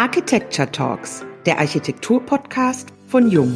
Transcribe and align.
Architecture 0.00 0.72
Talks, 0.72 1.26
der 1.44 1.58
Architektur-Podcast 1.58 2.88
von 3.06 3.30
Jung. 3.30 3.54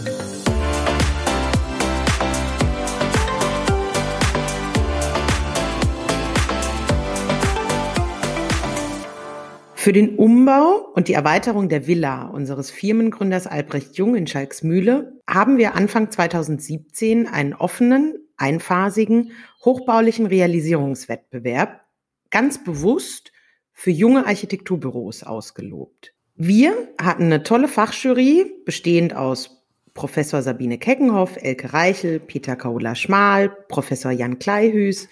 Für 9.74 9.94
den 9.94 10.18
Umbau 10.18 10.86
und 10.92 11.08
die 11.08 11.14
Erweiterung 11.14 11.70
der 11.70 11.86
Villa 11.86 12.26
unseres 12.26 12.70
Firmengründers 12.70 13.46
Albrecht 13.46 13.96
Jung 13.96 14.14
in 14.14 14.26
Schalksmühle 14.26 15.18
haben 15.26 15.56
wir 15.56 15.74
Anfang 15.74 16.10
2017 16.10 17.26
einen 17.26 17.54
offenen, 17.54 18.18
einphasigen, 18.36 19.32
hochbaulichen 19.64 20.26
Realisierungswettbewerb 20.26 21.80
ganz 22.28 22.62
bewusst 22.62 23.32
für 23.72 23.90
junge 23.90 24.26
Architekturbüros 24.26 25.22
ausgelobt. 25.22 26.13
Wir 26.36 26.88
hatten 27.00 27.24
eine 27.24 27.44
tolle 27.44 27.68
Fachjury, 27.68 28.52
bestehend 28.64 29.14
aus 29.14 29.62
Professor 29.94 30.42
Sabine 30.42 30.78
Keckenhoff, 30.78 31.36
Elke 31.36 31.72
Reichel, 31.72 32.18
Peter 32.18 32.56
Kaula 32.56 32.96
Schmal, 32.96 33.50
Professor 33.68 34.10
Jan 34.10 34.40
Kleihüß, 34.40 35.08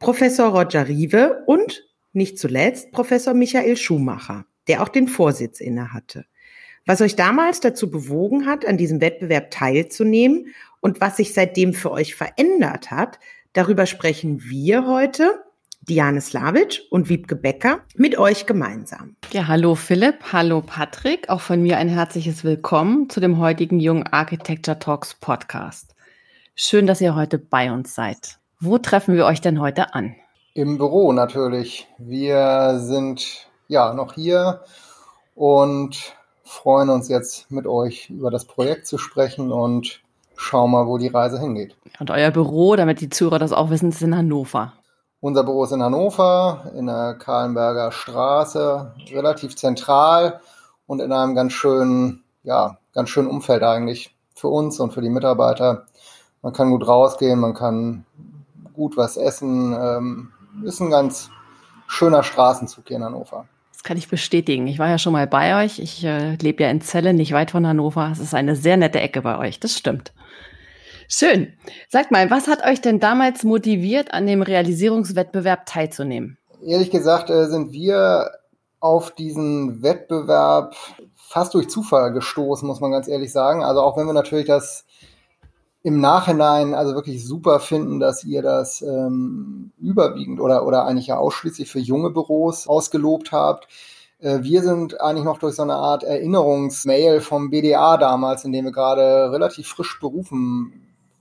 Professor 0.00 0.48
Roger 0.48 0.86
Riewe 0.86 1.44
und 1.46 1.88
nicht 2.12 2.38
zuletzt 2.38 2.92
Professor 2.92 3.32
Michael 3.32 3.78
Schumacher, 3.78 4.44
der 4.68 4.82
auch 4.82 4.90
den 4.90 5.08
Vorsitz 5.08 5.60
innehatte. 5.60 6.26
Was 6.84 7.00
euch 7.00 7.16
damals 7.16 7.60
dazu 7.60 7.90
bewogen 7.90 8.44
hat, 8.44 8.66
an 8.66 8.76
diesem 8.76 9.00
Wettbewerb 9.00 9.50
teilzunehmen 9.50 10.48
und 10.80 11.00
was 11.00 11.16
sich 11.16 11.32
seitdem 11.32 11.72
für 11.72 11.90
euch 11.90 12.14
verändert 12.14 12.90
hat, 12.90 13.18
darüber 13.54 13.86
sprechen 13.86 14.42
wir 14.42 14.86
heute, 14.86 15.42
Diane 15.90 16.20
Slavic 16.20 16.82
und 16.90 17.08
Wiebke 17.08 17.34
Becker, 17.34 17.80
mit 17.96 18.16
euch 18.16 18.46
gemeinsam. 18.46 19.16
Ja, 19.32 19.48
hallo 19.48 19.74
Philipp, 19.74 20.32
hallo 20.32 20.62
Patrick, 20.64 21.28
auch 21.28 21.40
von 21.40 21.60
mir 21.60 21.78
ein 21.78 21.88
herzliches 21.88 22.44
Willkommen 22.44 23.10
zu 23.10 23.18
dem 23.18 23.38
heutigen 23.38 23.80
Jungen 23.80 24.06
Architecture 24.06 24.78
Talks 24.78 25.14
Podcast. 25.14 25.96
Schön, 26.54 26.86
dass 26.86 27.00
ihr 27.00 27.16
heute 27.16 27.38
bei 27.38 27.72
uns 27.72 27.92
seid. 27.92 28.38
Wo 28.60 28.78
treffen 28.78 29.16
wir 29.16 29.26
euch 29.26 29.40
denn 29.40 29.60
heute 29.60 29.92
an? 29.92 30.14
Im 30.54 30.78
Büro 30.78 31.12
natürlich. 31.12 31.88
Wir 31.98 32.78
sind 32.78 33.48
ja 33.66 33.92
noch 33.92 34.14
hier 34.14 34.60
und 35.34 36.14
freuen 36.44 36.88
uns 36.88 37.08
jetzt 37.08 37.50
mit 37.50 37.66
euch 37.66 38.10
über 38.10 38.30
das 38.30 38.44
Projekt 38.44 38.86
zu 38.86 38.96
sprechen 38.96 39.50
und 39.50 40.02
schauen 40.36 40.70
mal, 40.70 40.86
wo 40.86 40.98
die 40.98 41.08
Reise 41.08 41.40
hingeht. 41.40 41.74
Und 41.98 42.12
euer 42.12 42.30
Büro, 42.30 42.76
damit 42.76 43.00
die 43.00 43.10
Zuhörer 43.10 43.40
das 43.40 43.52
auch 43.52 43.70
wissen, 43.70 43.88
ist 43.88 44.02
in 44.02 44.16
Hannover. 44.16 44.74
Unser 45.22 45.44
Büro 45.44 45.64
ist 45.64 45.72
in 45.72 45.82
Hannover, 45.82 46.72
in 46.74 46.86
der 46.86 47.14
Kahlenberger 47.14 47.92
Straße, 47.92 48.94
relativ 49.12 49.54
zentral 49.54 50.40
und 50.86 51.00
in 51.00 51.12
einem 51.12 51.34
ganz 51.34 51.52
schönen, 51.52 52.24
ja, 52.42 52.78
ganz 52.94 53.10
schönen 53.10 53.28
Umfeld 53.28 53.62
eigentlich 53.62 54.16
für 54.34 54.48
uns 54.48 54.80
und 54.80 54.92
für 54.94 55.02
die 55.02 55.10
Mitarbeiter. 55.10 55.84
Man 56.40 56.54
kann 56.54 56.70
gut 56.70 56.88
rausgehen, 56.88 57.38
man 57.38 57.52
kann 57.52 58.06
gut 58.72 58.96
was 58.96 59.18
essen, 59.18 59.74
ähm, 59.78 60.32
ist 60.64 60.80
ein 60.80 60.90
ganz 60.90 61.28
schöner 61.86 62.22
Straßenzug 62.22 62.88
hier 62.88 62.96
in 62.96 63.04
Hannover. 63.04 63.46
Das 63.74 63.82
kann 63.82 63.98
ich 63.98 64.08
bestätigen. 64.08 64.66
Ich 64.66 64.78
war 64.78 64.88
ja 64.88 64.98
schon 64.98 65.12
mal 65.12 65.26
bei 65.26 65.62
euch. 65.62 65.78
Ich 65.78 66.02
äh, 66.02 66.36
lebe 66.36 66.62
ja 66.62 66.70
in 66.70 66.80
Celle, 66.80 67.12
nicht 67.12 67.32
weit 67.32 67.50
von 67.50 67.66
Hannover. 67.66 68.10
Es 68.10 68.20
ist 68.20 68.34
eine 68.34 68.56
sehr 68.56 68.78
nette 68.78 69.00
Ecke 69.00 69.20
bei 69.20 69.38
euch. 69.38 69.60
Das 69.60 69.76
stimmt. 69.76 70.12
Schön. 71.12 71.54
Sagt 71.88 72.12
mal, 72.12 72.30
was 72.30 72.46
hat 72.46 72.64
euch 72.64 72.80
denn 72.80 73.00
damals 73.00 73.42
motiviert, 73.42 74.14
an 74.14 74.28
dem 74.28 74.42
Realisierungswettbewerb 74.42 75.66
teilzunehmen? 75.66 76.38
Ehrlich 76.64 76.92
gesagt 76.92 77.30
äh, 77.30 77.48
sind 77.48 77.72
wir 77.72 78.30
auf 78.78 79.10
diesen 79.10 79.82
Wettbewerb 79.82 80.76
fast 81.16 81.54
durch 81.54 81.68
Zufall 81.68 82.12
gestoßen, 82.12 82.66
muss 82.66 82.78
man 82.78 82.92
ganz 82.92 83.08
ehrlich 83.08 83.32
sagen. 83.32 83.64
Also 83.64 83.80
auch 83.80 83.96
wenn 83.96 84.06
wir 84.06 84.12
natürlich 84.12 84.46
das 84.46 84.84
im 85.82 86.00
Nachhinein 86.00 86.74
also 86.74 86.94
wirklich 86.94 87.26
super 87.26 87.58
finden, 87.58 87.98
dass 87.98 88.22
ihr 88.22 88.42
das 88.42 88.80
ähm, 88.80 89.72
überwiegend 89.78 90.38
oder, 90.40 90.64
oder 90.64 90.86
eigentlich 90.86 91.08
ja 91.08 91.16
ausschließlich 91.16 91.68
für 91.68 91.80
junge 91.80 92.10
Büros 92.10 92.68
ausgelobt 92.68 93.32
habt. 93.32 93.66
Äh, 94.20 94.42
wir 94.42 94.62
sind 94.62 95.00
eigentlich 95.00 95.24
noch 95.24 95.38
durch 95.38 95.56
so 95.56 95.62
eine 95.62 95.74
Art 95.74 96.04
Erinnerungsmail 96.04 97.20
vom 97.20 97.50
BDA 97.50 97.96
damals, 97.96 98.44
in 98.44 98.52
dem 98.52 98.66
wir 98.66 98.72
gerade 98.72 99.32
relativ 99.32 99.66
frisch 99.66 99.98
berufen 99.98 100.79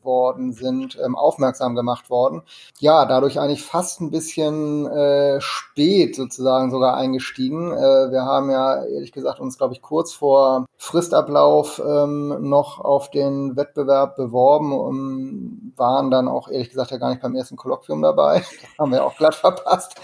worden 0.10 0.54
sind, 0.54 0.98
ähm, 1.06 1.16
aufmerksam 1.16 1.76
gemacht 1.76 2.10
worden. 2.10 2.42
Ja, 2.80 3.06
dadurch 3.06 3.40
eigentlich 3.40 3.64
fast 3.64 4.02
ein 4.02 4.10
bisschen 4.10 4.88
äh, 4.88 5.40
spät 5.40 6.16
sozusagen 6.16 6.72
sogar 6.72 6.96
eingestiegen. 6.96 7.72
Äh, 7.72 8.12
wir 8.12 8.24
haben 8.24 8.50
ja 8.50 8.84
ehrlich 8.86 9.12
gesagt 9.12 9.40
uns, 9.40 9.58
glaube 9.58 9.76
ich, 9.76 9.84
kurz 9.84 10.14
vor 10.14 10.66
Fristablauf 10.78 11.80
ähm, 11.86 12.50
noch 12.50 12.80
auf 12.80 13.12
den 13.12 13.56
Wettbewerb 13.56 14.16
beworben 14.16 14.74
und 14.74 15.74
waren 15.76 16.10
dann 16.10 16.28
auch 16.28 16.50
ehrlich 16.50 16.70
gesagt 16.70 16.90
ja 16.90 16.98
gar 16.98 17.10
nicht 17.10 17.22
beim 17.22 17.36
ersten 17.36 17.56
Kolloquium 17.56 18.02
dabei. 18.02 18.40
Das 18.40 18.50
haben 18.80 18.92
wir 18.92 19.06
auch 19.06 19.16
glatt 19.16 19.36
verpasst. 19.36 19.96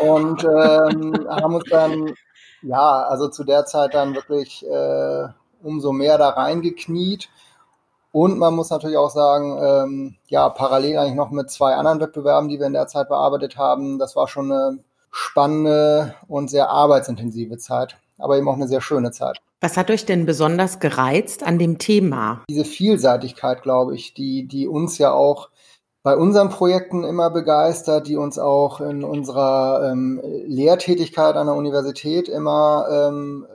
Und 0.00 0.44
ähm, 0.44 1.26
haben 1.28 1.54
uns 1.54 1.68
dann, 1.68 2.14
ja, 2.62 3.02
also 3.02 3.28
zu 3.28 3.44
der 3.44 3.66
Zeit 3.66 3.92
dann 3.92 4.14
wirklich 4.14 4.66
äh, 4.66 5.28
umso 5.62 5.92
mehr 5.92 6.16
da 6.16 6.30
reingekniet 6.30 7.28
und 8.12 8.38
man 8.38 8.54
muss 8.54 8.70
natürlich 8.70 8.98
auch 8.98 9.10
sagen, 9.10 9.58
ähm, 9.60 10.16
ja, 10.28 10.48
parallel 10.50 10.98
eigentlich 10.98 11.14
noch 11.14 11.30
mit 11.30 11.50
zwei 11.50 11.74
anderen 11.74 12.00
Wettbewerben, 12.00 12.48
die 12.48 12.58
wir 12.58 12.66
in 12.66 12.74
der 12.74 12.86
Zeit 12.86 13.08
bearbeitet 13.08 13.56
haben. 13.56 13.98
Das 13.98 14.14
war 14.16 14.28
schon 14.28 14.52
eine 14.52 14.78
spannende 15.10 16.14
und 16.28 16.50
sehr 16.50 16.68
arbeitsintensive 16.68 17.56
Zeit, 17.56 17.96
aber 18.18 18.36
eben 18.36 18.48
auch 18.48 18.54
eine 18.54 18.68
sehr 18.68 18.82
schöne 18.82 19.12
Zeit. 19.12 19.38
Was 19.62 19.76
hat 19.76 19.90
euch 19.90 20.04
denn 20.04 20.26
besonders 20.26 20.78
gereizt 20.78 21.42
an 21.42 21.58
dem 21.58 21.78
Thema? 21.78 22.42
Diese 22.50 22.64
Vielseitigkeit, 22.64 23.62
glaube 23.62 23.94
ich, 23.94 24.12
die, 24.12 24.46
die 24.46 24.66
uns 24.66 24.98
ja 24.98 25.12
auch 25.12 25.48
bei 26.02 26.16
unseren 26.16 26.48
Projekten 26.48 27.04
immer 27.04 27.30
begeistert, 27.30 28.08
die 28.08 28.16
uns 28.16 28.38
auch 28.38 28.80
in 28.80 29.04
unserer 29.04 29.90
ähm, 29.90 30.20
Lehrtätigkeit 30.46 31.36
an 31.36 31.46
der 31.46 31.54
Universität 31.54 32.28
immer 32.28 32.86
ähm, 32.90 33.46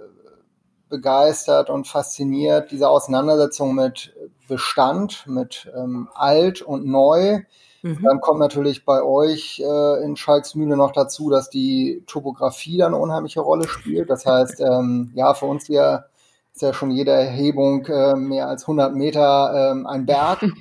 begeistert 0.89 1.69
und 1.69 1.87
fasziniert, 1.87 2.71
diese 2.71 2.89
Auseinandersetzung 2.89 3.75
mit 3.75 4.13
Bestand, 4.47 5.25
mit 5.27 5.71
ähm, 5.75 6.09
alt 6.13 6.61
und 6.61 6.85
neu. 6.85 7.41
Mhm. 7.81 7.99
Dann 8.03 8.21
kommt 8.21 8.39
natürlich 8.39 8.85
bei 8.85 9.03
euch 9.03 9.59
äh, 9.59 10.03
in 10.03 10.15
Schalksmühle 10.15 10.77
noch 10.77 10.91
dazu, 10.91 11.29
dass 11.29 11.49
die 11.49 12.03
Topografie 12.07 12.77
dann 12.77 12.93
eine 12.93 13.01
unheimliche 13.01 13.41
Rolle 13.41 13.67
spielt. 13.67 14.09
Das 14.09 14.25
heißt, 14.25 14.61
ähm, 14.61 15.11
ja, 15.15 15.33
für 15.33 15.45
uns 15.45 15.65
hier 15.67 16.05
ist 16.53 16.61
ja 16.61 16.73
schon 16.73 16.89
jede 16.89 17.11
Erhebung 17.11 17.85
äh, 17.85 18.15
mehr 18.15 18.47
als 18.47 18.63
100 18.63 18.95
Meter 18.95 19.71
ähm, 19.71 19.85
ein 19.85 20.05
Berg. 20.05 20.39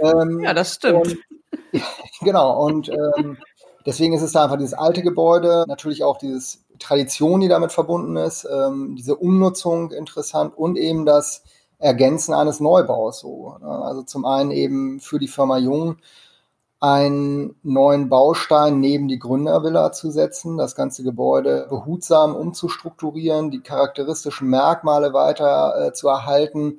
Ähm, 0.00 0.40
ja, 0.40 0.52
das 0.52 0.74
stimmt. 0.74 1.06
Und, 1.06 1.18
ja, 1.72 1.82
genau, 2.20 2.64
und 2.66 2.90
ähm, 2.90 3.38
deswegen 3.86 4.12
ist 4.12 4.22
es 4.22 4.32
da 4.32 4.44
einfach 4.44 4.58
dieses 4.58 4.74
alte 4.74 5.02
Gebäude, 5.02 5.64
natürlich 5.66 6.04
auch 6.04 6.18
dieses 6.18 6.62
Tradition, 6.78 7.40
die 7.40 7.48
damit 7.48 7.72
verbunden 7.72 8.16
ist, 8.16 8.46
ähm, 8.50 8.94
diese 8.96 9.16
Umnutzung 9.16 9.90
interessant 9.90 10.56
und 10.56 10.76
eben 10.76 11.06
das 11.06 11.42
Ergänzen 11.78 12.34
eines 12.34 12.60
Neubaus. 12.60 13.20
So. 13.20 13.56
Ne? 13.60 13.68
Also 13.68 14.02
zum 14.02 14.24
einen 14.24 14.50
eben 14.50 15.00
für 15.00 15.18
die 15.18 15.28
Firma 15.28 15.58
Jung 15.58 15.96
einen 16.80 17.56
neuen 17.62 18.08
Baustein 18.08 18.78
neben 18.78 19.08
die 19.08 19.18
Gründervilla 19.18 19.90
zu 19.90 20.10
setzen, 20.10 20.56
das 20.56 20.76
ganze 20.76 21.02
Gebäude 21.02 21.66
behutsam 21.68 22.36
umzustrukturieren, 22.36 23.50
die 23.50 23.60
charakteristischen 23.60 24.48
Merkmale 24.48 25.12
weiter 25.12 25.88
äh, 25.88 25.92
zu 25.92 26.08
erhalten 26.08 26.78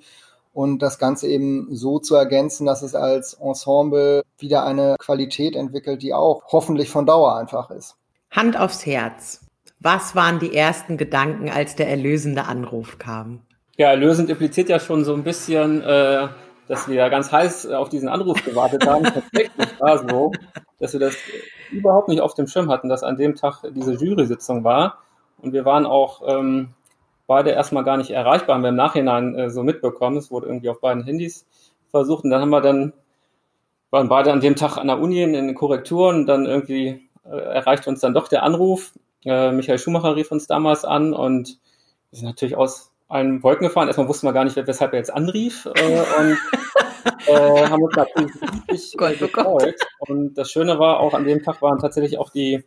und 0.54 0.82
das 0.82 1.00
Ganze 1.00 1.28
eben 1.28 1.68
so 1.72 2.00
zu 2.00 2.16
ergänzen, 2.16 2.66
dass 2.66 2.82
es 2.82 2.96
als 2.96 3.34
Ensemble 3.36 4.24
wieder 4.38 4.64
eine 4.66 4.96
Qualität 5.00 5.56
entwickelt, 5.56 6.02
die 6.02 6.14
auch 6.14 6.44
hoffentlich 6.48 6.90
von 6.90 7.06
Dauer 7.06 7.36
einfach 7.36 7.70
ist. 7.70 7.96
Hand 8.32 8.58
aufs 8.58 8.86
Herz. 8.86 9.42
Was 9.81 10.13
waren 10.13 10.40
die 10.40 10.53
ersten 10.53 10.97
Gedanken, 10.97 11.50
als 11.50 11.75
der 11.75 11.90
erlösende 11.90 12.45
Anruf 12.45 12.97
kam? 13.00 13.40
Ja, 13.78 13.90
erlösend 13.90 14.29
impliziert 14.29 14.67
ja 14.67 14.78
schon 14.78 15.05
so 15.05 15.14
ein 15.14 15.23
bisschen, 15.23 15.81
äh, 15.81 16.28
dass 16.67 16.90
wir 16.90 17.09
ganz 17.09 17.31
heiß 17.31 17.67
auf 17.67 17.87
diesen 17.87 18.09
Anruf 18.09 18.43
gewartet 18.43 18.85
haben. 18.85 19.03
Tatsächlich 19.05 19.79
war 19.79 19.97
so, 20.09 20.34
dass 20.79 20.91
wir 20.91 20.99
das 20.99 21.16
überhaupt 21.72 22.09
nicht 22.09 22.20
auf 22.20 22.34
dem 22.34 22.47
Schirm 22.47 22.70
hatten, 22.70 22.90
dass 22.90 23.03
an 23.03 23.16
dem 23.16 23.35
Tag 23.35 23.64
diese 23.73 23.93
Jury-Sitzung 23.93 24.66
war. 24.66 24.97
Und 25.41 25.53
wir 25.53 25.64
waren 25.64 25.85
auch 25.85 26.23
ähm, 26.28 26.73
beide 27.25 27.52
erstmal 27.52 27.85
gar 27.85 27.96
nicht 27.96 28.11
erreichbar, 28.11 28.55
haben 28.55 28.64
wir 28.64 28.70
im 28.70 28.75
Nachhinein 28.75 29.34
äh, 29.35 29.49
so 29.49 29.64
mitbekommen. 29.64 30.17
Es 30.17 30.29
wurde 30.29 30.47
irgendwie 30.47 30.70
auf 30.70 30.82
beiden 30.82 31.05
Handys 31.05 31.46
versucht. 31.90 32.25
Und 32.25 32.32
dann 32.32 32.41
haben 32.41 32.49
wir 32.49 32.59
dann, 32.59 32.91
waren 33.91 34.09
beide 34.09 34.34
an 34.34 34.41
dem 34.41 34.58
Tag 34.58 34.78
an 34.78 34.87
der 34.87 34.99
Uni 34.99 35.23
in 35.23 35.32
den 35.32 35.55
Korrekturen 35.55 36.17
und 36.17 36.25
dann 36.25 36.46
irgendwie 36.46 37.08
äh, 37.23 37.37
erreichte 37.37 37.90
uns 37.90 38.02
dann 38.02 38.14
doch 38.14 38.28
der 38.28 38.43
Anruf 38.43 38.91
äh, 39.26 39.52
Michael 39.52 39.80
Schumacher 39.80 40.16
rief 40.16 40.32
uns 40.32 40.48
damals 40.48 40.86
an 40.86 41.14
und 41.14 41.60
wir 42.12 42.20
sind 42.20 42.28
natürlich 42.28 42.56
aus 42.56 42.92
allen 43.08 43.44
Wolken 43.44 43.68
gefahren. 43.68 43.88
Erstmal 43.88 44.08
wussten 44.08 44.28
wir 44.28 44.34
gar 44.34 44.46
nicht, 44.46 44.56
weshalb 44.56 44.94
er 44.94 45.00
jetzt 45.00 45.14
anrief 45.14 45.66
äh, 45.66 46.00
und 46.20 46.38
äh, 47.28 47.68
haben 47.68 47.84
uns 47.84 47.96
natürlich 47.96 48.32
richtig 48.72 49.02
äh, 49.02 49.16
gefreut. 49.16 49.76
Und 50.00 50.36
das 50.36 50.52
Schöne 50.52 50.80
war 50.80 51.00
auch, 51.00 51.14
an 51.14 51.26
dem 51.26 51.44
Tag 51.44 51.62
waren 51.62 51.80
tatsächlich 51.80 52.18
auch 52.18 52.30
die 52.30 52.64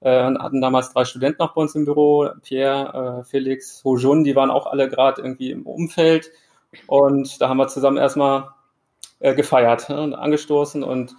äh, 0.00 0.22
hatten 0.22 0.60
damals 0.60 0.92
drei 0.92 1.04
Studenten 1.04 1.42
noch 1.42 1.54
bei 1.54 1.62
uns 1.62 1.74
im 1.74 1.84
Büro, 1.84 2.28
Pierre, 2.42 3.20
äh, 3.20 3.24
Felix, 3.24 3.82
Hojun, 3.82 4.22
die 4.22 4.36
waren 4.36 4.50
auch 4.50 4.66
alle 4.66 4.88
gerade 4.88 5.22
irgendwie 5.22 5.50
im 5.50 5.66
Umfeld. 5.66 6.30
Und 6.86 7.40
da 7.40 7.48
haben 7.48 7.56
wir 7.56 7.66
zusammen 7.68 7.96
erstmal 7.96 8.50
gefeiert 9.20 9.88
ne, 9.88 10.00
und 10.00 10.14
angestoßen 10.14 10.84
und 10.84 11.16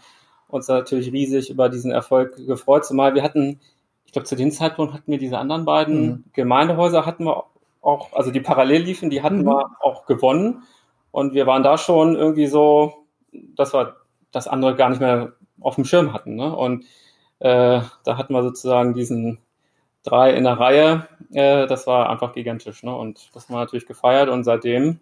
uns 0.47 0.69
natürlich 0.69 1.11
riesig 1.11 1.49
über 1.49 1.67
diesen 1.67 1.91
Erfolg 1.91 2.35
gefreut. 2.47 2.85
Zumal 2.85 3.13
wir 3.13 3.23
hatten, 3.23 3.59
ich 4.09 4.13
glaube, 4.13 4.25
zu 4.25 4.35
dem 4.35 4.49
Zeitpunkt 4.49 4.95
hatten 4.95 5.11
wir 5.11 5.19
diese 5.19 5.37
anderen 5.37 5.65
beiden 5.65 6.01
mhm. 6.01 6.23
Gemeindehäuser 6.33 7.05
hatten 7.05 7.25
wir 7.25 7.43
auch, 7.79 8.11
also 8.13 8.31
die 8.31 8.39
parallel 8.39 8.81
liefen, 8.81 9.11
die 9.11 9.21
hatten 9.21 9.41
mhm. 9.41 9.45
wir 9.45 9.69
auch 9.81 10.07
gewonnen. 10.07 10.63
Und 11.11 11.35
wir 11.35 11.45
waren 11.45 11.61
da 11.61 11.77
schon 11.77 12.15
irgendwie 12.15 12.47
so, 12.47 13.05
dass 13.31 13.71
wir 13.71 13.97
das 14.31 14.47
andere 14.47 14.75
gar 14.75 14.89
nicht 14.89 14.99
mehr 14.99 15.33
auf 15.61 15.75
dem 15.75 15.85
Schirm 15.85 16.11
hatten. 16.11 16.33
Ne? 16.33 16.55
Und 16.55 16.85
äh, 17.37 17.81
da 18.03 18.17
hatten 18.17 18.33
wir 18.33 18.41
sozusagen 18.41 18.95
diesen 18.95 19.37
drei 20.01 20.33
in 20.33 20.43
der 20.43 20.59
Reihe. 20.59 21.07
Äh, 21.31 21.67
das 21.67 21.85
war 21.85 22.09
einfach 22.09 22.33
gigantisch. 22.33 22.81
Ne? 22.81 22.95
Und 22.95 23.29
das 23.35 23.47
haben 23.47 23.53
wir 23.53 23.59
natürlich 23.59 23.85
gefeiert 23.85 24.29
und 24.29 24.43
seitdem 24.43 25.01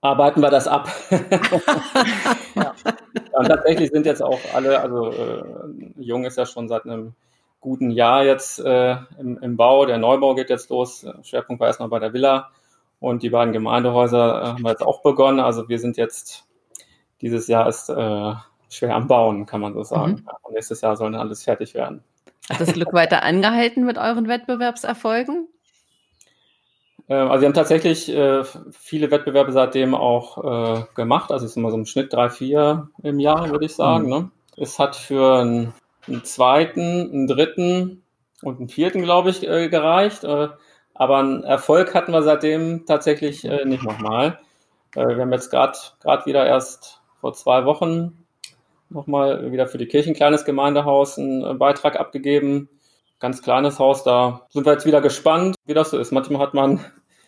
arbeiten 0.00 0.40
wir 0.40 0.50
das 0.50 0.66
ab. 0.66 0.88
ja. 2.56 2.74
Und 3.38 3.46
tatsächlich 3.46 3.90
sind 3.90 4.04
jetzt 4.04 4.22
auch 4.22 4.40
alle, 4.52 4.80
also 4.80 5.12
äh, 5.12 5.44
Jung 5.96 6.24
ist 6.24 6.36
ja 6.36 6.44
schon 6.44 6.68
seit 6.68 6.84
einem 6.84 7.14
guten 7.60 7.90
Jahr 7.90 8.24
jetzt 8.24 8.58
äh, 8.58 8.96
im, 9.18 9.38
im, 9.38 9.56
Bau. 9.56 9.86
Der 9.86 9.98
Neubau 9.98 10.34
geht 10.34 10.50
jetzt 10.50 10.70
los. 10.70 11.06
Schwerpunkt 11.22 11.60
war 11.60 11.68
erstmal 11.68 11.88
bei 11.88 12.00
der 12.00 12.12
Villa. 12.12 12.50
Und 12.98 13.22
die 13.22 13.30
beiden 13.30 13.52
Gemeindehäuser 13.52 14.42
äh, 14.42 14.46
haben 14.46 14.62
wir 14.64 14.70
jetzt 14.70 14.82
auch 14.82 15.02
begonnen. 15.02 15.38
Also 15.38 15.68
wir 15.68 15.78
sind 15.78 15.96
jetzt, 15.96 16.48
dieses 17.20 17.46
Jahr 17.46 17.68
ist 17.68 17.88
äh, 17.88 18.32
schwer 18.68 18.96
am 18.96 19.06
Bauen, 19.06 19.46
kann 19.46 19.60
man 19.60 19.72
so 19.72 19.84
sagen. 19.84 20.24
Mhm. 20.24 20.28
Und 20.42 20.54
nächstes 20.54 20.80
Jahr 20.80 20.96
soll 20.96 21.12
dann 21.12 21.20
alles 21.20 21.44
fertig 21.44 21.74
werden. 21.74 22.02
Hat 22.50 22.60
das 22.60 22.72
Glück 22.72 22.92
weiter 22.92 23.22
angehalten 23.22 23.84
mit 23.84 23.98
euren 23.98 24.26
Wettbewerbserfolgen? 24.26 25.48
Ähm, 27.08 27.30
also 27.30 27.42
wir 27.42 27.48
haben 27.48 27.54
tatsächlich 27.54 28.08
äh, 28.08 28.44
viele 28.70 29.10
Wettbewerbe 29.10 29.52
seitdem 29.52 29.94
auch 29.94 30.78
äh, 30.78 30.84
gemacht. 30.94 31.32
Also 31.32 31.44
es 31.44 31.52
ist 31.52 31.56
immer 31.56 31.70
so 31.70 31.76
im 31.76 31.86
Schnitt 31.86 32.12
drei, 32.12 32.30
vier 32.30 32.88
im 33.02 33.18
Jahr, 33.18 33.50
würde 33.50 33.64
ich 33.64 33.74
sagen. 33.74 34.04
Mhm. 34.04 34.10
Ne? 34.10 34.30
Es 34.56 34.78
hat 34.78 34.96
für 34.96 35.40
einen, 35.40 35.72
einen, 36.06 36.24
zweiten, 36.24 36.80
einen 36.80 37.26
dritten 37.26 38.02
und 38.42 38.58
einen 38.58 38.68
vierten, 38.68 39.02
glaube 39.02 39.30
ich, 39.30 39.46
äh, 39.46 39.68
gereicht. 39.68 40.24
Äh, 40.24 40.48
aber 40.94 41.18
einen 41.18 41.44
Erfolg 41.44 41.94
hatten 41.94 42.12
wir 42.12 42.22
seitdem 42.22 42.84
tatsächlich 42.86 43.44
äh, 43.44 43.64
nicht 43.64 43.84
nochmal. 43.84 44.38
Äh, 44.96 45.06
wir 45.06 45.22
haben 45.22 45.32
jetzt 45.32 45.50
gerade 45.50 45.78
wieder 46.24 46.46
erst 46.46 47.00
vor 47.20 47.34
zwei 47.34 47.64
Wochen 47.64 48.24
nochmal 48.90 49.52
wieder 49.52 49.66
für 49.66 49.78
die 49.78 49.86
Kirche 49.86 50.10
ein 50.10 50.16
kleines 50.16 50.44
Gemeindehaus 50.44 51.18
einen 51.18 51.44
äh, 51.44 51.54
Beitrag 51.54 51.98
abgegeben. 51.98 52.68
Ganz 53.20 53.42
kleines 53.42 53.80
Haus, 53.80 54.04
da 54.04 54.46
sind 54.50 54.64
wir 54.64 54.72
jetzt 54.72 54.86
wieder 54.86 55.00
gespannt, 55.00 55.56
wie 55.66 55.74
das 55.74 55.90
so 55.90 55.98
ist. 55.98 56.12
Manchmal 56.12 56.40
hat 56.40 56.54
man 56.54 56.84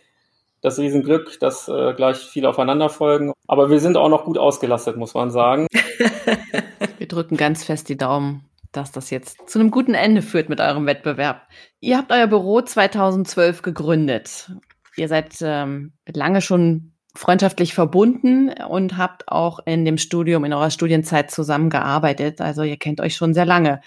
das 0.61 0.79
Riesenglück, 0.79 1.41
dass 1.41 1.69
äh, 1.69 1.95
gleich 1.95 2.19
viele 2.19 2.49
aufeinander 2.49 2.89
folgen. 2.89 3.33
Aber 3.49 3.71
wir 3.71 3.81
sind 3.81 3.97
auch 3.97 4.09
noch 4.09 4.25
gut 4.25 4.39
ausgelastet, 4.39 4.97
muss 4.97 5.15
man 5.15 5.31
sagen. 5.31 5.67
wir 6.99 7.09
drücken 7.09 7.37
ganz 7.37 7.65
fest 7.65 7.89
die 7.89 7.97
Daumen, 7.97 8.45
dass 8.71 8.93
das 8.93 9.11
jetzt 9.11 9.49
zu 9.49 9.59
einem 9.59 9.73
guten 9.73 9.95
Ende 9.95 10.23
führt 10.23 10.49
mit 10.49 10.61
eurem 10.61 10.87
Wettbewerb. 10.87 11.49
Ihr 11.81 11.99
habt 11.99 12.13
euer 12.13 12.29
Büro 12.29 12.61
2012 12.61 13.63
gegründet. 13.63 14.53
Ihr 14.97 15.09
seid 15.09 15.35
ähm, 15.41 15.95
lange 16.07 16.41
schon 16.41 16.93
freundschaftlich 17.17 17.75
verbunden 17.75 18.53
und 18.69 18.97
habt 18.97 19.27
auch 19.27 19.59
in 19.67 19.85
dem 19.85 19.99
Studium, 19.99 20.45
in 20.45 20.53
eurer 20.53 20.71
Studienzeit 20.71 21.33
zusammengearbeitet. 21.33 22.41
Also 22.41 22.63
ihr 22.63 22.77
kennt 22.77 23.01
euch 23.01 23.17
schon 23.17 23.35
sehr 23.35 23.47
lange. 23.47 23.81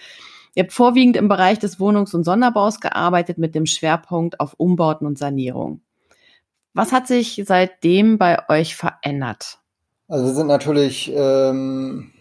Ihr 0.55 0.63
habt 0.63 0.73
vorwiegend 0.73 1.17
im 1.17 1.27
Bereich 1.27 1.59
des 1.59 1.79
Wohnungs- 1.79 2.13
und 2.13 2.23
Sonderbaus 2.23 2.79
gearbeitet 2.79 3.37
mit 3.37 3.55
dem 3.55 3.65
Schwerpunkt 3.65 4.39
auf 4.39 4.53
Umbauten 4.57 5.07
und 5.07 5.17
Sanierung. 5.17 5.81
Was 6.73 6.91
hat 6.91 7.07
sich 7.07 7.43
seitdem 7.45 8.17
bei 8.17 8.47
euch 8.49 8.75
verändert? 8.75 9.59
Also 10.07 10.25
wir 10.25 10.33
sind 10.33 10.47
natürlich 10.47 11.11
ähm, 11.15 12.11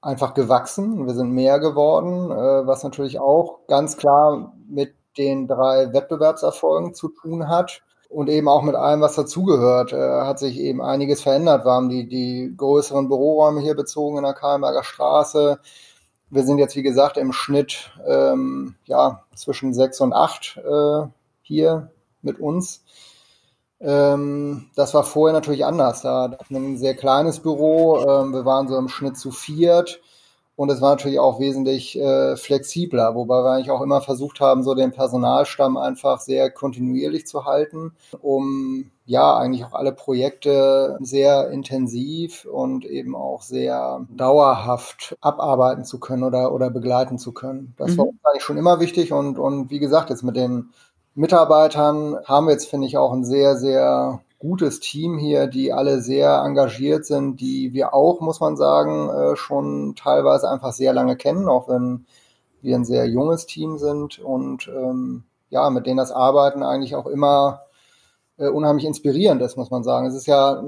einfach 0.00 0.34
gewachsen, 0.34 1.06
wir 1.06 1.14
sind 1.14 1.32
mehr 1.32 1.58
geworden, 1.58 2.30
äh, 2.30 2.66
was 2.66 2.84
natürlich 2.84 3.18
auch 3.18 3.66
ganz 3.66 3.96
klar 3.96 4.54
mit 4.68 4.94
den 5.18 5.48
drei 5.48 5.92
Wettbewerbserfolgen 5.92 6.94
zu 6.94 7.08
tun 7.08 7.48
hat 7.48 7.82
und 8.08 8.28
eben 8.28 8.48
auch 8.48 8.62
mit 8.62 8.74
allem, 8.74 9.00
was 9.00 9.14
dazugehört, 9.14 9.92
äh, 9.92 9.96
hat 9.96 10.38
sich 10.38 10.58
eben 10.58 10.82
einiges 10.82 11.22
verändert. 11.22 11.64
Wir 11.64 11.72
haben 11.72 11.88
die, 11.88 12.08
die 12.08 12.54
größeren 12.56 13.08
Büroräume 13.08 13.60
hier 13.60 13.74
bezogen 13.74 14.18
in 14.18 14.24
der 14.24 14.34
Kahlenberger 14.34 14.82
Straße. 14.82 15.60
Wir 16.30 16.44
sind 16.44 16.58
jetzt, 16.58 16.76
wie 16.76 16.82
gesagt, 16.82 17.16
im 17.16 17.32
Schnitt 17.32 17.90
ähm, 18.06 18.76
ja, 18.84 19.24
zwischen 19.34 19.74
sechs 19.74 20.00
und 20.00 20.12
acht 20.12 20.58
äh, 20.58 21.06
hier 21.42 21.90
mit 22.22 22.38
uns. 22.38 22.84
Ähm, 23.80 24.70
das 24.76 24.94
war 24.94 25.04
vorher 25.04 25.32
natürlich 25.32 25.64
anders. 25.64 26.02
Da 26.02 26.30
hatten 26.30 26.54
wir 26.54 26.60
ein 26.60 26.78
sehr 26.78 26.94
kleines 26.94 27.40
Büro. 27.40 27.98
Ähm, 27.98 28.32
wir 28.32 28.44
waren 28.44 28.68
so 28.68 28.76
im 28.76 28.88
Schnitt 28.88 29.16
zu 29.16 29.30
viert. 29.30 30.00
Und 30.60 30.68
es 30.68 30.82
war 30.82 30.90
natürlich 30.90 31.18
auch 31.18 31.40
wesentlich 31.40 31.98
äh, 31.98 32.36
flexibler, 32.36 33.14
wobei 33.14 33.42
wir 33.42 33.52
eigentlich 33.52 33.70
auch 33.70 33.80
immer 33.80 34.02
versucht 34.02 34.40
haben, 34.40 34.62
so 34.62 34.74
den 34.74 34.92
Personalstamm 34.92 35.78
einfach 35.78 36.20
sehr 36.20 36.50
kontinuierlich 36.50 37.26
zu 37.26 37.46
halten, 37.46 37.92
um 38.20 38.90
ja 39.06 39.38
eigentlich 39.38 39.64
auch 39.64 39.72
alle 39.72 39.92
Projekte 39.92 40.98
sehr 41.00 41.50
intensiv 41.50 42.44
und 42.44 42.84
eben 42.84 43.16
auch 43.16 43.40
sehr 43.40 44.04
dauerhaft 44.10 45.16
abarbeiten 45.22 45.86
zu 45.86 45.98
können 45.98 46.24
oder, 46.24 46.52
oder 46.52 46.68
begleiten 46.68 47.16
zu 47.16 47.32
können. 47.32 47.72
Das 47.78 47.92
mhm. 47.92 47.96
war 47.96 48.06
uns 48.08 48.18
eigentlich 48.22 48.42
schon 48.42 48.58
immer 48.58 48.80
wichtig 48.80 49.14
und, 49.14 49.38
und 49.38 49.70
wie 49.70 49.78
gesagt, 49.78 50.10
jetzt 50.10 50.24
mit 50.24 50.36
den 50.36 50.74
Mitarbeitern 51.14 52.18
haben 52.26 52.48
wir 52.48 52.52
jetzt, 52.52 52.68
finde 52.68 52.86
ich, 52.86 52.98
auch 52.98 53.14
ein 53.14 53.24
sehr, 53.24 53.56
sehr 53.56 54.20
gutes 54.40 54.80
Team 54.80 55.18
hier, 55.18 55.46
die 55.46 55.72
alle 55.72 56.00
sehr 56.00 56.42
engagiert 56.42 57.04
sind, 57.04 57.40
die 57.40 57.72
wir 57.72 57.94
auch, 57.94 58.20
muss 58.20 58.40
man 58.40 58.56
sagen, 58.56 59.08
äh, 59.10 59.36
schon 59.36 59.94
teilweise 59.94 60.50
einfach 60.50 60.72
sehr 60.72 60.92
lange 60.92 61.16
kennen, 61.16 61.48
auch 61.48 61.68
wenn 61.68 62.06
wir 62.62 62.74
ein 62.74 62.86
sehr 62.86 63.06
junges 63.06 63.46
Team 63.46 63.78
sind 63.78 64.18
und 64.18 64.68
ähm, 64.68 65.24
ja, 65.50 65.68
mit 65.70 65.86
denen 65.86 65.98
das 65.98 66.10
Arbeiten 66.10 66.62
eigentlich 66.62 66.96
auch 66.96 67.06
immer 67.06 67.62
äh, 68.38 68.48
unheimlich 68.48 68.86
inspirierend 68.86 69.42
ist, 69.42 69.56
muss 69.56 69.70
man 69.70 69.84
sagen. 69.84 70.06
Es 70.06 70.14
ist 70.14 70.26
ja 70.26 70.64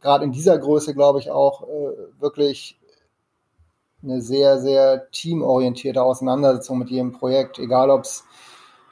gerade 0.00 0.24
in 0.24 0.32
dieser 0.32 0.58
Größe, 0.58 0.94
glaube 0.94 1.18
ich, 1.18 1.30
auch 1.30 1.62
äh, 1.62 2.20
wirklich 2.20 2.78
eine 4.02 4.20
sehr, 4.20 4.60
sehr 4.60 5.10
teamorientierte 5.10 6.02
Auseinandersetzung 6.02 6.78
mit 6.78 6.90
jedem 6.90 7.12
Projekt, 7.12 7.58
egal 7.58 7.90
ob 7.90 8.02
es 8.02 8.24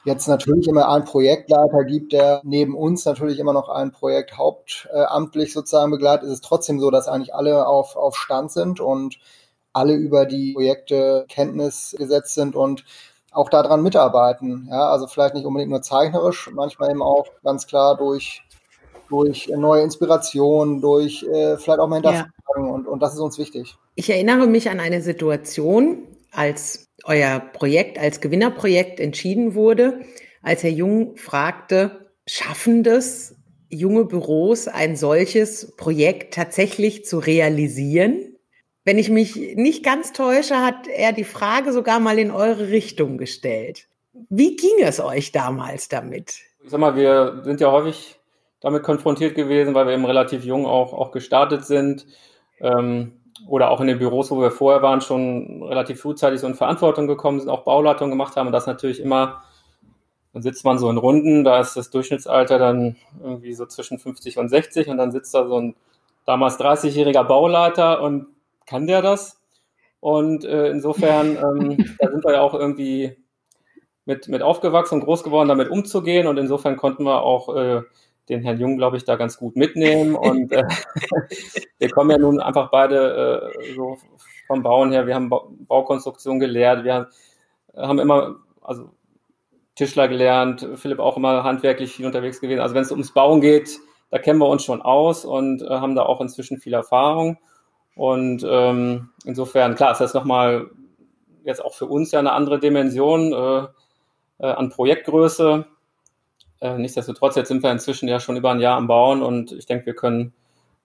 jetzt 0.04 0.28
natürlich 0.28 0.68
immer 0.68 0.88
einen 0.88 1.04
Projektleiter 1.04 1.84
gibt, 1.84 2.12
der 2.12 2.40
neben 2.44 2.74
uns 2.76 3.04
natürlich 3.04 3.38
immer 3.38 3.52
noch 3.52 3.68
ein 3.68 3.92
Projekt 3.92 4.36
hauptamtlich 4.36 5.52
sozusagen 5.52 5.90
begleitet, 5.90 6.24
ist 6.24 6.34
es 6.34 6.40
trotzdem 6.40 6.78
so, 6.78 6.90
dass 6.90 7.08
eigentlich 7.08 7.34
alle 7.34 7.66
auf, 7.66 7.96
auf 7.96 8.16
Stand 8.16 8.50
sind 8.50 8.80
und 8.80 9.18
alle 9.72 9.94
über 9.94 10.26
die 10.26 10.52
Projekte 10.54 11.24
Kenntnis 11.28 11.94
gesetzt 11.98 12.34
sind 12.34 12.54
und 12.54 12.84
auch 13.32 13.48
daran 13.48 13.82
mitarbeiten. 13.82 14.68
Ja, 14.70 14.90
also 14.90 15.06
vielleicht 15.06 15.34
nicht 15.34 15.46
unbedingt 15.46 15.70
nur 15.70 15.82
zeichnerisch, 15.82 16.50
manchmal 16.52 16.90
eben 16.90 17.02
auch 17.02 17.26
ganz 17.42 17.66
klar 17.66 17.96
durch, 17.96 18.42
durch 19.08 19.48
neue 19.48 19.82
Inspiration, 19.82 20.80
durch 20.80 21.24
äh, 21.24 21.56
vielleicht 21.56 21.80
auch 21.80 21.88
mal 21.88 21.96
hinterfragen 21.96 22.32
ja. 22.56 22.62
und, 22.62 22.86
und 22.86 23.02
das 23.02 23.14
ist 23.14 23.20
uns 23.20 23.38
wichtig. 23.38 23.76
Ich 23.96 24.10
erinnere 24.10 24.46
mich 24.46 24.70
an 24.70 24.80
eine 24.80 25.00
Situation, 25.00 26.06
als 26.34 26.92
euer 27.04 27.40
Projekt 27.40 27.98
als 27.98 28.20
Gewinnerprojekt 28.20 29.00
entschieden 29.00 29.54
wurde, 29.54 30.00
als 30.42 30.62
Herr 30.62 30.70
Jung 30.70 31.16
fragte, 31.16 32.10
schaffen 32.26 32.82
das 32.82 33.36
junge 33.68 34.04
Büros 34.04 34.68
ein 34.68 34.96
solches 34.96 35.76
Projekt 35.76 36.34
tatsächlich 36.34 37.04
zu 37.04 37.18
realisieren? 37.18 38.36
Wenn 38.84 38.98
ich 38.98 39.10
mich 39.10 39.36
nicht 39.56 39.82
ganz 39.82 40.12
täusche, 40.12 40.58
hat 40.58 40.86
er 40.88 41.12
die 41.12 41.24
Frage 41.24 41.72
sogar 41.72 42.00
mal 42.00 42.18
in 42.18 42.30
eure 42.30 42.68
Richtung 42.68 43.16
gestellt. 43.16 43.88
Wie 44.28 44.56
ging 44.56 44.82
es 44.82 45.00
euch 45.00 45.32
damals 45.32 45.88
damit? 45.88 46.40
Ich 46.62 46.70
sag 46.70 46.80
mal, 46.80 46.94
wir 46.94 47.42
sind 47.44 47.60
ja 47.60 47.72
häufig 47.72 48.16
damit 48.60 48.82
konfrontiert 48.82 49.34
gewesen, 49.34 49.74
weil 49.74 49.86
wir 49.86 49.94
eben 49.94 50.04
relativ 50.04 50.44
jung 50.44 50.66
auch, 50.66 50.92
auch 50.92 51.12
gestartet 51.12 51.64
sind. 51.64 52.06
Ähm, 52.60 53.12
oder 53.46 53.70
auch 53.70 53.80
in 53.80 53.86
den 53.86 53.98
Büros, 53.98 54.30
wo 54.30 54.40
wir 54.40 54.50
vorher 54.50 54.82
waren, 54.82 55.00
schon 55.00 55.62
relativ 55.62 56.00
frühzeitig 56.00 56.40
so 56.40 56.46
in 56.46 56.54
Verantwortung 56.54 57.06
gekommen 57.06 57.40
sind, 57.40 57.48
auch 57.48 57.64
Bauleitung 57.64 58.10
gemacht 58.10 58.36
haben 58.36 58.46
und 58.46 58.52
das 58.52 58.66
natürlich 58.66 59.00
immer, 59.00 59.42
dann 60.32 60.42
sitzt 60.42 60.64
man 60.64 60.78
so 60.78 60.90
in 60.90 60.98
Runden, 60.98 61.44
da 61.44 61.60
ist 61.60 61.76
das 61.76 61.90
Durchschnittsalter 61.90 62.58
dann 62.58 62.96
irgendwie 63.22 63.54
so 63.54 63.66
zwischen 63.66 63.98
50 63.98 64.38
und 64.38 64.48
60 64.48 64.88
und 64.88 64.98
dann 64.98 65.12
sitzt 65.12 65.34
da 65.34 65.46
so 65.46 65.60
ein 65.60 65.74
damals 66.26 66.58
30-jähriger 66.58 67.24
Bauleiter 67.24 68.02
und 68.02 68.26
kann 68.66 68.86
der 68.86 69.02
das? 69.02 69.40
Und 70.00 70.44
äh, 70.44 70.68
insofern, 70.68 71.36
ähm, 71.36 71.96
da 71.98 72.10
sind 72.10 72.24
wir 72.24 72.34
ja 72.34 72.40
auch 72.40 72.54
irgendwie 72.54 73.16
mit, 74.06 74.28
mit 74.28 74.42
aufgewachsen 74.42 74.96
und 74.96 75.04
groß 75.04 75.22
geworden, 75.22 75.48
damit 75.48 75.70
umzugehen 75.70 76.26
und 76.26 76.36
insofern 76.36 76.76
konnten 76.76 77.04
wir 77.04 77.22
auch 77.22 77.54
äh, 77.54 77.82
den 78.28 78.42
Herrn 78.42 78.58
Jung, 78.58 78.76
glaube 78.76 78.96
ich, 78.96 79.04
da 79.04 79.16
ganz 79.16 79.36
gut 79.36 79.56
mitnehmen. 79.56 80.14
Und 80.14 80.52
äh, 80.52 80.64
wir 81.78 81.90
kommen 81.90 82.10
ja 82.10 82.18
nun 82.18 82.40
einfach 82.40 82.70
beide 82.70 83.52
äh, 83.52 83.74
so 83.74 83.98
vom 84.46 84.62
Bauen 84.62 84.92
her. 84.92 85.06
Wir 85.06 85.14
haben 85.14 85.28
ba 85.28 85.42
Baukonstruktion 85.68 86.40
gelehrt. 86.40 86.84
Wir 86.84 87.08
haben 87.76 87.98
immer, 87.98 88.36
also 88.60 88.90
Tischler 89.74 90.08
gelernt, 90.08 90.68
Philipp 90.76 91.00
auch 91.00 91.16
immer 91.16 91.42
handwerklich 91.42 91.92
viel 91.94 92.06
unterwegs 92.06 92.40
gewesen. 92.40 92.60
Also 92.60 92.74
wenn 92.74 92.82
es 92.82 92.92
ums 92.92 93.12
Bauen 93.12 93.40
geht, 93.40 93.78
da 94.10 94.18
kennen 94.18 94.38
wir 94.38 94.48
uns 94.48 94.64
schon 94.64 94.82
aus 94.82 95.24
und 95.24 95.62
äh, 95.62 95.68
haben 95.68 95.96
da 95.96 96.04
auch 96.04 96.20
inzwischen 96.20 96.58
viel 96.58 96.74
Erfahrung. 96.74 97.38
Und 97.96 98.44
ähm, 98.48 99.10
insofern, 99.24 99.74
klar, 99.74 99.92
ist 99.92 100.00
das 100.00 100.14
nochmal 100.14 100.70
jetzt 101.44 101.64
auch 101.64 101.74
für 101.74 101.86
uns 101.86 102.12
ja 102.12 102.18
eine 102.20 102.32
andere 102.32 102.58
Dimension 102.58 103.32
äh, 103.32 103.66
äh, 104.38 104.46
an 104.46 104.70
Projektgröße. 104.70 105.66
Äh, 106.64 106.78
nichtsdestotrotz, 106.78 107.36
jetzt 107.36 107.48
sind 107.48 107.62
wir 107.62 107.70
inzwischen 107.70 108.08
ja 108.08 108.20
schon 108.20 108.36
über 108.36 108.50
ein 108.50 108.58
Jahr 108.58 108.78
am 108.78 108.86
Bauen 108.86 109.22
und 109.22 109.52
ich 109.52 109.66
denke, 109.66 109.84
wir 109.84 109.94
können 109.94 110.32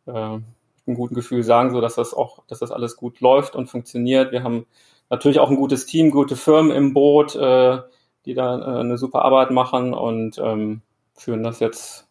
äh, 0.08 0.12
einem 0.12 0.44
guten 0.86 1.16
Gefühl 1.16 1.42
sagen, 1.44 1.72
so 1.72 1.80
dass 1.80 1.96
das 1.96 2.14
auch, 2.14 2.44
dass 2.48 2.60
das 2.60 2.72
alles 2.72 2.98
gut 2.98 3.22
läuft 3.22 3.56
und 3.56 3.68
funktioniert. 3.68 4.34
Wir 4.34 4.44
haben 4.44 4.66
natürlich 5.10 5.40
auch 5.40 5.50
ein 5.50 5.56
gutes 5.56 5.86
Team, 5.86 6.12
gute 6.12 6.36
Firmen 6.36 6.72
im 6.72 6.94
Boot, 6.94 7.34
äh, 7.38 7.80
die 8.26 8.34
da 8.34 8.60
äh, 8.60 8.80
eine 8.82 8.98
super 8.98 9.24
Arbeit 9.24 9.52
machen 9.52 9.94
und 9.94 10.38
ähm, 10.40 10.82
führen 11.14 11.44
das 11.44 11.62
jetzt 11.62 12.08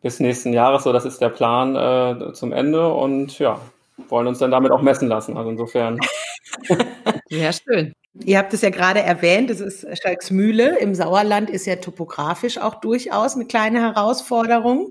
bis 0.00 0.18
nächsten 0.18 0.54
Jahres, 0.54 0.84
so 0.84 0.92
das 0.94 1.04
ist 1.04 1.20
der 1.20 1.28
Plan 1.28 1.76
äh, 1.76 2.32
zum 2.32 2.54
Ende 2.54 2.90
und 2.90 3.38
ja, 3.38 3.60
wollen 4.08 4.26
uns 4.26 4.38
dann 4.38 4.50
damit 4.50 4.72
auch 4.72 4.82
messen 4.82 5.08
lassen. 5.08 5.36
Also 5.36 5.50
insofern. 5.50 5.98
ja, 7.28 7.52
schön. 7.52 7.94
Ihr 8.24 8.38
habt 8.38 8.52
es 8.52 8.62
ja 8.62 8.70
gerade 8.70 9.00
erwähnt, 9.00 9.50
es 9.50 9.60
ist 9.60 9.86
Schalksmühle 10.02 10.78
im 10.78 10.94
Sauerland 10.94 11.48
ist 11.48 11.66
ja 11.66 11.76
topografisch 11.76 12.58
auch 12.58 12.80
durchaus 12.80 13.36
eine 13.36 13.46
kleine 13.46 13.80
Herausforderung. 13.80 14.90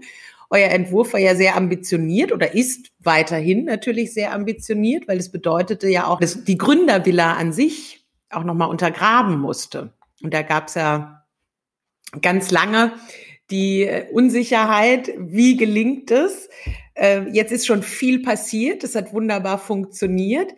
Euer 0.50 0.70
Entwurf 0.70 1.14
war 1.14 1.20
ja 1.20 1.36
sehr 1.36 1.56
ambitioniert 1.56 2.32
oder 2.32 2.56
ist 2.56 2.88
weiterhin 3.00 3.66
natürlich 3.66 4.14
sehr 4.14 4.34
ambitioniert, 4.34 5.08
weil 5.08 5.18
es 5.18 5.32
bedeutete 5.32 5.90
ja 5.90 6.08
auch, 6.08 6.20
dass 6.20 6.44
die 6.44 6.58
Gründervilla 6.58 7.34
an 7.34 7.52
sich 7.52 8.06
auch 8.30 8.44
nochmal 8.44 8.70
untergraben 8.70 9.40
musste. 9.40 9.94
Und 10.24 10.34
da 10.34 10.42
gab 10.42 10.70
es 10.70 10.76
ja 10.76 11.26
ganz 12.22 12.52
lange 12.52 12.94
die 13.52 13.90
Unsicherheit, 14.12 15.12
wie 15.18 15.58
gelingt 15.58 16.12
es? 16.12 16.50
Äh, 16.94 17.30
jetzt 17.32 17.52
ist 17.52 17.66
schon 17.66 17.84
viel 17.84 18.22
passiert, 18.22 18.84
es 18.84 18.96
hat 18.96 19.14
wunderbar 19.14 19.58
funktioniert. 19.58 20.54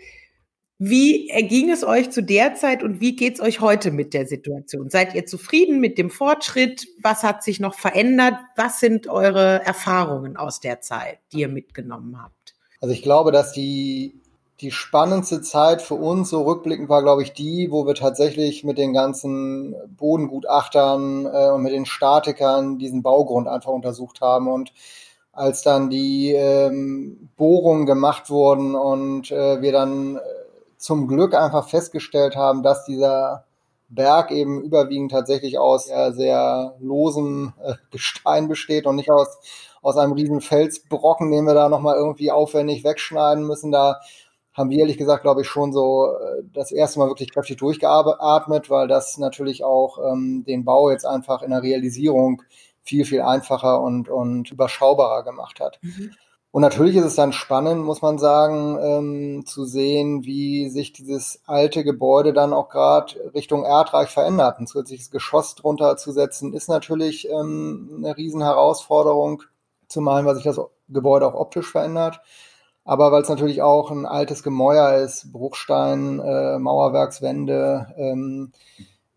Wie 0.83 1.29
erging 1.29 1.69
es 1.69 1.83
euch 1.83 2.09
zu 2.09 2.23
der 2.23 2.55
Zeit 2.55 2.81
und 2.81 2.99
wie 3.01 3.15
geht 3.15 3.35
es 3.35 3.39
euch 3.39 3.61
heute 3.61 3.91
mit 3.91 4.15
der 4.15 4.25
Situation? 4.25 4.89
Seid 4.89 5.13
ihr 5.13 5.27
zufrieden 5.27 5.79
mit 5.79 5.99
dem 5.99 6.09
Fortschritt? 6.09 6.87
Was 7.03 7.21
hat 7.21 7.43
sich 7.43 7.59
noch 7.59 7.75
verändert? 7.75 8.33
Was 8.55 8.79
sind 8.79 9.07
eure 9.07 9.63
Erfahrungen 9.63 10.37
aus 10.37 10.59
der 10.59 10.81
Zeit, 10.81 11.19
die 11.31 11.41
ihr 11.41 11.49
mitgenommen 11.49 12.19
habt? 12.19 12.55
Also 12.79 12.95
ich 12.95 13.03
glaube, 13.03 13.31
dass 13.31 13.53
die, 13.53 14.20
die 14.61 14.71
spannendste 14.71 15.41
Zeit 15.41 15.81
für 15.81 15.95
uns 15.95 16.29
so 16.29 16.43
rückblickend 16.43 16.87
war, 16.87 17.01
glaube 17.01 17.23
ich, 17.23 17.33
die, 17.33 17.69
wo 17.71 17.87
wir 17.87 17.95
tatsächlich 17.95 18.63
mit 18.63 18.77
den 18.77 18.93
ganzen 18.93 19.75
Bodengutachtern 19.97 21.25
äh, 21.25 21.49
und 21.49 21.63
mit 21.63 21.73
den 21.73 21.87
Statikern 21.87 22.77
diesen 22.77 23.01
Baugrund 23.01 23.47
einfach 23.47 23.71
untersucht 23.71 24.21
haben 24.21 24.47
und 24.47 24.71
als 25.33 25.63
dann 25.63 25.89
die 25.89 26.33
ähm, 26.33 27.29
Bohrungen 27.37 27.85
gemacht 27.85 28.29
wurden 28.29 28.75
und 28.75 29.31
äh, 29.31 29.61
wir 29.61 29.71
dann 29.71 30.17
äh, 30.17 30.19
zum 30.77 31.07
Glück 31.07 31.33
einfach 31.33 31.67
festgestellt 31.67 32.35
haben, 32.35 32.61
dass 32.61 32.85
dieser 32.85 33.45
Berg 33.89 34.31
eben 34.31 34.61
überwiegend 34.61 35.11
tatsächlich 35.11 35.57
aus 35.57 35.85
sehr, 35.85 36.13
sehr 36.13 36.75
losem 36.79 37.53
äh, 37.63 37.73
Gestein 37.91 38.47
besteht 38.47 38.85
und 38.85 38.95
nicht 38.95 39.09
aus, 39.09 39.39
aus 39.81 39.97
einem 39.97 40.13
riesen 40.13 40.41
Felsbrocken, 40.41 41.31
den 41.31 41.45
wir 41.45 41.53
da 41.53 41.67
nochmal 41.67 41.95
irgendwie 41.95 42.31
aufwendig 42.31 42.83
wegschneiden 42.83 43.45
müssen. 43.45 43.71
Da 43.71 43.99
haben 44.53 44.69
wir 44.69 44.79
ehrlich 44.79 44.97
gesagt, 44.97 45.23
glaube 45.23 45.41
ich, 45.41 45.47
schon 45.47 45.71
so 45.71 46.07
äh, 46.07 46.43
das 46.53 46.71
erste 46.71 46.99
Mal 46.99 47.07
wirklich 47.07 47.31
kräftig 47.31 47.57
durchgeatmet, 47.57 48.69
weil 48.69 48.87
das 48.87 49.17
natürlich 49.17 49.63
auch 49.63 49.99
ähm, 50.11 50.43
den 50.45 50.65
Bau 50.65 50.89
jetzt 50.89 51.05
einfach 51.05 51.41
in 51.41 51.51
der 51.51 51.63
Realisierung 51.63 52.41
viel, 52.83 53.05
viel 53.05 53.21
einfacher 53.21 53.81
und, 53.81 54.09
und 54.09 54.51
überschaubarer 54.51 55.23
gemacht 55.23 55.59
hat. 55.59 55.79
Mhm. 55.81 56.11
Und 56.53 56.63
natürlich 56.63 56.97
ist 56.97 57.05
es 57.05 57.15
dann 57.15 57.31
spannend, 57.31 57.85
muss 57.85 58.01
man 58.01 58.17
sagen, 58.17 58.77
ähm, 58.81 59.45
zu 59.45 59.63
sehen, 59.63 60.25
wie 60.25 60.67
sich 60.69 60.91
dieses 60.91 61.41
alte 61.45 61.85
Gebäude 61.85 62.33
dann 62.33 62.51
auch 62.51 62.67
gerade 62.67 63.31
Richtung 63.33 63.63
Erdreich 63.63 64.09
verändert. 64.09 64.59
Ein 64.59 64.67
zusätzliches 64.67 65.11
Geschoss 65.11 65.55
drunter 65.55 65.95
zu 65.95 66.11
setzen, 66.11 66.53
ist 66.53 66.67
natürlich 66.67 67.29
ähm, 67.29 67.93
eine 67.97 68.17
Riesenherausforderung, 68.17 69.43
zumal 69.87 70.25
weil 70.25 70.35
sich 70.35 70.43
das 70.43 70.59
Gebäude 70.89 71.25
auch 71.25 71.35
optisch 71.35 71.71
verändert. 71.71 72.19
Aber 72.83 73.11
weil 73.11 73.21
es 73.21 73.29
natürlich 73.29 73.61
auch 73.61 73.91
ein 73.91 74.05
altes 74.05 74.43
Gemäuer 74.43 74.95
ist, 74.95 75.31
Bruchstein, 75.31 76.19
äh, 76.19 76.57
Mauerwerkswände, 76.57 77.93
ähm, 77.97 78.51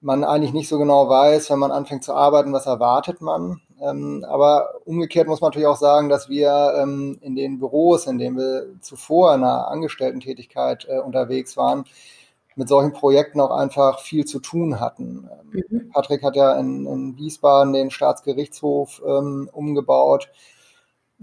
man 0.00 0.22
eigentlich 0.22 0.52
nicht 0.52 0.68
so 0.68 0.78
genau 0.78 1.08
weiß, 1.08 1.50
wenn 1.50 1.58
man 1.58 1.72
anfängt 1.72 2.04
zu 2.04 2.12
arbeiten, 2.12 2.52
was 2.52 2.66
erwartet 2.66 3.22
man. 3.22 3.62
Ähm, 3.80 4.24
aber 4.28 4.68
umgekehrt 4.84 5.28
muss 5.28 5.40
man 5.40 5.48
natürlich 5.48 5.66
auch 5.66 5.76
sagen, 5.76 6.08
dass 6.08 6.28
wir 6.28 6.74
ähm, 6.76 7.18
in 7.22 7.34
den 7.34 7.58
Büros, 7.58 8.06
in 8.06 8.18
denen 8.18 8.36
wir 8.36 8.66
zuvor 8.80 9.34
in 9.34 9.42
einer 9.42 9.68
Angestellten-Tätigkeit 9.68 10.86
äh, 10.88 11.00
unterwegs 11.00 11.56
waren, 11.56 11.84
mit 12.56 12.68
solchen 12.68 12.92
Projekten 12.92 13.40
auch 13.40 13.50
einfach 13.50 14.00
viel 14.00 14.24
zu 14.26 14.40
tun 14.40 14.78
hatten. 14.78 15.28
Ähm, 15.52 15.64
mhm. 15.68 15.90
Patrick 15.90 16.22
hat 16.22 16.36
ja 16.36 16.54
in, 16.54 16.86
in 16.86 17.16
Wiesbaden 17.16 17.72
den 17.72 17.90
Staatsgerichtshof 17.90 19.02
ähm, 19.06 19.48
umgebaut. 19.52 20.28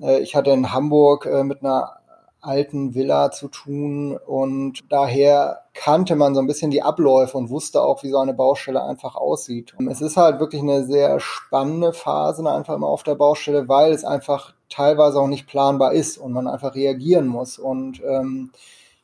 Äh, 0.01 0.19
ich 0.21 0.35
hatte 0.35 0.51
in 0.51 0.73
Hamburg 0.73 1.25
äh, 1.25 1.43
mit 1.43 1.63
einer 1.63 2.00
alten 2.41 2.95
Villa 2.95 3.31
zu 3.31 3.47
tun 3.47 4.17
und 4.17 4.79
daher 4.89 5.61
kannte 5.73 6.15
man 6.15 6.33
so 6.35 6.41
ein 6.41 6.47
bisschen 6.47 6.71
die 6.71 6.81
Abläufe 6.81 7.37
und 7.37 7.49
wusste 7.49 7.81
auch, 7.81 8.03
wie 8.03 8.09
so 8.09 8.17
eine 8.17 8.33
Baustelle 8.33 8.83
einfach 8.83 9.15
aussieht. 9.15 9.75
Es 9.89 10.01
ist 10.01 10.17
halt 10.17 10.39
wirklich 10.39 10.61
eine 10.61 10.83
sehr 10.83 11.19
spannende 11.19 11.93
Phase 11.93 12.49
einfach 12.51 12.75
immer 12.75 12.87
auf 12.87 13.03
der 13.03 13.15
Baustelle, 13.15 13.69
weil 13.69 13.93
es 13.93 14.03
einfach 14.03 14.53
teilweise 14.69 15.19
auch 15.19 15.27
nicht 15.27 15.47
planbar 15.47 15.93
ist 15.93 16.17
und 16.17 16.31
man 16.33 16.47
einfach 16.47 16.75
reagieren 16.75 17.27
muss. 17.27 17.59
Und 17.59 18.01
ähm, 18.03 18.51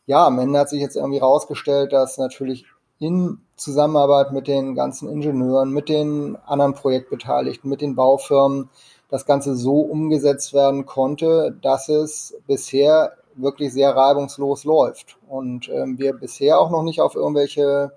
ja, 0.08 0.26
am 0.26 0.40
Ende 0.40 0.60
hat 0.60 0.70
sich 0.70 0.82
jetzt 0.82 0.96
irgendwie 0.96 1.20
rausgestellt, 1.20 1.94
dass 1.94 2.18
natürlich 2.18 2.66
in 3.00 3.40
Zusammenarbeit 3.56 4.32
mit 4.32 4.48
den 4.48 4.76
ganzen 4.76 5.10
Ingenieuren, 5.10 5.72
mit 5.72 5.90
den 5.90 6.36
anderen 6.46 6.74
Projektbeteiligten, 6.74 7.70
mit 7.70 7.82
den 7.82 7.96
Baufirmen 7.96 8.70
das 9.10 9.26
Ganze 9.26 9.56
so 9.56 9.82
umgesetzt 9.82 10.54
werden 10.54 10.86
konnte, 10.86 11.56
dass 11.62 11.90
es 11.90 12.36
bisher 12.46 13.14
wirklich 13.38 13.74
sehr 13.74 13.96
reibungslos 13.96 14.64
läuft. 14.64 15.18
Und 15.28 15.70
ähm, 15.70 15.98
wir 15.98 16.14
bisher 16.14 16.60
auch 16.60 16.70
noch 16.70 16.84
nicht 16.84 17.02
auf 17.02 17.16
irgendwelche 17.16 17.92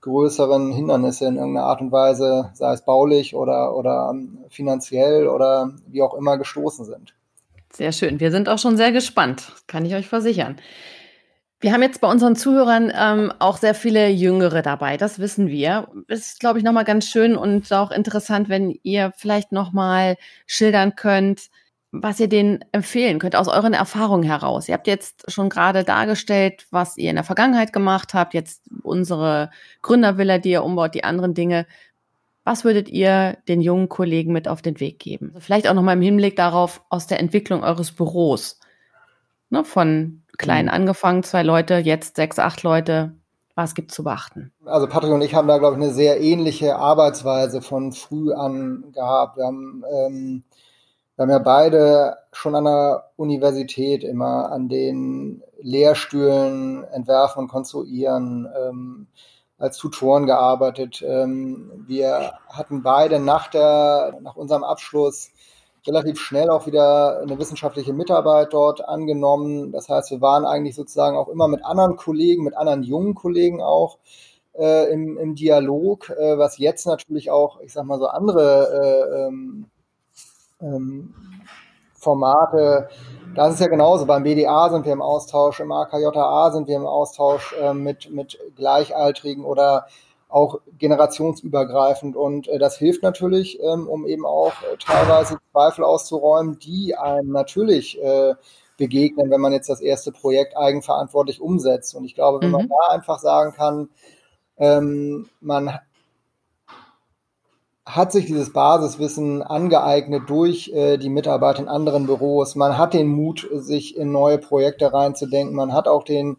größeren 0.00 0.72
Hindernisse 0.72 1.26
in 1.26 1.36
irgendeiner 1.36 1.66
Art 1.66 1.80
und 1.80 1.92
Weise, 1.92 2.50
sei 2.54 2.72
es 2.72 2.84
baulich 2.84 3.34
oder, 3.34 3.76
oder 3.76 4.10
ähm, 4.12 4.38
finanziell 4.48 5.28
oder 5.28 5.72
wie 5.86 6.02
auch 6.02 6.14
immer 6.14 6.38
gestoßen 6.38 6.84
sind. 6.84 7.14
Sehr 7.72 7.92
schön. 7.92 8.18
Wir 8.18 8.30
sind 8.30 8.48
auch 8.48 8.58
schon 8.58 8.76
sehr 8.76 8.92
gespannt, 8.92 9.52
kann 9.66 9.84
ich 9.84 9.94
euch 9.94 10.08
versichern. 10.08 10.56
Wir 11.62 11.74
haben 11.74 11.82
jetzt 11.82 12.00
bei 12.00 12.10
unseren 12.10 12.36
Zuhörern 12.36 12.90
ähm, 12.98 13.32
auch 13.38 13.58
sehr 13.58 13.74
viele 13.74 14.08
Jüngere 14.08 14.62
dabei, 14.62 14.96
das 14.96 15.18
wissen 15.18 15.48
wir. 15.48 15.88
Ist, 16.08 16.40
glaube 16.40 16.58
ich, 16.58 16.64
nochmal 16.64 16.84
ganz 16.84 17.04
schön 17.04 17.36
und 17.36 17.70
auch 17.70 17.90
interessant, 17.90 18.48
wenn 18.48 18.78
ihr 18.82 19.12
vielleicht 19.14 19.52
nochmal 19.52 20.16
schildern 20.46 20.96
könnt, 20.96 21.50
was 21.92 22.20
ihr 22.20 22.28
denen 22.28 22.64
empfehlen 22.72 23.18
könnt 23.18 23.34
aus 23.34 23.48
euren 23.48 23.74
Erfahrungen 23.74 24.22
heraus. 24.22 24.68
Ihr 24.68 24.74
habt 24.74 24.86
jetzt 24.86 25.30
schon 25.30 25.48
gerade 25.48 25.82
dargestellt, 25.82 26.66
was 26.70 26.96
ihr 26.96 27.10
in 27.10 27.16
der 27.16 27.24
Vergangenheit 27.24 27.72
gemacht 27.72 28.14
habt, 28.14 28.32
jetzt 28.32 28.62
unsere 28.82 29.50
Gründervilla, 29.82 30.38
die 30.38 30.50
ihr 30.50 30.64
umbaut, 30.64 30.94
die 30.94 31.04
anderen 31.04 31.34
Dinge. 31.34 31.66
Was 32.44 32.64
würdet 32.64 32.88
ihr 32.88 33.38
den 33.48 33.60
jungen 33.60 33.88
Kollegen 33.88 34.32
mit 34.32 34.46
auf 34.46 34.62
den 34.62 34.78
Weg 34.80 34.98
geben? 34.98 35.34
Vielleicht 35.38 35.68
auch 35.68 35.74
nochmal 35.74 35.96
im 35.96 36.02
Hinblick 36.02 36.36
darauf 36.36 36.82
aus 36.88 37.06
der 37.06 37.18
Entwicklung 37.18 37.62
eures 37.62 37.92
Büros. 37.92 38.60
Ne, 39.50 39.64
von 39.64 40.22
klein 40.38 40.66
mhm. 40.66 40.70
angefangen, 40.70 41.24
zwei 41.24 41.42
Leute, 41.42 41.78
jetzt 41.78 42.16
sechs, 42.16 42.38
acht 42.38 42.62
Leute. 42.62 43.14
Was 43.56 43.74
gibt 43.74 43.90
zu 43.90 44.04
beachten? 44.04 44.52
Also 44.64 44.86
Patrick 44.86 45.12
und 45.12 45.22
ich 45.22 45.34
haben 45.34 45.48
da, 45.48 45.58
glaube 45.58 45.76
ich, 45.76 45.82
eine 45.82 45.92
sehr 45.92 46.20
ähnliche 46.20 46.76
Arbeitsweise 46.76 47.60
von 47.60 47.92
früh 47.92 48.32
an 48.32 48.84
gehabt. 48.92 49.36
Wir 49.36 49.44
haben 49.44 49.84
ähm, 49.92 50.44
wir 51.20 51.24
haben 51.24 51.30
ja 51.32 51.38
beide 51.38 52.16
schon 52.32 52.54
an 52.54 52.64
der 52.64 53.10
Universität 53.16 54.04
immer 54.04 54.50
an 54.50 54.70
den 54.70 55.42
Lehrstühlen 55.60 56.82
entwerfen 56.84 57.42
und 57.42 57.48
konstruieren, 57.48 58.48
ähm, 58.58 59.06
als 59.58 59.76
Tutoren 59.76 60.24
gearbeitet. 60.24 61.04
Ähm, 61.06 61.84
wir 61.86 62.32
hatten 62.48 62.82
beide 62.82 63.20
nach, 63.20 63.48
der, 63.48 64.18
nach 64.22 64.36
unserem 64.36 64.64
Abschluss 64.64 65.30
relativ 65.86 66.18
schnell 66.18 66.48
auch 66.48 66.66
wieder 66.66 67.20
eine 67.20 67.38
wissenschaftliche 67.38 67.92
Mitarbeit 67.92 68.54
dort 68.54 68.88
angenommen. 68.88 69.72
Das 69.72 69.90
heißt, 69.90 70.10
wir 70.12 70.22
waren 70.22 70.46
eigentlich 70.46 70.74
sozusagen 70.74 71.18
auch 71.18 71.28
immer 71.28 71.48
mit 71.48 71.62
anderen 71.66 71.96
Kollegen, 71.96 72.44
mit 72.44 72.56
anderen 72.56 72.82
jungen 72.82 73.14
Kollegen 73.14 73.60
auch 73.60 73.98
äh, 74.58 74.90
im, 74.90 75.18
im 75.18 75.34
Dialog, 75.34 76.08
äh, 76.08 76.38
was 76.38 76.56
jetzt 76.56 76.86
natürlich 76.86 77.30
auch, 77.30 77.60
ich 77.60 77.74
sag 77.74 77.84
mal 77.84 77.98
so, 77.98 78.06
andere 78.06 78.70
äh, 79.12 79.26
ähm, 79.26 79.66
ähm, 80.60 81.14
Formate. 81.94 82.88
Das 83.34 83.54
ist 83.54 83.60
ja 83.60 83.68
genauso. 83.68 84.06
Beim 84.06 84.22
BDA 84.22 84.70
sind 84.70 84.86
wir 84.86 84.92
im 84.92 85.02
Austausch, 85.02 85.60
im 85.60 85.70
AKJA 85.70 86.50
sind 86.50 86.66
wir 86.66 86.76
im 86.76 86.86
Austausch 86.86 87.54
äh, 87.60 87.74
mit, 87.74 88.10
mit 88.10 88.38
Gleichaltrigen 88.56 89.44
oder 89.44 89.86
auch 90.28 90.60
generationsübergreifend. 90.78 92.16
Und 92.16 92.48
äh, 92.48 92.58
das 92.58 92.76
hilft 92.78 93.02
natürlich, 93.02 93.60
ähm, 93.60 93.88
um 93.88 94.06
eben 94.06 94.24
auch 94.24 94.52
äh, 94.62 94.76
teilweise 94.78 95.38
Zweifel 95.52 95.84
auszuräumen, 95.84 96.58
die 96.58 96.96
einem 96.96 97.32
natürlich 97.32 98.02
äh, 98.02 98.34
begegnen, 98.76 99.30
wenn 99.30 99.40
man 99.40 99.52
jetzt 99.52 99.68
das 99.68 99.80
erste 99.80 100.10
Projekt 100.10 100.56
eigenverantwortlich 100.56 101.40
umsetzt. 101.40 101.94
Und 101.94 102.04
ich 102.04 102.14
glaube, 102.14 102.40
wenn 102.40 102.48
mhm. 102.48 102.56
man 102.56 102.68
da 102.68 102.94
einfach 102.94 103.18
sagen 103.18 103.52
kann, 103.52 103.90
ähm, 104.56 105.28
man 105.40 105.78
hat 107.94 108.12
sich 108.12 108.26
dieses 108.26 108.52
Basiswissen 108.52 109.42
angeeignet 109.42 110.24
durch 110.28 110.70
äh, 110.74 110.96
die 110.96 111.08
Mitarbeiter 111.08 111.60
in 111.60 111.68
anderen 111.68 112.06
Büros. 112.06 112.54
Man 112.54 112.78
hat 112.78 112.94
den 112.94 113.08
Mut, 113.08 113.48
sich 113.52 113.96
in 113.96 114.12
neue 114.12 114.38
Projekte 114.38 114.92
reinzudenken. 114.92 115.54
Man 115.54 115.72
hat 115.72 115.88
auch 115.88 116.04
den 116.04 116.36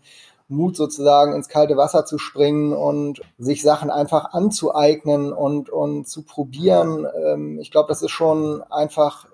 Mut, 0.48 0.76
sozusagen 0.76 1.34
ins 1.34 1.48
kalte 1.48 1.78
Wasser 1.78 2.06
zu 2.06 2.18
springen 2.18 2.74
und 2.74 3.22
sich 3.38 3.62
Sachen 3.62 3.90
einfach 3.90 4.34
anzueignen 4.34 5.32
und, 5.32 5.70
und 5.70 6.08
zu 6.08 6.24
probieren. 6.24 7.08
Ähm, 7.26 7.60
ich 7.60 7.72
glaube, 7.72 7.88
das 7.88 8.02
ist 8.02 8.12
schon 8.12 8.62
einfach 8.70 9.28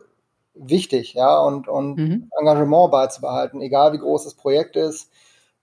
wichtig, 0.54 1.14
ja, 1.14 1.40
und, 1.40 1.68
und 1.68 1.98
mhm. 1.98 2.30
Engagement 2.40 2.92
beizubehalten, 2.92 3.62
egal 3.62 3.94
wie 3.94 4.00
groß 4.00 4.24
das 4.24 4.36
Projekt 4.36 4.76
ist, 4.76 5.10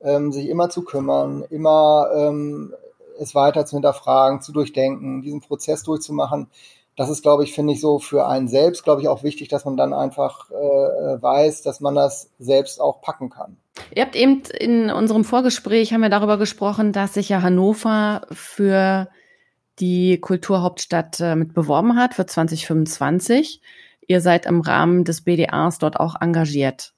ähm, 0.01 0.33
sich 0.33 0.49
immer 0.49 0.69
zu 0.71 0.85
kümmern, 0.85 1.45
immer 1.51 2.09
ähm, 2.15 2.75
es 3.19 3.35
weiter 3.35 3.67
zu 3.67 3.77
hinterfragen, 3.77 4.41
zu 4.41 4.53
durchdenken, 4.53 5.23
diesen 5.23 5.41
Prozess 5.41 5.83
durchzumachen. 5.83 6.49
Das 6.97 7.11
ist, 7.11 7.23
glaube 7.23 7.43
ich, 7.43 7.53
finde 7.53 7.73
ich 7.73 7.81
so 7.81 7.99
für 7.99 8.27
einen 8.27 8.47
selbst, 8.47 8.85
glaube 8.85 9.03
ich, 9.03 9.09
auch 9.09 9.23
wichtig, 9.25 9.49
dass 9.49 9.65
man 9.65 9.77
dann 9.77 9.93
einfach 9.93 10.51
äh, 10.51 11.23
weiß, 11.23 11.63
dass 11.63 11.81
man 11.81 11.97
das 11.97 12.31
selbst 12.39 12.81
auch 12.81 13.01
packen 13.01 13.31
kann. 13.31 13.57
Ihr 13.93 14.03
habt 14.03 14.15
eben 14.15 14.43
in 14.59 14.91
unserem 14.91 15.25
Vorgespräch 15.25 15.93
haben 15.93 16.03
wir 16.03 16.09
darüber 16.09 16.39
gesprochen, 16.39 16.93
dass 16.93 17.15
sich 17.15 17.29
ja 17.29 17.43
Hannover 17.43 18.23
für 18.31 19.09
die 19.81 20.21
Kulturhauptstadt 20.21 21.21
äh, 21.21 21.35
mit 21.35 21.55
beworben 21.55 21.97
hat 21.97 22.15
für 22.15 22.27
2025. 22.27 23.61
Ihr 24.07 24.21
seid 24.21 24.47
im 24.47 24.61
Rahmen 24.61 25.05
des 25.05 25.23
BDAs 25.23 25.79
dort 25.79 25.99
auch 25.99 26.21
engagiert. 26.21 26.95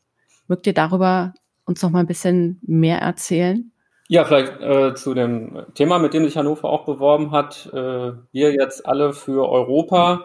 Mögt 0.49 0.67
ihr 0.67 0.75
darüber 0.75 1.33
uns 1.65 1.83
noch 1.83 1.91
mal 1.91 2.01
ein 2.01 2.07
bisschen 2.07 2.61
mehr 2.63 2.99
erzählen? 2.99 3.73
Ja, 4.09 4.25
vielleicht 4.25 4.61
äh, 4.61 4.95
zu 4.95 5.15
dem 5.15 5.65
Thema, 5.75 5.99
mit 5.99 6.15
dem 6.15 6.25
sich 6.25 6.37
Hannover 6.37 6.69
auch 6.71 6.85
beworben 6.85 7.33
hat. 7.33 7.69
Äh, 7.73 8.13
wir 8.33 8.53
jetzt 8.53 8.87
alle 8.87 9.13
für 9.13 9.49
Europa. 9.49 10.25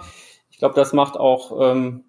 Ich 0.51 0.59
glaube, 0.59 0.75
das 0.75 0.93
macht 0.93 1.17
auch 1.17 1.59
ähm, 1.59 2.03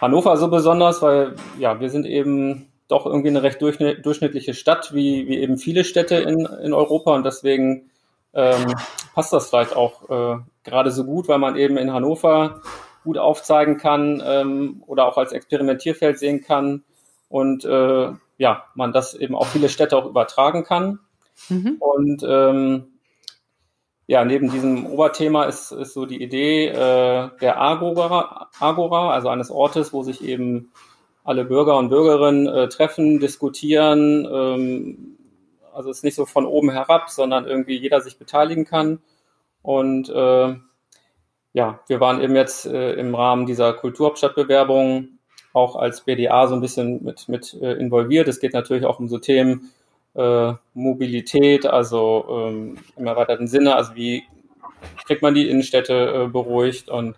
Hannover 0.00 0.36
so 0.36 0.48
besonders, 0.48 1.02
weil 1.02 1.34
ja, 1.58 1.80
wir 1.80 1.90
sind 1.90 2.06
eben 2.06 2.70
doch 2.86 3.06
irgendwie 3.06 3.28
eine 3.28 3.42
recht 3.42 3.60
durchschnittliche 3.60 4.54
Stadt, 4.54 4.94
wie, 4.94 5.26
wie 5.26 5.38
eben 5.38 5.58
viele 5.58 5.82
Städte 5.82 6.16
in, 6.16 6.46
in 6.62 6.72
Europa. 6.72 7.14
Und 7.16 7.24
deswegen 7.24 7.90
ähm, 8.32 8.72
passt 9.14 9.32
das 9.32 9.48
vielleicht 9.48 9.74
auch 9.74 10.08
äh, 10.10 10.38
gerade 10.62 10.92
so 10.92 11.04
gut, 11.04 11.26
weil 11.26 11.38
man 11.38 11.56
eben 11.56 11.76
in 11.76 11.92
Hannover 11.92 12.60
gut 13.02 13.18
aufzeigen 13.18 13.78
kann 13.78 14.22
ähm, 14.24 14.84
oder 14.86 15.06
auch 15.06 15.16
als 15.16 15.32
Experimentierfeld 15.32 16.18
sehen 16.18 16.42
kann 16.42 16.84
und 17.28 17.64
äh, 17.64 18.12
ja, 18.38 18.64
man 18.74 18.92
das 18.92 19.14
eben 19.14 19.34
auf 19.34 19.48
viele 19.48 19.68
Städte 19.68 19.96
auch 19.96 20.06
übertragen 20.06 20.64
kann. 20.64 21.00
Mhm. 21.48 21.76
Und 21.78 22.24
ähm, 22.28 22.98
ja, 24.06 24.24
neben 24.24 24.50
diesem 24.50 24.86
Oberthema 24.86 25.44
ist, 25.44 25.72
ist 25.72 25.94
so 25.94 26.06
die 26.06 26.22
Idee 26.22 26.68
äh, 26.68 27.30
der 27.40 27.60
Agora, 27.60 28.48
Agora, 28.60 29.10
also 29.10 29.28
eines 29.28 29.50
Ortes, 29.50 29.92
wo 29.92 30.02
sich 30.02 30.22
eben 30.22 30.70
alle 31.24 31.44
Bürger 31.44 31.76
und 31.76 31.88
Bürgerinnen 31.88 32.46
äh, 32.46 32.68
treffen, 32.68 33.18
diskutieren. 33.18 34.26
Ähm, 34.30 35.16
also 35.74 35.90
es 35.90 35.98
ist 35.98 36.04
nicht 36.04 36.14
so 36.14 36.24
von 36.24 36.46
oben 36.46 36.70
herab, 36.70 37.10
sondern 37.10 37.46
irgendwie 37.46 37.76
jeder 37.76 38.00
sich 38.00 38.18
beteiligen 38.18 38.64
kann. 38.64 39.00
Und 39.62 40.08
äh, 40.08 40.54
ja, 41.52 41.80
wir 41.88 42.00
waren 42.00 42.20
eben 42.20 42.36
jetzt 42.36 42.66
äh, 42.66 42.92
im 42.92 43.14
Rahmen 43.14 43.46
dieser 43.46 43.72
Kulturhauptstadtbewerbung 43.72 45.15
auch 45.56 45.76
als 45.76 46.02
BDA 46.02 46.46
so 46.46 46.54
ein 46.54 46.60
bisschen 46.60 47.02
mit, 47.02 47.28
mit 47.28 47.54
äh, 47.60 47.72
involviert. 47.72 48.28
Es 48.28 48.40
geht 48.40 48.52
natürlich 48.52 48.84
auch 48.84 49.00
um 49.00 49.08
so 49.08 49.18
Themen 49.18 49.72
äh, 50.14 50.52
Mobilität, 50.74 51.66
also 51.66 52.26
ähm, 52.30 52.78
im 52.96 53.06
erweiterten 53.06 53.48
Sinne, 53.48 53.74
also 53.74 53.94
wie 53.94 54.24
kriegt 55.06 55.22
man 55.22 55.34
die 55.34 55.48
Innenstädte 55.48 56.26
äh, 56.26 56.28
beruhigt 56.28 56.88
und 56.88 57.16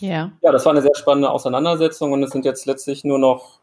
ja. 0.00 0.32
ja, 0.42 0.52
das 0.52 0.64
war 0.64 0.72
eine 0.72 0.82
sehr 0.82 0.94
spannende 0.94 1.30
Auseinandersetzung 1.30 2.12
und 2.12 2.22
es 2.22 2.30
sind 2.30 2.44
jetzt 2.44 2.66
letztlich 2.66 3.04
nur 3.04 3.18
noch 3.18 3.60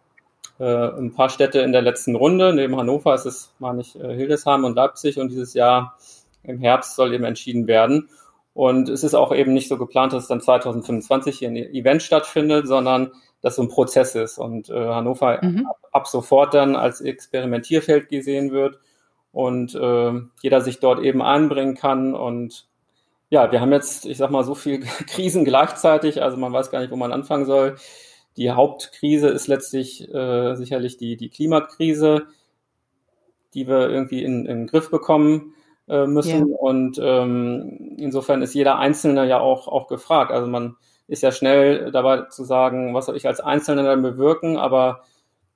äh, 0.60 0.66
ein 0.66 1.14
paar 1.14 1.30
Städte 1.30 1.60
in 1.60 1.72
der 1.72 1.82
letzten 1.82 2.16
Runde. 2.16 2.54
Neben 2.54 2.78
Hannover 2.78 3.14
ist 3.14 3.26
es, 3.26 3.54
meine 3.60 3.82
ich, 3.82 4.00
äh, 4.00 4.16
Hildesheim 4.16 4.64
und 4.64 4.76
Leipzig 4.76 5.20
und 5.20 5.30
dieses 5.30 5.54
Jahr 5.54 5.98
im 6.44 6.60
Herbst 6.60 6.96
soll 6.96 7.14
eben 7.14 7.26
entschieden 7.26 7.68
werden. 7.68 8.10
Und 8.54 8.90
es 8.90 9.04
ist 9.04 9.14
auch 9.14 9.34
eben 9.34 9.54
nicht 9.54 9.68
so 9.68 9.78
geplant, 9.78 10.14
dass 10.14 10.24
es 10.24 10.30
dann 10.30 10.42
2025 10.42 11.40
hier 11.40 11.50
ein 11.50 11.56
Event 11.56 12.02
stattfindet, 12.02 12.68
sondern 12.68 13.12
dass 13.42 13.56
so 13.56 13.64
ein 13.64 13.70
Prozess 13.70 14.16
ist 14.16 14.38
und 14.38 14.70
äh, 14.70 14.74
Hannover 14.74 15.40
mhm. 15.44 15.66
ab, 15.68 15.88
ab, 15.92 16.08
sofort 16.08 16.54
dann 16.54 16.76
als 16.76 17.02
Experimentierfeld 17.02 18.10
gesehen 18.10 18.52
wird 18.52 18.80
und 19.32 19.76
äh, 19.76 20.14
jeder 20.42 20.62
sich 20.62 20.80
dort 20.80 21.00
eben 21.00 21.22
einbringen 21.22 21.76
kann 21.76 22.14
und 22.14 22.68
ja, 23.32 23.50
wir 23.50 23.62
haben 23.62 23.72
jetzt, 23.72 24.06
ich 24.06 24.18
sag 24.18 24.30
mal, 24.30 24.44
so 24.44 24.56
viel 24.56 24.80
Krisen 25.08 25.46
gleichzeitig, 25.46 26.22
also 26.22 26.38
man 26.38 26.54
weiß 26.54 26.70
gar 26.70 26.82
nicht, 26.82 26.92
wo 26.92 26.98
man 26.98 27.14
anfangen 27.14 27.46
soll. 27.46 27.78
Die 28.38 28.52
Hauptkrise 28.52 29.30
ist 29.30 29.48
letztlich 29.48 30.08
äh, 30.14 30.56
sicherlich 30.56 30.98
die, 30.98 31.18
die 31.18 31.30
Klimakrise, 31.30 32.28
die 33.54 33.68
wir 33.68 33.90
irgendwie 33.90 34.24
in, 34.24 34.46
in 34.46 34.60
den 34.60 34.68
Griff 34.68 34.90
bekommen 34.90 35.54
äh, 35.88 36.06
müssen. 36.08 36.48
Yeah. 36.48 36.58
Und 36.58 37.00
ähm, 37.02 37.96
insofern 37.98 38.42
ist 38.42 38.54
jeder 38.54 38.78
Einzelne 38.80 39.26
ja 39.28 39.40
auch, 39.40 39.68
auch 39.68 39.88
gefragt. 39.88 40.32
Also 40.32 40.48
man 40.48 40.76
ist 41.12 41.24
ja 41.24 41.32
schnell 41.34 41.92
dabei 41.92 42.22
zu 42.30 42.46
sagen, 42.46 42.94
was 42.94 43.08
soll 43.08 43.18
ich 43.18 43.28
als 43.28 43.42
Einzelner 43.42 43.84
dann 43.84 44.02
bewirken, 44.02 44.58
aber 44.58 45.04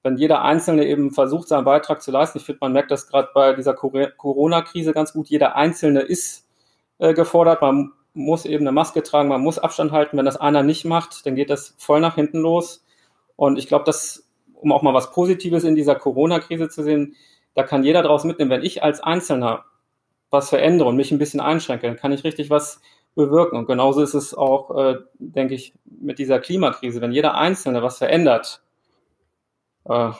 wenn 0.03 0.17
jeder 0.17 0.41
Einzelne 0.41 0.85
eben 0.85 1.11
versucht, 1.11 1.47
seinen 1.47 1.63
Beitrag 1.63 2.01
zu 2.01 2.11
leisten, 2.11 2.39
ich 2.39 2.45
finde, 2.45 2.59
man 2.59 2.73
merkt 2.73 2.91
das 2.91 3.07
gerade 3.07 3.29
bei 3.33 3.53
dieser 3.53 3.73
Corona-Krise 3.73 4.91
ganz 4.91 5.13
gut, 5.13 5.29
jeder 5.29 5.55
Einzelne 5.55 6.01
ist 6.01 6.45
äh, 6.99 7.13
gefordert, 7.13 7.61
man 7.61 7.93
muss 8.13 8.45
eben 8.45 8.63
eine 8.63 8.73
Maske 8.73 9.01
tragen, 9.01 9.29
man 9.29 9.41
muss 9.41 9.57
Abstand 9.57 9.93
halten, 9.93 10.17
wenn 10.17 10.25
das 10.25 10.35
einer 10.35 10.61
nicht 10.61 10.83
macht, 10.83 11.25
dann 11.25 11.35
geht 11.35 11.49
das 11.49 11.73
voll 11.77 12.01
nach 12.01 12.15
hinten 12.15 12.39
los. 12.39 12.83
Und 13.37 13.57
ich 13.57 13.67
glaube, 13.67 13.85
dass, 13.85 14.27
um 14.53 14.73
auch 14.73 14.81
mal 14.81 14.93
was 14.93 15.11
Positives 15.11 15.63
in 15.63 15.75
dieser 15.75 15.95
Corona-Krise 15.95 16.67
zu 16.67 16.83
sehen, 16.83 17.15
da 17.53 17.63
kann 17.63 17.85
jeder 17.85 18.03
daraus 18.03 18.25
mitnehmen, 18.25 18.51
wenn 18.51 18.63
ich 18.63 18.83
als 18.83 19.01
Einzelner 19.01 19.63
was 20.29 20.49
verändere 20.49 20.89
und 20.89 20.97
mich 20.97 21.11
ein 21.11 21.17
bisschen 21.17 21.39
einschränke, 21.39 21.87
dann 21.87 21.95
kann 21.95 22.11
ich 22.11 22.25
richtig 22.25 22.49
was 22.49 22.81
bewirken. 23.15 23.58
Und 23.58 23.65
genauso 23.65 24.01
ist 24.01 24.13
es 24.13 24.36
auch, 24.36 24.78
äh, 24.78 24.97
denke 25.17 25.56
ich, 25.56 25.73
mit 25.86 26.19
dieser 26.19 26.39
Klimakrise. 26.39 27.01
Wenn 27.01 27.12
jeder 27.12 27.36
Einzelne 27.36 27.82
was 27.82 27.97
verändert, 27.97 28.62
äh, 29.86 30.12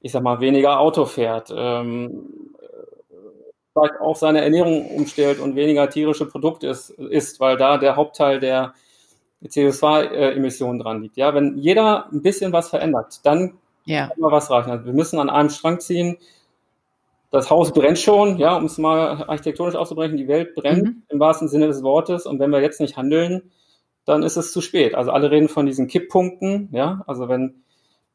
ich 0.00 0.12
sag 0.12 0.22
mal, 0.22 0.40
weniger 0.40 0.80
Auto 0.80 1.04
fährt, 1.04 1.52
ähm, 1.54 2.28
vielleicht 3.72 4.00
auch 4.00 4.16
seine 4.16 4.42
Ernährung 4.42 4.86
umstellt 4.90 5.38
und 5.38 5.54
weniger 5.56 5.88
tierische 5.88 6.26
Produkte 6.26 6.68
isst, 6.68 6.90
isst 6.90 7.40
weil 7.40 7.56
da 7.56 7.78
der 7.78 7.96
Hauptteil 7.96 8.40
der 8.40 8.74
CO2-Emissionen 9.44 10.80
dran 10.80 11.02
liegt. 11.02 11.16
Ja, 11.16 11.34
wenn 11.34 11.58
jeder 11.58 12.08
ein 12.10 12.22
bisschen 12.22 12.52
was 12.52 12.70
verändert, 12.70 13.20
dann 13.24 13.58
ja. 13.84 14.08
kann 14.08 14.18
man 14.18 14.32
was 14.32 14.50
reichen. 14.50 14.70
Also 14.70 14.86
wir 14.86 14.92
müssen 14.92 15.20
an 15.20 15.30
einem 15.30 15.50
Strang 15.50 15.80
ziehen 15.80 16.18
das 17.30 17.50
Haus 17.50 17.72
brennt 17.72 17.98
schon, 17.98 18.38
ja, 18.38 18.56
um 18.56 18.64
es 18.64 18.78
mal 18.78 19.24
architektonisch 19.24 19.74
auszubrechen, 19.74 20.16
die 20.16 20.28
Welt 20.28 20.54
brennt 20.54 20.84
mhm. 20.84 21.02
im 21.08 21.20
wahrsten 21.20 21.48
Sinne 21.48 21.66
des 21.66 21.82
Wortes. 21.82 22.26
Und 22.26 22.38
wenn 22.38 22.50
wir 22.50 22.60
jetzt 22.60 22.80
nicht 22.80 22.96
handeln, 22.96 23.50
dann 24.04 24.22
ist 24.22 24.36
es 24.36 24.52
zu 24.52 24.60
spät. 24.60 24.94
Also 24.94 25.10
alle 25.10 25.30
reden 25.30 25.48
von 25.48 25.66
diesen 25.66 25.86
Kipppunkten, 25.86 26.70
ja, 26.72 27.02
also 27.06 27.28
wenn 27.28 27.62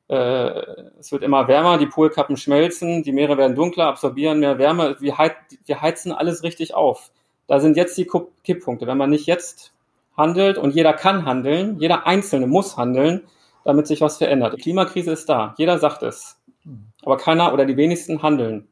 äh, 0.08 0.62
es 0.99 1.12
wird 1.12 1.23
immer 1.23 1.47
wärmer, 1.47 1.78
die 1.78 1.86
Polkappen 1.86 2.38
schmelzen, 2.38 3.04
die 3.04 3.12
Meere 3.12 3.38
werden 3.38 3.56
dunkler, 3.56 3.88
absorbieren 3.88 4.39
mehr 4.39 4.58
Wärme, 4.58 4.97
wir, 4.99 5.17
heiz, 5.17 5.34
wir 5.65 5.82
heizen 5.82 6.12
alles 6.12 6.43
richtig 6.43 6.73
auf. 6.73 7.12
Da 7.47 7.60
sind 7.60 7.78
jetzt 7.78 7.97
die 7.97 8.08
Kipppunkte. 8.43 8.88
Wenn 8.88 8.97
man 8.97 9.12
nicht 9.12 9.28
jetzt 9.28 9.73
handelt 10.17 10.58
und 10.58 10.73
jeder 10.73 10.93
kann 10.93 11.26
handeln, 11.26 11.78
jeder 11.80 12.08
Einzelne 12.08 12.47
muss 12.47 12.78
handeln, 12.78 13.23
damit 13.63 13.88
sich 13.88 14.02
was 14.02 14.17
verändert. 14.17 14.54
Die 14.58 14.62
Klimakrise 14.62 15.12
ist 15.12 15.30
da, 15.30 15.54
jeder 15.58 15.80
sagt 15.80 16.04
es, 16.04 16.38
mhm. 16.63 16.88
aber 17.04 17.17
keiner 17.17 17.54
oder 17.54 17.65
die 17.65 17.78
wenigsten 17.78 18.21
handeln. 18.21 18.67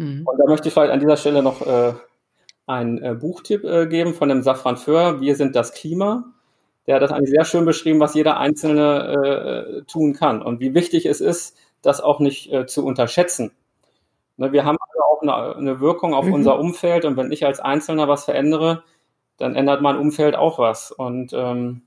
Mhm. 0.00 0.22
Und 0.24 0.38
da 0.38 0.46
möchte 0.46 0.68
ich 0.68 0.74
vielleicht 0.74 0.92
an 0.92 1.00
dieser 1.00 1.18
Stelle 1.18 1.42
noch 1.42 1.60
äh, 1.60 1.92
einen 2.66 3.02
äh, 3.02 3.14
Buchtipp 3.14 3.64
äh, 3.64 3.86
geben 3.86 4.14
von 4.14 4.30
dem 4.30 4.42
Safran 4.42 4.78
Föhr, 4.78 5.20
Wir 5.20 5.36
sind 5.36 5.54
das 5.54 5.74
Klima. 5.74 6.24
Der 6.86 6.94
hat 6.94 7.02
das 7.02 7.12
eigentlich 7.12 7.30
sehr 7.30 7.44
schön 7.44 7.66
beschrieben, 7.66 8.00
was 8.00 8.14
jeder 8.14 8.38
Einzelne 8.38 9.82
äh, 9.82 9.82
tun 9.82 10.14
kann 10.14 10.40
und 10.40 10.58
wie 10.58 10.74
wichtig 10.74 11.04
es 11.04 11.20
ist, 11.20 11.54
das 11.82 12.00
auch 12.00 12.18
nicht 12.18 12.50
äh, 12.50 12.66
zu 12.66 12.84
unterschätzen. 12.86 13.52
Ne, 14.38 14.52
wir 14.52 14.64
haben 14.64 14.78
also 14.80 15.02
auch 15.04 15.20
eine, 15.20 15.56
eine 15.56 15.80
Wirkung 15.80 16.14
auf 16.14 16.24
mhm. 16.24 16.32
unser 16.32 16.58
Umfeld 16.58 17.04
und 17.04 17.18
wenn 17.18 17.30
ich 17.30 17.44
als 17.44 17.60
Einzelner 17.60 18.08
was 18.08 18.24
verändere, 18.24 18.82
dann 19.36 19.54
ändert 19.54 19.82
mein 19.82 19.98
Umfeld 19.98 20.34
auch 20.34 20.58
was. 20.58 20.92
Und 20.92 21.34
ähm, 21.34 21.82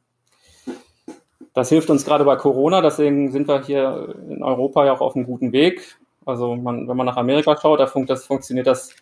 das 1.53 1.69
hilft 1.69 1.89
uns 1.89 2.05
gerade 2.05 2.25
bei 2.25 2.35
Corona, 2.35 2.81
deswegen 2.81 3.31
sind 3.31 3.47
wir 3.47 3.63
hier 3.63 4.15
in 4.29 4.43
Europa 4.43 4.85
ja 4.85 4.93
auch 4.93 5.01
auf 5.01 5.15
einem 5.15 5.25
guten 5.25 5.51
Weg. 5.51 5.97
Also 6.25 6.55
man, 6.55 6.87
wenn 6.87 6.97
man 6.97 7.05
nach 7.05 7.17
Amerika 7.17 7.57
schaut, 7.57 7.79
da 7.79 7.87
fun 7.87 8.05
das, 8.05 8.25
funktioniert 8.25 8.67
das 8.67 8.95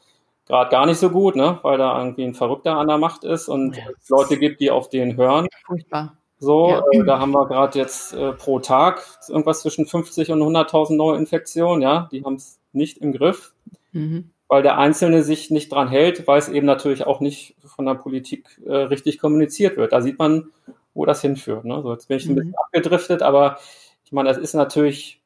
gerade 0.47 0.69
gar 0.69 0.85
nicht 0.85 0.99
so 0.99 1.09
gut, 1.09 1.35
ne? 1.35 1.59
weil 1.61 1.77
da 1.77 1.97
irgendwie 1.99 2.23
ein 2.23 2.33
Verrückter 2.33 2.77
an 2.77 2.87
der 2.87 2.97
Macht 2.97 3.23
ist 3.23 3.47
und 3.47 3.77
ja. 3.77 3.83
es 3.99 4.09
Leute 4.09 4.37
gibt, 4.37 4.59
die 4.59 4.71
auf 4.71 4.89
den 4.89 5.17
hören. 5.17 5.47
Furchtbar. 5.65 6.17
So, 6.39 6.69
ja. 6.69 6.83
äh, 6.91 7.05
da 7.05 7.19
haben 7.19 7.31
wir 7.31 7.47
gerade 7.47 7.77
jetzt 7.77 8.13
äh, 8.13 8.33
pro 8.33 8.59
Tag 8.59 9.03
irgendwas 9.29 9.61
zwischen 9.61 9.85
50 9.85 10.31
und 10.31 10.41
100.000 10.41 10.95
neue 10.95 11.17
Infektionen, 11.17 11.83
ja, 11.83 12.09
die 12.11 12.23
haben 12.25 12.35
es 12.35 12.59
nicht 12.73 12.97
im 12.97 13.13
Griff, 13.13 13.53
mhm. 13.91 14.31
weil 14.47 14.63
der 14.63 14.79
Einzelne 14.79 15.23
sich 15.23 15.51
nicht 15.51 15.71
dran 15.71 15.87
hält, 15.87 16.25
weil 16.27 16.39
es 16.39 16.49
eben 16.49 16.65
natürlich 16.65 17.05
auch 17.05 17.19
nicht 17.19 17.55
von 17.63 17.85
der 17.85 17.93
Politik 17.93 18.59
äh, 18.65 18.73
richtig 18.73 19.19
kommuniziert 19.19 19.77
wird. 19.77 19.93
Da 19.93 20.01
sieht 20.01 20.17
man, 20.17 20.49
wo 20.95 21.05
das 21.05 21.21
hinführt. 21.21 21.63
Ne? 21.63 21.79
So, 21.83 21.93
jetzt 21.93 22.07
bin 22.07 22.17
ich 22.17 22.25
ein 22.25 22.31
mhm. 22.31 22.35
bisschen 22.37 22.55
abgedriftet, 22.55 23.21
aber 23.21 23.59
ich 24.03 24.11
meine, 24.11 24.27
das 24.27 24.39
ist 24.39 24.55
natürlich 24.55 25.20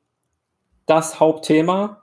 das 0.86 1.20
Hauptthema 1.20 2.02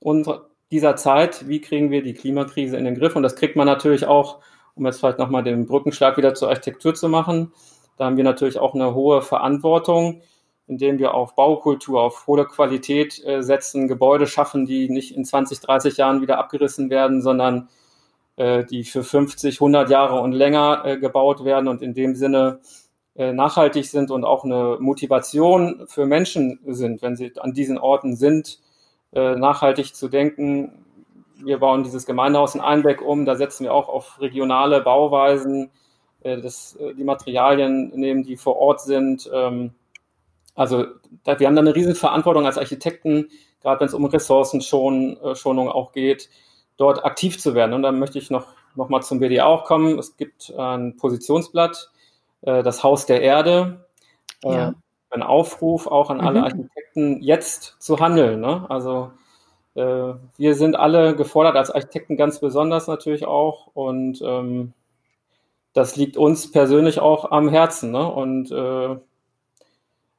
unserer, 0.00 0.46
dieser 0.70 0.96
Zeit. 0.96 1.48
Wie 1.48 1.60
kriegen 1.60 1.90
wir 1.90 2.02
die 2.02 2.14
Klimakrise 2.14 2.76
in 2.76 2.84
den 2.84 2.94
Griff? 2.94 3.16
Und 3.16 3.22
das 3.22 3.36
kriegt 3.36 3.56
man 3.56 3.66
natürlich 3.66 4.06
auch, 4.06 4.40
um 4.74 4.86
jetzt 4.86 5.00
vielleicht 5.00 5.18
nochmal 5.18 5.42
den 5.42 5.66
Brückenschlag 5.66 6.16
wieder 6.16 6.34
zur 6.34 6.48
Architektur 6.48 6.94
zu 6.94 7.08
machen, 7.08 7.52
da 7.98 8.04
haben 8.04 8.16
wir 8.16 8.24
natürlich 8.24 8.58
auch 8.58 8.74
eine 8.74 8.94
hohe 8.94 9.22
Verantwortung, 9.22 10.22
indem 10.68 10.98
wir 10.98 11.14
auf 11.14 11.34
Baukultur, 11.34 12.00
auf 12.00 12.26
hohe 12.26 12.44
Qualität 12.46 13.22
äh, 13.26 13.42
setzen, 13.42 13.88
Gebäude 13.88 14.26
schaffen, 14.26 14.66
die 14.66 14.88
nicht 14.88 15.16
in 15.16 15.24
20, 15.24 15.60
30 15.60 15.96
Jahren 15.96 16.22
wieder 16.22 16.38
abgerissen 16.38 16.90
werden, 16.90 17.22
sondern 17.22 17.68
äh, 18.36 18.64
die 18.64 18.84
für 18.84 19.02
50, 19.02 19.56
100 19.56 19.90
Jahre 19.90 20.20
und 20.20 20.32
länger 20.32 20.82
äh, 20.84 20.98
gebaut 20.98 21.44
werden 21.44 21.68
und 21.68 21.82
in 21.82 21.94
dem 21.94 22.14
Sinne 22.14 22.60
nachhaltig 23.18 23.86
sind 23.86 24.12
und 24.12 24.24
auch 24.24 24.44
eine 24.44 24.76
Motivation 24.78 25.86
für 25.88 26.06
Menschen 26.06 26.60
sind, 26.66 27.02
wenn 27.02 27.16
sie 27.16 27.32
an 27.38 27.52
diesen 27.52 27.76
Orten 27.76 28.14
sind, 28.14 28.60
äh, 29.12 29.36
nachhaltig 29.36 29.94
zu 29.94 30.08
denken. 30.08 30.84
Wir 31.36 31.58
bauen 31.58 31.82
dieses 31.82 32.06
Gemeindehaus 32.06 32.54
in 32.54 32.60
Einbeck 32.60 33.00
um, 33.02 33.24
da 33.24 33.36
setzen 33.36 33.64
wir 33.64 33.74
auch 33.74 33.88
auf 33.88 34.20
regionale 34.20 34.82
Bauweisen, 34.82 35.70
äh, 36.22 36.40
das, 36.40 36.76
äh, 36.76 36.94
die 36.94 37.04
Materialien 37.04 37.90
nehmen, 37.94 38.22
die 38.22 38.36
vor 38.36 38.56
Ort 38.56 38.82
sind. 38.82 39.30
Ähm, 39.32 39.72
also 40.54 40.84
wir 41.24 41.46
haben 41.46 41.56
da 41.56 41.62
eine 41.62 41.74
riesen 41.74 41.94
Verantwortung 41.94 42.44
als 42.44 42.58
Architekten, 42.58 43.28
gerade 43.62 43.80
wenn 43.80 43.88
es 43.88 43.94
um 43.94 44.04
Ressourcenschonung 44.04 45.68
auch 45.68 45.92
geht, 45.92 46.28
dort 46.76 47.04
aktiv 47.04 47.38
zu 47.38 47.54
werden. 47.54 47.72
Und 47.74 47.82
dann 47.82 47.98
möchte 47.98 48.18
ich 48.18 48.30
noch, 48.30 48.46
noch 48.74 48.88
mal 48.88 49.00
zum 49.02 49.20
BDA 49.20 49.46
auch 49.46 49.64
kommen. 49.64 49.98
Es 49.98 50.16
gibt 50.16 50.52
ein 50.56 50.96
Positionsblatt, 50.96 51.90
äh, 52.42 52.62
das 52.62 52.82
Haus 52.82 53.06
der 53.06 53.22
Erde. 53.22 53.86
Ja. 54.44 54.74
Ein 55.10 55.22
Aufruf 55.22 55.86
auch 55.86 56.10
an 56.10 56.20
alle 56.20 56.40
mhm. 56.40 56.44
Architekten, 56.44 57.22
jetzt 57.22 57.76
zu 57.80 57.98
handeln. 57.98 58.40
Ne? 58.40 58.66
Also 58.68 59.10
wir 59.74 60.54
sind 60.56 60.74
alle 60.74 61.14
gefordert, 61.14 61.54
als 61.54 61.70
Architekten 61.70 62.16
ganz 62.16 62.40
besonders 62.40 62.88
natürlich 62.88 63.26
auch. 63.26 63.68
Und 63.74 64.20
ähm, 64.22 64.72
das 65.72 65.94
liegt 65.94 66.16
uns 66.16 66.50
persönlich 66.50 66.98
auch 66.98 67.30
am 67.30 67.48
Herzen. 67.48 67.92
Ne? 67.92 68.12
Und 68.12 68.50
äh, 68.50 68.96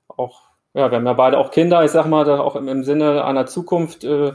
auch, 0.07 0.41
ja, 0.73 0.89
wir 0.91 0.97
haben 0.97 1.05
ja 1.05 1.13
beide 1.13 1.37
auch 1.37 1.51
Kinder, 1.51 1.83
ich 1.83 1.91
sag 1.91 2.05
mal, 2.05 2.29
auch 2.39 2.55
im, 2.55 2.67
im 2.67 2.83
Sinne 2.83 3.25
einer 3.25 3.45
Zukunft, 3.45 4.03
äh, 4.03 4.33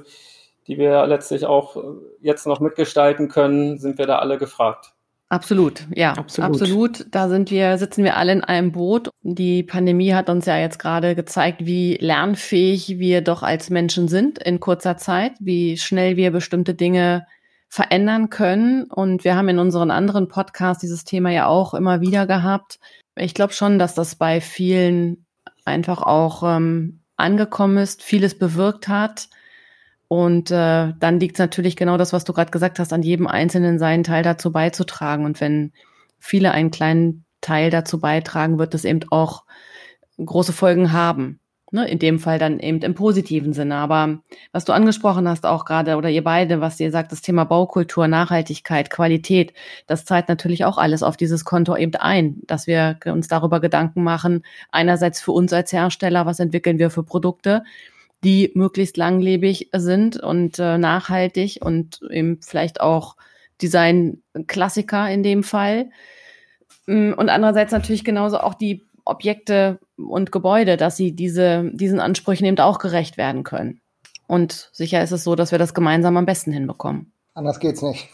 die 0.67 0.79
wir 0.79 1.07
letztlich 1.07 1.47
auch 1.47 1.77
jetzt 2.21 2.47
noch 2.47 2.61
mitgestalten 2.61 3.29
können, 3.29 3.79
sind 3.79 3.99
wir 3.99 4.07
da 4.07 4.19
alle 4.19 4.39
gefragt. 4.39 4.94
Absolut, 5.35 5.85
ja, 5.97 6.13
absolut. 6.13 6.51
absolut. 6.63 7.07
Da 7.11 7.29
sind 7.29 7.51
wir, 7.51 7.77
sitzen 7.77 8.05
wir 8.05 8.17
alle 8.17 8.31
in 8.31 8.45
einem 8.45 8.71
Boot. 8.71 9.11
Die 9.23 9.65
Pandemie 9.65 10.15
hat 10.15 10.31
uns 10.31 10.47
ja 10.47 10.57
jetzt 10.59 10.79
gerade 10.79 11.17
gezeigt, 11.17 11.67
wie 11.67 11.97
lernfähig 11.97 13.01
wir 13.01 13.21
doch 13.21 13.43
als 13.43 13.69
Menschen 13.69 14.07
sind 14.07 14.39
in 14.39 14.61
kurzer 14.61 14.97
Zeit, 14.97 15.33
wie 15.41 15.77
schnell 15.77 16.17
wir 16.17 16.31
bestimmte 16.31 16.75
Dinge 16.75 17.27
verändern 17.69 18.31
können. 18.31 18.85
Und 18.85 19.25
wir 19.25 19.35
haben 19.35 19.49
in 19.49 19.59
unseren 19.59 19.91
anderen 19.91 20.29
Podcasts 20.29 20.83
dieses 20.83 21.03
Thema 21.03 21.31
ja 21.31 21.49
auch 21.49 21.75
immer 21.75 22.01
wieder 22.01 22.29
gehabt. 22.29 22.79
Ich 23.17 23.35
glaube 23.35 23.55
schon, 23.55 23.81
dass 23.81 23.97
das 23.97 24.15
bei 24.15 24.41
vielen 24.41 25.27
einfach 25.65 26.01
auch 26.01 26.45
ähm, 26.45 27.01
angekommen 27.17 27.79
ist, 27.79 28.05
vieles 28.05 28.39
bewirkt 28.39 28.87
hat. 28.87 29.29
Und 30.15 30.53
äh, 30.53 30.93
dann 31.01 31.19
liegt 31.19 31.35
es 31.35 31.39
natürlich 31.41 31.75
genau 31.75 31.97
das, 31.97 32.13
was 32.13 32.23
du 32.23 32.33
gerade 32.33 32.53
gesagt 32.53 32.79
hast, 32.79 32.93
an 32.93 33.03
jedem 33.03 33.27
Einzelnen 33.27 33.81
seinen 33.81 34.05
Teil 34.05 34.23
dazu 34.23 34.53
beizutragen. 34.53 35.25
Und 35.25 35.41
wenn 35.41 35.73
viele 36.21 36.53
einen 36.53 36.71
kleinen 36.71 37.25
Teil 37.41 37.69
dazu 37.71 37.99
beitragen, 37.99 38.61
wird 38.61 38.75
es 38.75 38.85
eben 38.85 39.01
auch 39.11 39.43
große 40.25 40.53
Folgen 40.53 40.93
haben. 40.93 41.41
Ne, 41.73 41.89
in 41.89 41.99
dem 41.99 42.21
Fall 42.21 42.39
dann 42.39 42.61
eben 42.61 42.79
im 42.83 42.95
positiven 42.95 43.53
Sinne. 43.53 43.75
Aber 43.75 44.21
was 44.53 44.65
du 44.65 44.73
angesprochen 44.73 45.29
hast, 45.29 45.45
auch 45.47 45.65
gerade, 45.65 45.97
oder 45.97 46.09
ihr 46.09 46.23
beide, 46.23 46.61
was 46.61 46.79
ihr 46.79 46.93
sagt, 46.93 47.11
das 47.11 47.21
Thema 47.21 47.43
Baukultur, 47.43 48.07
Nachhaltigkeit, 48.07 48.91
Qualität, 48.91 49.53
das 49.89 50.05
zahlt 50.05 50.29
natürlich 50.29 50.65
auch 50.65 50.79
alles 50.79 51.03
auf 51.03 51.17
dieses 51.17 51.45
Konto 51.45 51.77
eben 51.77 51.97
ein, 51.97 52.37
dass 52.47 52.69
wir 52.69 53.01
uns 53.07 53.27
darüber 53.27 53.59
Gedanken 53.61 54.05
machen, 54.05 54.45
einerseits 54.71 55.21
für 55.21 55.33
uns 55.33 55.53
als 55.53 55.73
Hersteller, 55.73 56.27
was 56.27 56.39
entwickeln 56.39 56.79
wir 56.79 56.91
für 56.91 57.03
Produkte, 57.03 57.65
die 58.25 58.51
möglichst 58.55 58.97
langlebig 58.97 59.71
sind 59.73 60.21
und 60.21 60.59
äh, 60.59 60.79
nachhaltig 60.79 61.59
und 61.61 62.01
eben 62.11 62.41
vielleicht 62.41 62.81
auch 62.81 63.17
Design-Klassiker 63.63 65.09
in 65.11 65.23
dem 65.23 65.43
Fall. 65.43 65.91
Mm, 66.87 67.13
und 67.13 67.29
andererseits 67.29 67.73
natürlich 67.73 68.05
genauso 68.05 68.39
auch 68.41 68.55
die 68.55 68.83
Objekte 69.05 69.79
und 69.97 70.33
Gebäude, 70.33 70.77
dass 70.77 70.97
sie 70.97 71.13
diese, 71.13 71.71
diesen 71.75 72.01
Ansprüchen 72.01 72.47
eben 72.47 72.59
auch 72.59 72.79
gerecht 72.79 73.19
werden 73.19 73.45
können. 73.45 73.81
Und 74.27 74.71
sicher 74.73 75.03
ist 75.03 75.13
es 75.13 75.25
so, 75.25 75.37
dass 75.37 75.53
wir 75.53 75.59
das 75.59 75.75
gemeinsam 75.75 76.17
am 76.17 76.27
besten 76.27 76.53
hinbekommen. 76.53 77.13
Anders 77.35 77.61
geht's 77.61 77.83
nicht. 77.83 78.09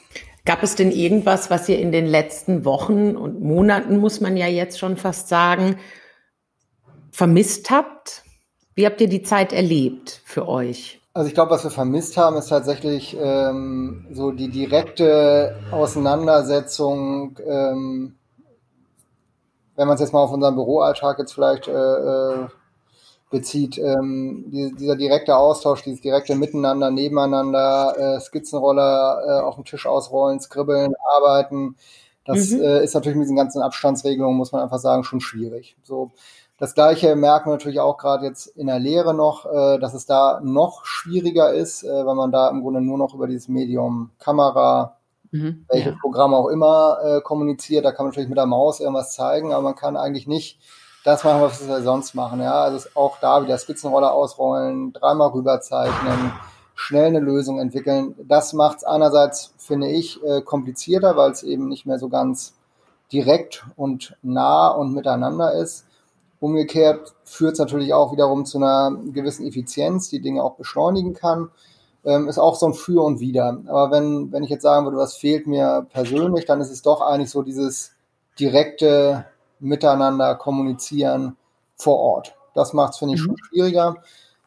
Gab 0.44 0.62
es 0.62 0.75
denn 0.75 0.90
irgendwas, 0.90 1.51
was 1.51 1.68
ihr 1.68 1.79
in 1.79 1.92
den 1.92 2.07
letzten 2.07 2.64
Wochen 2.64 3.14
und 3.14 3.40
Monaten, 3.40 3.99
muss 3.99 4.20
man 4.20 4.37
ja 4.37 4.46
jetzt 4.46 4.79
schon 4.79 4.96
fast 4.96 5.29
sagen, 5.29 5.77
vermisst 7.12 7.70
habt? 7.70 8.25
Wie 8.81 8.87
habt 8.87 9.01
ihr 9.03 9.09
die 9.09 9.23
Zeit 9.23 9.53
erlebt 9.53 10.23
für 10.25 10.49
euch? 10.49 11.01
Also 11.12 11.29
ich 11.29 11.35
glaube, 11.35 11.51
was 11.51 11.64
wir 11.64 11.71
vermisst 11.71 12.16
haben, 12.16 12.37
ist 12.37 12.49
tatsächlich 12.49 13.14
ähm, 13.21 14.07
so 14.11 14.31
die 14.31 14.49
direkte 14.49 15.57
Auseinandersetzung 15.71 17.38
ähm, 17.47 18.14
wenn 19.81 19.87
man 19.87 19.95
es 19.95 20.01
jetzt 20.03 20.12
mal 20.12 20.21
auf 20.21 20.31
unseren 20.33 20.55
Büroalltag 20.57 21.19
jetzt 21.19 21.33
vielleicht 21.33 21.66
äh, 21.66 21.73
äh, 21.73 22.49
bezieht, 23.31 23.79
ähm, 23.79 24.45
die, 24.49 24.75
dieser 24.79 24.95
direkte 24.95 25.37
Austausch, 25.37 25.83
dieses 25.83 26.03
direkte 26.03 26.35
Miteinander, 26.35 26.90
nebeneinander, 26.90 27.95
äh, 27.97 28.21
Skizzenroller 28.21 29.23
äh, 29.27 29.43
auf 29.43 29.55
dem 29.55 29.64
Tisch 29.64 29.87
ausrollen, 29.87 30.38
skribbeln, 30.38 30.93
arbeiten, 31.16 31.77
das 32.27 32.51
mhm. 32.51 32.61
äh, 32.61 32.85
ist 32.85 32.95
natürlich 32.95 33.16
mit 33.16 33.25
diesen 33.25 33.37
ganzen 33.37 33.62
Abstandsregelungen, 33.62 34.37
muss 34.37 34.53
man 34.53 34.62
einfach 34.62 34.79
sagen, 34.79 35.03
schon 35.03 35.21
schwierig. 35.21 35.77
So, 35.83 36.11
das 36.61 36.75
Gleiche 36.75 37.16
merken 37.16 37.49
wir 37.49 37.53
natürlich 37.53 37.81
auch 37.81 37.96
gerade 37.96 38.27
jetzt 38.27 38.46
in 38.49 38.66
der 38.66 38.79
Lehre 38.79 39.14
noch, 39.14 39.46
äh, 39.46 39.79
dass 39.79 39.94
es 39.94 40.05
da 40.05 40.40
noch 40.44 40.85
schwieriger 40.85 41.55
ist, 41.55 41.83
äh, 41.85 42.07
weil 42.07 42.14
man 42.14 42.31
da 42.31 42.51
im 42.51 42.61
Grunde 42.61 42.83
nur 42.83 42.99
noch 42.99 43.14
über 43.14 43.27
dieses 43.27 43.49
Medium 43.49 44.11
Kamera, 44.18 44.99
mhm, 45.31 45.64
welches 45.70 45.92
ja. 45.92 45.99
Programm 45.99 46.35
auch 46.35 46.49
immer 46.49 46.99
äh, 47.03 47.20
kommuniziert. 47.23 47.87
Da 47.87 47.92
kann 47.92 48.05
man 48.05 48.11
natürlich 48.11 48.29
mit 48.29 48.37
der 48.37 48.44
Maus 48.44 48.79
irgendwas 48.79 49.14
zeigen, 49.14 49.55
aber 49.55 49.62
man 49.62 49.75
kann 49.75 49.96
eigentlich 49.96 50.27
nicht 50.27 50.61
das 51.03 51.25
machen, 51.25 51.40
was 51.40 51.66
wir 51.66 51.81
sonst 51.81 52.14
machen. 52.14 52.42
Ja, 52.42 52.61
also 52.61 52.90
auch 52.94 53.16
da 53.23 53.42
wieder 53.42 53.57
Skizzenroller 53.57 54.12
ausrollen, 54.12 54.92
dreimal 54.92 55.31
rüberzeichnen, 55.31 56.33
schnell 56.75 57.07
eine 57.07 57.20
Lösung 57.20 57.59
entwickeln. 57.59 58.14
Das 58.29 58.53
macht 58.53 58.79
es 58.79 58.85
einerseits, 58.85 59.55
finde 59.57 59.88
ich, 59.88 60.23
äh, 60.25 60.42
komplizierter, 60.42 61.16
weil 61.16 61.31
es 61.31 61.42
eben 61.42 61.68
nicht 61.68 61.87
mehr 61.87 61.99
so 61.99 62.11
ganz 62.11 62.53
direkt 63.11 63.64
und 63.77 64.14
nah 64.20 64.68
und 64.68 64.92
miteinander 64.92 65.55
ist. 65.55 65.87
Umgekehrt 66.40 67.14
führt 67.24 67.53
es 67.53 67.59
natürlich 67.59 67.92
auch 67.92 68.12
wiederum 68.12 68.46
zu 68.46 68.59
einer 68.59 68.96
gewissen 69.12 69.46
Effizienz, 69.46 70.09
die 70.09 70.20
Dinge 70.20 70.42
auch 70.42 70.57
beschleunigen 70.57 71.14
kann 71.14 71.50
ähm, 72.05 72.29
ist 72.29 72.38
auch 72.38 72.57
so 72.57 72.66
ein 72.66 72.74
Für 72.74 73.03
und 73.03 73.20
Wider. 73.20 73.61
Aber 73.66 73.90
wenn, 73.90 74.33
wenn 74.33 74.42
ich 74.42 74.50
jetzt 74.50 74.62
sagen 74.62 74.87
würde, 74.87 74.96
was 74.96 75.16
fehlt 75.16 75.46
mir 75.46 75.87
persönlich, 75.92 76.46
dann 76.46 76.61
ist 76.61 76.70
es 76.70 76.83
doch 76.83 77.00
eigentlich 77.00 77.31
so 77.31 77.42
dieses 77.42 77.92
direkte 78.38 79.26
Miteinander 79.59 80.35
kommunizieren 80.35 81.37
vor 81.76 81.98
Ort. 81.98 82.35
Das 82.55 82.72
macht 82.72 82.94
es, 82.94 82.98
finde 82.98 83.14
ich, 83.14 83.20
mhm. 83.20 83.26
schon 83.26 83.37
schwieriger. 83.38 83.96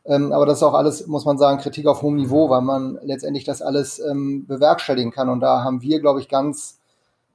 Ähm, 0.06 0.34
aber 0.34 0.46
das 0.46 0.58
ist 0.58 0.64
auch 0.64 0.74
alles, 0.74 1.08
muss 1.08 1.26
man 1.26 1.38
sagen, 1.38 1.60
Kritik 1.60 1.86
auf 1.88 2.02
hohem 2.02 2.16
Niveau, 2.16 2.50
weil 2.50 2.62
man 2.62 3.00
letztendlich 3.04 3.46
das 3.46 3.62
alles 3.62 4.00
ähm, 4.00 4.46
bewerkstelligen 4.48 5.12
kann. 5.12 5.30
Und 5.30 5.40
da 5.40 5.64
haben 5.64 5.82
wir, 5.82 6.00
glaube 6.00 6.20
ich, 6.20 6.28
ganz 6.28 6.80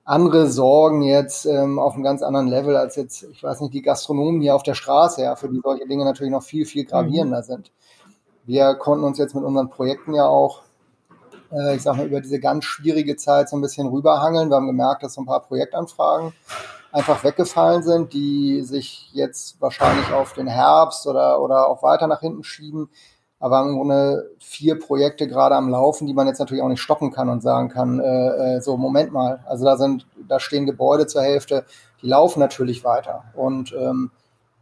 andere 0.09 0.49
Sorgen 0.49 1.03
jetzt 1.03 1.45
ähm, 1.45 1.79
auf 1.79 1.93
einem 1.93 2.03
ganz 2.03 2.23
anderen 2.23 2.49
Level 2.49 2.77
als 2.79 2.97
jetzt, 2.97 3.25
ich 3.25 3.43
weiß 3.43 3.61
nicht, 3.61 3.75
die 3.75 3.83
Gastronomen 3.83 4.41
hier 4.41 4.55
auf 4.55 4.63
der 4.63 4.75
Straße, 4.75 5.23
ja, 5.23 5.37
für 5.37 5.51
die 5.51 5.61
solche 5.63 5.87
Dinge 5.87 6.07
natürlich 6.07 6.33
noch 6.33 6.43
viel, 6.43 6.65
viel 6.65 6.87
gravierender 6.87 7.41
mhm. 7.41 7.45
sind. 7.45 7.73
Wir 8.47 8.75
konnten 8.77 9.05
uns 9.05 9.19
jetzt 9.19 9.35
mit 9.35 9.45
unseren 9.45 9.69
Projekten 9.69 10.15
ja 10.15 10.27
auch, 10.27 10.63
äh, 11.53 11.77
ich 11.77 11.83
sag 11.83 11.97
mal, 11.99 12.07
über 12.07 12.23
diese 12.23 12.41
ganz 12.41 12.65
schwierige 12.65 13.17
Zeit 13.17 13.51
so 13.51 13.57
ein 13.57 13.61
bisschen 13.61 13.87
rüberhangeln. 13.87 14.49
Wir 14.49 14.57
haben 14.57 14.67
gemerkt, 14.67 15.03
dass 15.03 15.13
so 15.13 15.21
ein 15.21 15.27
paar 15.27 15.43
Projektanfragen 15.43 16.33
einfach 16.91 17.23
weggefallen 17.23 17.83
sind, 17.83 18.15
die 18.15 18.63
sich 18.63 19.11
jetzt 19.13 19.61
wahrscheinlich 19.61 20.11
auf 20.11 20.33
den 20.33 20.47
Herbst 20.47 21.07
oder, 21.07 21.39
oder 21.43 21.69
auch 21.69 21.83
weiter 21.83 22.07
nach 22.07 22.21
hinten 22.21 22.45
schieben. 22.45 22.89
Aber 23.41 23.63
im 23.63 23.77
Grunde 23.77 24.31
vier 24.41 24.79
Projekte 24.79 25.29
gerade 25.29 25.55
am 25.55 25.69
Laufen, 25.69 26.07
die 26.07 26.15
man 26.15 26.27
jetzt 26.27 26.41
natürlich 26.41 26.63
auch 26.63 26.69
nicht 26.69 26.81
stoppen 26.81 27.13
kann 27.13 27.29
und 27.29 27.41
sagen 27.41 27.69
kann, 27.69 28.01
äh, 28.01 28.57
äh, 28.57 28.61
so 28.61 28.77
Moment 28.77 29.13
mal, 29.13 29.45
also 29.47 29.65
da 29.65 29.77
sind, 29.77 30.07
da 30.29 30.41
stehen 30.41 30.67
Gebäude 30.67 31.07
zur 31.07 31.23
Hälfte, 31.23 31.65
die 32.03 32.09
laufen 32.09 32.41
natürlich 32.41 32.83
weiter. 32.83 33.25
Und 33.35 33.73
ähm, 33.79 34.11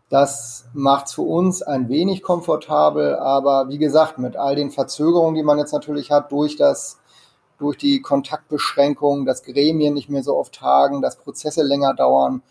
das 0.09 0.67
macht 0.73 1.07
es 1.07 1.15
für 1.15 1.23
uns 1.23 1.63
ein 1.63 1.89
wenig 1.89 2.23
komfortabel, 2.23 3.17
aber 3.17 3.69
wie 3.69 3.79
gesagt, 3.79 4.19
mit 4.19 4.37
all 4.37 4.55
den 4.55 4.71
Verzögerungen, 4.71 5.35
die 5.35 5.43
man 5.43 5.59
jetzt 5.59 5.73
natürlich 5.73 6.11
hat, 6.11 6.31
durch 6.31 6.57
das, 6.57 6.99
durch 7.59 7.77
die 7.77 8.03
Kontaktbeschränkungen, 8.03 9.25
dass 9.25 9.43
Gremien 9.43 9.95
nicht 9.95 10.09
mehr 10.09 10.23
so 10.23 10.37
oft 10.37 10.55
tagen, 10.55 11.03
dass 11.03 11.17
Prozesse 11.17 11.63
länger 11.63 11.95
dauern, 11.95 12.43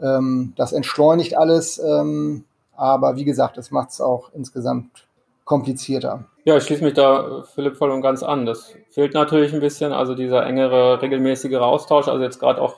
ähm, 0.00 0.52
das 0.56 0.72
entschleunigt 0.72 1.36
alles. 1.36 1.78
Ähm, 1.78 2.44
aber 2.76 3.16
wie 3.16 3.24
gesagt, 3.24 3.58
es 3.58 3.70
macht 3.70 3.90
es 3.90 4.00
auch 4.00 4.30
insgesamt 4.34 5.07
komplizierter. 5.48 6.26
Ja, 6.44 6.58
ich 6.58 6.64
schließe 6.64 6.84
mich 6.84 6.92
da 6.92 7.42
Philipp 7.54 7.76
voll 7.76 7.90
und 7.90 8.02
ganz 8.02 8.22
an. 8.22 8.44
Das 8.44 8.74
fehlt 8.90 9.14
natürlich 9.14 9.54
ein 9.54 9.60
bisschen, 9.60 9.92
also 9.92 10.14
dieser 10.14 10.46
engere, 10.46 11.00
regelmäßigere 11.00 11.64
Austausch, 11.64 12.06
also 12.06 12.22
jetzt 12.22 12.38
gerade 12.38 12.60
auch 12.60 12.76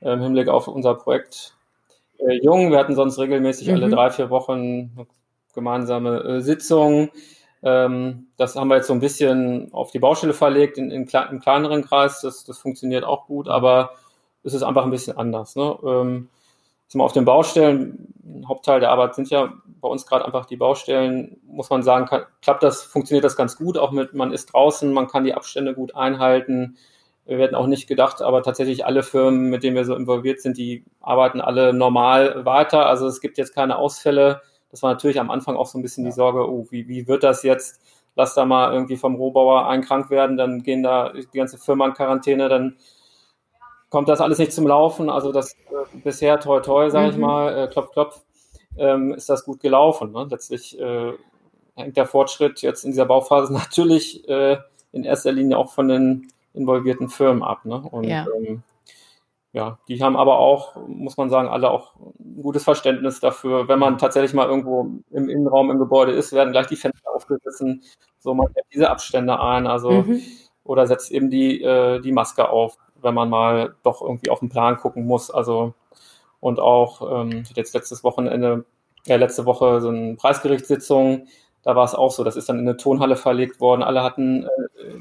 im 0.00 0.20
Hinblick 0.20 0.48
auf 0.48 0.66
unser 0.66 0.94
Projekt 0.94 1.54
äh, 2.18 2.40
Jung. 2.42 2.70
Wir 2.70 2.78
hatten 2.78 2.94
sonst 2.94 3.18
regelmäßig 3.18 3.68
mhm. 3.68 3.74
alle 3.74 3.90
drei, 3.90 4.10
vier 4.10 4.30
Wochen 4.30 5.06
gemeinsame 5.54 6.20
äh, 6.20 6.40
Sitzungen. 6.40 7.10
Ähm, 7.62 8.28
das 8.38 8.56
haben 8.56 8.68
wir 8.68 8.76
jetzt 8.76 8.86
so 8.86 8.94
ein 8.94 9.00
bisschen 9.00 9.68
auf 9.72 9.90
die 9.90 9.98
Baustelle 9.98 10.32
verlegt, 10.32 10.78
in, 10.78 10.90
in, 10.90 11.02
in 11.02 11.40
kleineren 11.40 11.84
Kreis. 11.84 12.22
Das, 12.22 12.44
das 12.44 12.58
funktioniert 12.58 13.04
auch 13.04 13.26
gut, 13.26 13.46
aber 13.46 13.90
es 14.42 14.54
ist 14.54 14.62
einfach 14.62 14.84
ein 14.84 14.90
bisschen 14.90 15.18
anders. 15.18 15.54
Ne? 15.54 15.76
Ähm, 15.84 16.28
auf 16.96 17.12
den 17.12 17.24
Baustellen, 17.24 18.14
ein 18.24 18.48
Hauptteil 18.48 18.80
der 18.80 18.90
Arbeit 18.90 19.14
sind 19.14 19.30
ja 19.30 19.52
bei 19.80 19.88
uns 19.88 20.06
gerade 20.06 20.24
einfach 20.24 20.46
die 20.46 20.56
Baustellen, 20.56 21.40
muss 21.46 21.70
man 21.70 21.82
sagen, 21.82 22.06
kann, 22.06 22.24
klappt 22.40 22.62
das, 22.62 22.82
funktioniert 22.82 23.24
das 23.24 23.36
ganz 23.36 23.56
gut, 23.56 23.76
auch 23.76 23.90
mit, 23.90 24.14
man 24.14 24.32
ist 24.32 24.46
draußen, 24.46 24.92
man 24.92 25.08
kann 25.08 25.24
die 25.24 25.34
Abstände 25.34 25.74
gut 25.74 25.94
einhalten. 25.94 26.76
Wir 27.26 27.38
werden 27.38 27.54
auch 27.54 27.66
nicht 27.66 27.86
gedacht, 27.86 28.22
aber 28.22 28.42
tatsächlich 28.42 28.84
alle 28.84 29.02
Firmen, 29.02 29.50
mit 29.50 29.62
denen 29.62 29.76
wir 29.76 29.84
so 29.84 29.94
involviert 29.94 30.40
sind, 30.40 30.58
die 30.58 30.84
arbeiten 31.00 31.40
alle 31.40 31.72
normal 31.72 32.44
weiter. 32.44 32.86
Also 32.86 33.06
es 33.06 33.20
gibt 33.20 33.38
jetzt 33.38 33.54
keine 33.54 33.78
Ausfälle. 33.78 34.42
Das 34.70 34.82
war 34.82 34.92
natürlich 34.92 35.20
am 35.20 35.30
Anfang 35.30 35.56
auch 35.56 35.66
so 35.66 35.78
ein 35.78 35.82
bisschen 35.82 36.04
ja. 36.04 36.10
die 36.10 36.14
Sorge, 36.14 36.48
oh, 36.48 36.66
wie, 36.70 36.88
wie 36.88 37.08
wird 37.08 37.22
das 37.22 37.42
jetzt? 37.42 37.80
Lass 38.16 38.34
da 38.34 38.44
mal 38.44 38.72
irgendwie 38.72 38.96
vom 38.96 39.16
Rohbauer 39.16 39.68
ein 39.68 39.82
krank 39.82 40.10
werden, 40.10 40.36
dann 40.36 40.62
gehen 40.62 40.82
da 40.82 41.12
die 41.12 41.26
ganze 41.36 41.58
Firma 41.58 41.86
in 41.86 41.94
Quarantäne, 41.94 42.48
dann 42.48 42.76
kommt 43.94 44.08
das 44.08 44.20
alles 44.20 44.40
nicht 44.40 44.52
zum 44.52 44.66
Laufen. 44.66 45.08
Also 45.08 45.30
das 45.30 45.52
äh, 45.52 45.98
bisher 46.02 46.40
toi 46.40 46.58
toi, 46.58 46.90
sage 46.90 47.06
mhm. 47.06 47.12
ich 47.12 47.18
mal, 47.18 47.56
äh, 47.56 47.68
klopf 47.68 47.92
klopf, 47.92 48.22
ähm, 48.76 49.14
ist 49.14 49.28
das 49.28 49.44
gut 49.44 49.60
gelaufen. 49.60 50.10
Ne? 50.10 50.26
Letztlich 50.28 50.76
äh, 50.80 51.12
hängt 51.76 51.96
der 51.96 52.06
Fortschritt 52.06 52.60
jetzt 52.60 52.84
in 52.84 52.90
dieser 52.90 53.06
Bauphase 53.06 53.52
natürlich 53.52 54.28
äh, 54.28 54.56
in 54.90 55.04
erster 55.04 55.30
Linie 55.30 55.58
auch 55.58 55.70
von 55.70 55.86
den 55.86 56.26
involvierten 56.54 57.08
Firmen 57.08 57.44
ab. 57.44 57.64
Ne? 57.64 57.76
Und 57.88 58.08
ja. 58.08 58.26
Ähm, 58.36 58.64
ja, 59.52 59.78
die 59.86 60.02
haben 60.02 60.16
aber 60.16 60.40
auch, 60.40 60.74
muss 60.88 61.16
man 61.16 61.30
sagen, 61.30 61.46
alle 61.46 61.70
auch 61.70 61.94
ein 62.18 62.42
gutes 62.42 62.64
Verständnis 62.64 63.20
dafür. 63.20 63.68
Wenn 63.68 63.78
man 63.78 63.98
tatsächlich 63.98 64.34
mal 64.34 64.48
irgendwo 64.48 64.90
im 65.12 65.28
Innenraum 65.28 65.70
im 65.70 65.78
Gebäude 65.78 66.10
ist, 66.10 66.32
werden 66.32 66.50
gleich 66.50 66.66
die 66.66 66.74
Fenster 66.74 67.14
aufgerissen. 67.14 67.84
So, 68.18 68.34
man 68.34 68.48
hält 68.52 68.66
diese 68.74 68.90
Abstände 68.90 69.38
ein, 69.38 69.68
also 69.68 69.92
mhm. 69.92 70.20
oder 70.64 70.88
setzt 70.88 71.12
eben 71.12 71.30
die, 71.30 71.62
äh, 71.62 72.00
die 72.00 72.10
Maske 72.10 72.48
auf 72.48 72.76
wenn 73.04 73.14
man 73.14 73.30
mal 73.30 73.74
doch 73.82 74.02
irgendwie 74.02 74.30
auf 74.30 74.40
den 74.40 74.48
Plan 74.48 74.76
gucken 74.76 75.06
muss. 75.06 75.30
Also 75.30 75.74
und 76.40 76.60
auch 76.60 77.22
ähm, 77.22 77.44
jetzt 77.54 77.74
letztes 77.74 78.04
Wochenende, 78.04 78.64
ja, 79.06 79.16
letzte 79.16 79.46
Woche 79.46 79.80
so 79.80 79.88
eine 79.88 80.14
Preisgerichtssitzung, 80.14 81.26
da 81.62 81.74
war 81.74 81.84
es 81.84 81.94
auch 81.94 82.10
so, 82.10 82.22
das 82.22 82.36
ist 82.36 82.48
dann 82.48 82.58
in 82.58 82.68
eine 82.68 82.76
Tonhalle 82.76 83.16
verlegt 83.16 83.60
worden, 83.60 83.82
alle 83.82 84.02
hatten 84.02 84.44
äh, 84.44 84.48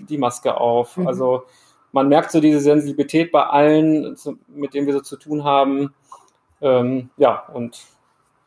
die 0.07 0.17
Maske 0.17 0.55
auf. 0.55 0.95
Mhm. 0.95 1.07
Also 1.07 1.43
man 1.91 2.07
merkt 2.07 2.31
so 2.31 2.39
diese 2.39 2.59
Sensibilität 2.59 3.31
bei 3.31 3.43
allen, 3.45 4.15
zu, 4.15 4.37
mit 4.47 4.73
denen 4.73 4.87
wir 4.87 4.93
so 4.93 5.01
zu 5.01 5.17
tun 5.17 5.43
haben. 5.43 5.93
Ähm, 6.61 7.09
ja, 7.17 7.43
und 7.53 7.81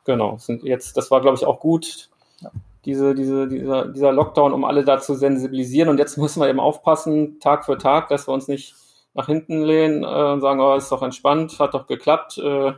genau, 0.05 0.38
sind 0.38 0.62
jetzt, 0.62 0.97
das 0.97 1.11
war, 1.11 1.21
glaube 1.21 1.37
ich, 1.37 1.45
auch 1.45 1.61
gut, 1.61 2.09
ja. 2.40 2.51
diese, 2.87 3.14
diese, 3.14 3.47
dieser, 3.47 3.88
dieser 3.88 4.12
Lockdown, 4.12 4.55
um 4.55 4.64
alle 4.64 4.85
da 4.85 4.99
zu 4.99 5.14
sensibilisieren. 5.14 5.90
Und 5.90 5.99
jetzt 5.99 6.16
müssen 6.19 6.40
wir 6.40 6.49
eben 6.49 6.61
aufpassen, 6.61 7.40
Tag 7.40 7.66
für 7.66 7.77
Tag, 7.77 8.09
dass 8.09 8.27
wir 8.27 8.33
uns 8.33 8.49
nicht 8.49 8.75
nach 9.16 9.26
hinten 9.26 9.62
lehnen 9.62 10.05
äh, 10.05 10.33
und 10.33 10.40
sagen, 10.40 10.61
oh, 10.61 10.74
ist 10.74 10.92
doch 10.92 11.02
entspannt, 11.02 11.59
hat 11.59 11.74
doch 11.74 11.87
geklappt. 11.87 12.38
Äh, 12.38 12.72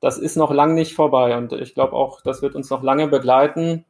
das 0.00 0.18
ist 0.18 0.36
noch 0.36 0.52
lang 0.52 0.74
nicht 0.74 0.94
vorbei 0.94 1.36
und 1.36 1.52
ich 1.52 1.74
glaube 1.74 1.92
auch, 1.94 2.22
das 2.22 2.42
wird 2.42 2.54
uns 2.54 2.70
noch 2.70 2.82
lange 2.82 3.06
begleiten. 3.08 3.84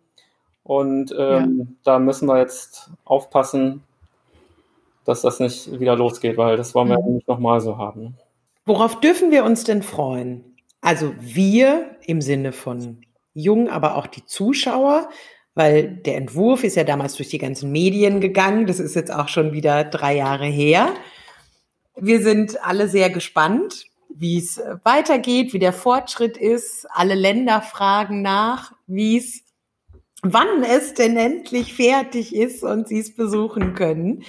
Und 0.62 1.14
ähm, 1.16 1.58
ja. 1.58 1.66
da 1.84 1.98
müssen 1.98 2.28
wir 2.28 2.38
jetzt 2.38 2.90
aufpassen, 3.04 3.82
dass 5.04 5.22
das 5.22 5.40
nicht 5.40 5.80
wieder 5.80 5.96
losgeht, 5.96 6.36
weil 6.36 6.56
das 6.56 6.74
wollen 6.74 6.88
wir 6.88 7.00
mhm. 7.00 7.14
nicht 7.14 7.28
nochmal 7.28 7.60
so 7.60 7.78
haben. 7.78 8.16
Worauf 8.66 9.00
dürfen 9.00 9.30
wir 9.30 9.44
uns 9.44 9.64
denn 9.64 9.82
freuen? 9.82 10.56
Also 10.80 11.12
wir 11.20 11.96
im 12.06 12.20
Sinne 12.20 12.52
von 12.52 13.02
jung, 13.34 13.68
aber 13.68 13.96
auch 13.96 14.06
die 14.06 14.24
Zuschauer, 14.24 15.08
weil 15.54 15.88
der 15.88 16.16
Entwurf 16.16 16.64
ist 16.64 16.76
ja 16.76 16.84
damals 16.84 17.14
durch 17.14 17.28
die 17.28 17.38
ganzen 17.38 17.72
Medien 17.72 18.20
gegangen. 18.20 18.66
Das 18.66 18.80
ist 18.80 18.94
jetzt 18.94 19.12
auch 19.12 19.28
schon 19.28 19.52
wieder 19.52 19.84
drei 19.84 20.16
Jahre 20.16 20.46
her. 20.46 20.88
Wir 22.00 22.22
sind 22.22 22.64
alle 22.64 22.88
sehr 22.88 23.10
gespannt, 23.10 23.84
wie 24.08 24.38
es 24.38 24.58
äh, 24.58 24.76
weitergeht, 24.84 25.52
wie 25.52 25.58
der 25.58 25.72
Fortschritt 25.72 26.36
ist. 26.36 26.86
Alle 26.90 27.14
Länder 27.14 27.60
fragen 27.60 28.22
nach, 28.22 28.72
wie 28.86 29.18
es, 29.18 29.42
wann 30.22 30.62
es 30.62 30.94
denn 30.94 31.16
endlich 31.16 31.74
fertig 31.74 32.34
ist 32.34 32.62
und 32.62 32.88
sie 32.88 33.00
es 33.00 33.14
besuchen 33.14 33.74
können. 33.74 34.24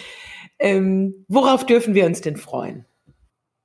Ähm, 0.59 1.25
worauf 1.27 1.65
dürfen 1.65 1.95
wir 1.95 2.05
uns 2.05 2.21
denn 2.21 2.37
freuen? 2.37 2.85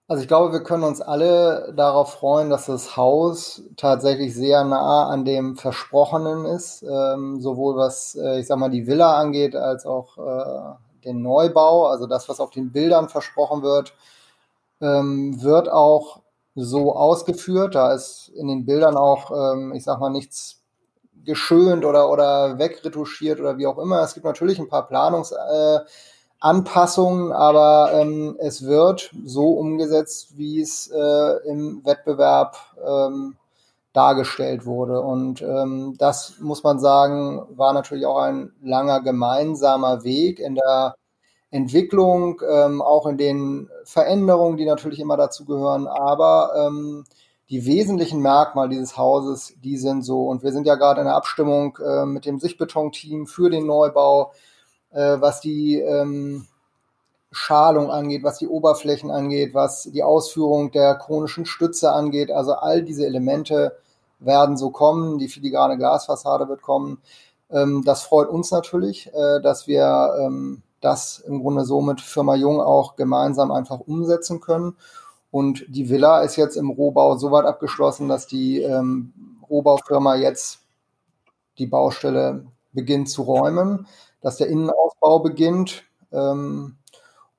Also 0.09 0.23
ich 0.23 0.29
glaube, 0.29 0.53
wir 0.53 0.63
können 0.63 0.85
uns 0.85 1.01
alle 1.01 1.75
darauf 1.77 2.13
freuen, 2.13 2.49
dass 2.49 2.67
das 2.67 2.97
Haus 2.97 3.65
tatsächlich 3.77 4.37
sehr 4.37 4.63
nah 4.63 5.09
an 5.09 5.25
dem 5.25 5.57
Versprochenen 5.57 6.45
ist, 6.45 6.85
ähm, 6.85 7.41
sowohl 7.41 7.77
was, 7.77 8.15
äh, 8.15 8.39
ich 8.39 8.47
sag 8.47 8.59
mal, 8.59 8.71
die 8.71 8.87
Villa 8.87 9.19
angeht, 9.19 9.57
als 9.57 9.85
auch 9.85 10.17
äh, 10.17 10.77
den 11.07 11.23
Neubau, 11.23 11.87
also 11.87 12.07
das, 12.07 12.29
was 12.29 12.41
auf 12.41 12.51
den 12.51 12.73
Bildern 12.73 13.09
versprochen 13.09 13.63
wird, 13.63 13.95
ähm, 14.81 15.43
wird 15.43 15.71
auch 15.71 16.21
so 16.55 16.95
ausgeführt. 16.95 17.75
Da 17.75 17.93
ist 17.93 18.31
in 18.35 18.49
den 18.49 18.65
Bildern 18.67 18.97
auch, 18.97 19.31
ähm, 19.31 19.73
ich 19.75 19.85
sag 19.85 20.01
mal, 20.01 20.11
nichts 20.11 20.63
geschönt 21.25 21.85
oder, 21.85 22.11
oder 22.11 22.59
wegretuschiert 22.59 23.41
oder 23.41 23.59
wie 23.59 23.67
auch 23.67 23.79
immer. 23.79 24.01
Es 24.01 24.15
gibt 24.15 24.25
natürlich 24.25 24.59
ein 24.59 24.69
paar 24.69 24.89
Planungsanpassungen, 24.89 27.31
äh, 27.31 27.35
aber 27.35 27.93
ähm, 27.95 28.37
es 28.39 28.65
wird 28.65 29.11
so 29.25 29.51
umgesetzt, 29.51 30.39
wie 30.39 30.61
es 30.61 30.91
äh, 30.91 31.49
im 31.49 31.85
Wettbewerb 31.85 32.57
ähm, 32.87 33.37
dargestellt 33.97 34.67
wurde. 34.67 35.01
Und 35.01 35.41
ähm, 35.41 35.95
das 35.99 36.35
muss 36.41 36.63
man 36.63 36.79
sagen, 36.79 37.47
war 37.57 37.73
natürlich 37.73 38.05
auch 38.05 38.19
ein 38.19 38.53
langer 38.63 39.01
gemeinsamer 39.01 40.05
Weg 40.05 40.39
in 40.39 40.55
der 40.55 40.97
Entwicklung, 41.51 42.43
ähm, 42.47 42.83
auch 42.83 43.07
in 43.07 43.17
den 43.17 43.71
Veränderungen, 43.85 44.59
die 44.59 44.67
natürlich 44.67 45.01
immer 45.01 45.17
dazu 45.17 45.47
gehören. 45.47 45.87
Aber 45.87 46.53
ähm, 46.59 47.05
die 47.49 47.65
wesentlichen 47.65 48.21
Merkmale 48.21 48.69
dieses 48.69 48.99
Hauses, 48.99 49.55
die 49.65 49.79
sind 49.79 50.03
so. 50.03 50.27
Und 50.27 50.43
wir 50.43 50.53
sind 50.53 50.67
ja 50.67 50.75
gerade 50.75 51.01
in 51.01 51.07
der 51.07 51.17
Abstimmung 51.17 51.79
äh, 51.79 52.05
mit 52.05 52.27
dem 52.27 52.39
Sichtbeton-Team 52.39 53.27
für 53.27 53.49
den 53.49 53.67
Neubau, 53.67 54.33
äh, 54.91 55.17
was 55.21 55.41
die 55.41 55.81
ähm, 55.81 56.47
Schalung 57.31 57.91
angeht, 57.91 58.25
was 58.25 58.39
die 58.39 58.49
Oberflächen 58.49 59.11
angeht, 59.11 59.55
was 59.55 59.85
die 59.85 60.03
Ausführung 60.03 60.71
der 60.71 60.97
chronischen 60.97 61.47
Stütze 61.47 61.93
angeht. 61.93 62.31
Also 62.31 62.53
all 62.53 62.83
diese 62.83 63.07
Elemente 63.07 63.77
werden 64.19 64.57
so 64.57 64.71
kommen, 64.71 65.19
die 65.19 65.29
filigrane 65.29 65.77
Glasfassade 65.77 66.49
wird 66.49 66.63
kommen. 66.63 66.99
Ähm, 67.51 67.83
das 67.85 68.03
freut 68.03 68.29
uns 68.29 68.51
natürlich, 68.51 69.09
äh, 69.15 69.41
dass 69.41 69.67
wir 69.67 70.15
ähm, 70.21 70.63
das 70.81 71.19
im 71.19 71.41
Grunde 71.41 71.65
so 71.65 71.81
mit 71.81 72.01
Firma 72.01 72.35
Jung 72.35 72.61
auch 72.61 72.97
gemeinsam 72.97 73.51
einfach 73.51 73.81
umsetzen 73.81 74.41
können. 74.41 74.77
Und 75.31 75.65
die 75.69 75.91
Villa 75.91 76.23
ist 76.23 76.37
jetzt 76.37 76.57
im 76.57 76.71
Rohbau 76.71 77.17
so 77.17 77.31
weit 77.31 77.45
abgeschlossen, 77.45 78.09
dass 78.09 78.27
die 78.27 78.61
ähm, 78.63 79.13
Rohbaufirma 79.49 80.17
jetzt 80.17 80.61
die 81.59 81.67
Baustelle 81.67 82.47
beginnt 82.73 83.09
zu 83.11 83.23
räumen, 83.23 83.87
dass 84.21 84.37
der 84.37 84.49
Innenausbau 84.49 85.21
beginnt. 85.21 85.85
Ähm, 86.13 86.77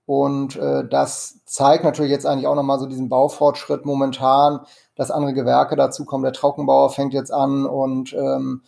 und 0.05 0.55
äh, 0.55 0.87
das 0.87 1.39
zeigt 1.45 1.83
natürlich 1.83 2.11
jetzt 2.11 2.25
eigentlich 2.25 2.47
auch 2.47 2.55
nochmal 2.55 2.79
so 2.79 2.85
diesen 2.85 3.09
Baufortschritt 3.09 3.85
momentan, 3.85 4.61
dass 4.97 5.11
andere 5.11 5.33
Gewerke 5.33 5.75
dazukommen. 5.75 6.23
Der 6.23 6.33
Trockenbauer 6.33 6.89
fängt 6.89 7.13
jetzt 7.13 7.31
an 7.31 7.65
und 7.65 8.13
ähm, 8.13 8.63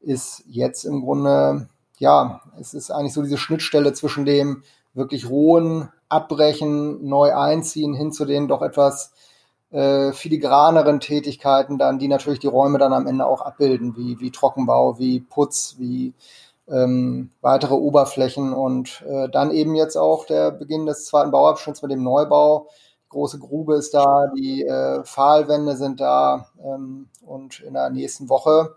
ist 0.00 0.42
jetzt 0.46 0.84
im 0.84 1.02
Grunde, 1.02 1.68
ja, 1.98 2.40
es 2.58 2.74
ist 2.74 2.90
eigentlich 2.90 3.12
so 3.12 3.22
diese 3.22 3.38
Schnittstelle 3.38 3.92
zwischen 3.92 4.24
dem 4.24 4.64
wirklich 4.94 5.28
rohen 5.28 5.90
Abbrechen, 6.08 7.06
neu 7.06 7.34
einziehen, 7.34 7.94
hin 7.94 8.12
zu 8.12 8.24
den 8.24 8.48
doch 8.48 8.62
etwas 8.62 9.12
äh, 9.70 10.12
filigraneren 10.12 11.00
Tätigkeiten 11.00 11.78
dann, 11.78 11.98
die 11.98 12.08
natürlich 12.08 12.38
die 12.38 12.46
Räume 12.46 12.78
dann 12.78 12.92
am 12.92 13.06
Ende 13.06 13.26
auch 13.26 13.42
abbilden, 13.42 13.96
wie, 13.96 14.20
wie 14.20 14.30
Trockenbau, 14.30 14.98
wie 14.98 15.20
Putz, 15.20 15.76
wie 15.78 16.14
ähm, 16.68 17.30
weitere 17.40 17.74
Oberflächen 17.74 18.52
und 18.52 19.04
äh, 19.08 19.28
dann 19.28 19.50
eben 19.50 19.74
jetzt 19.74 19.96
auch 19.96 20.26
der 20.26 20.50
Beginn 20.50 20.86
des 20.86 21.04
zweiten 21.06 21.30
Bauabschnitts 21.30 21.82
mit 21.82 21.90
dem 21.90 22.02
Neubau. 22.02 22.68
Große 23.14 23.38
Grube 23.38 23.76
ist 23.76 23.94
da, 23.94 24.26
die 24.36 24.64
äh, 24.64 25.02
Pfahlwände 25.04 25.76
sind 25.76 26.00
da 26.00 26.48
ähm, 26.62 27.08
und 27.24 27.60
in 27.60 27.74
der 27.74 27.90
nächsten 27.90 28.28
Woche 28.28 28.74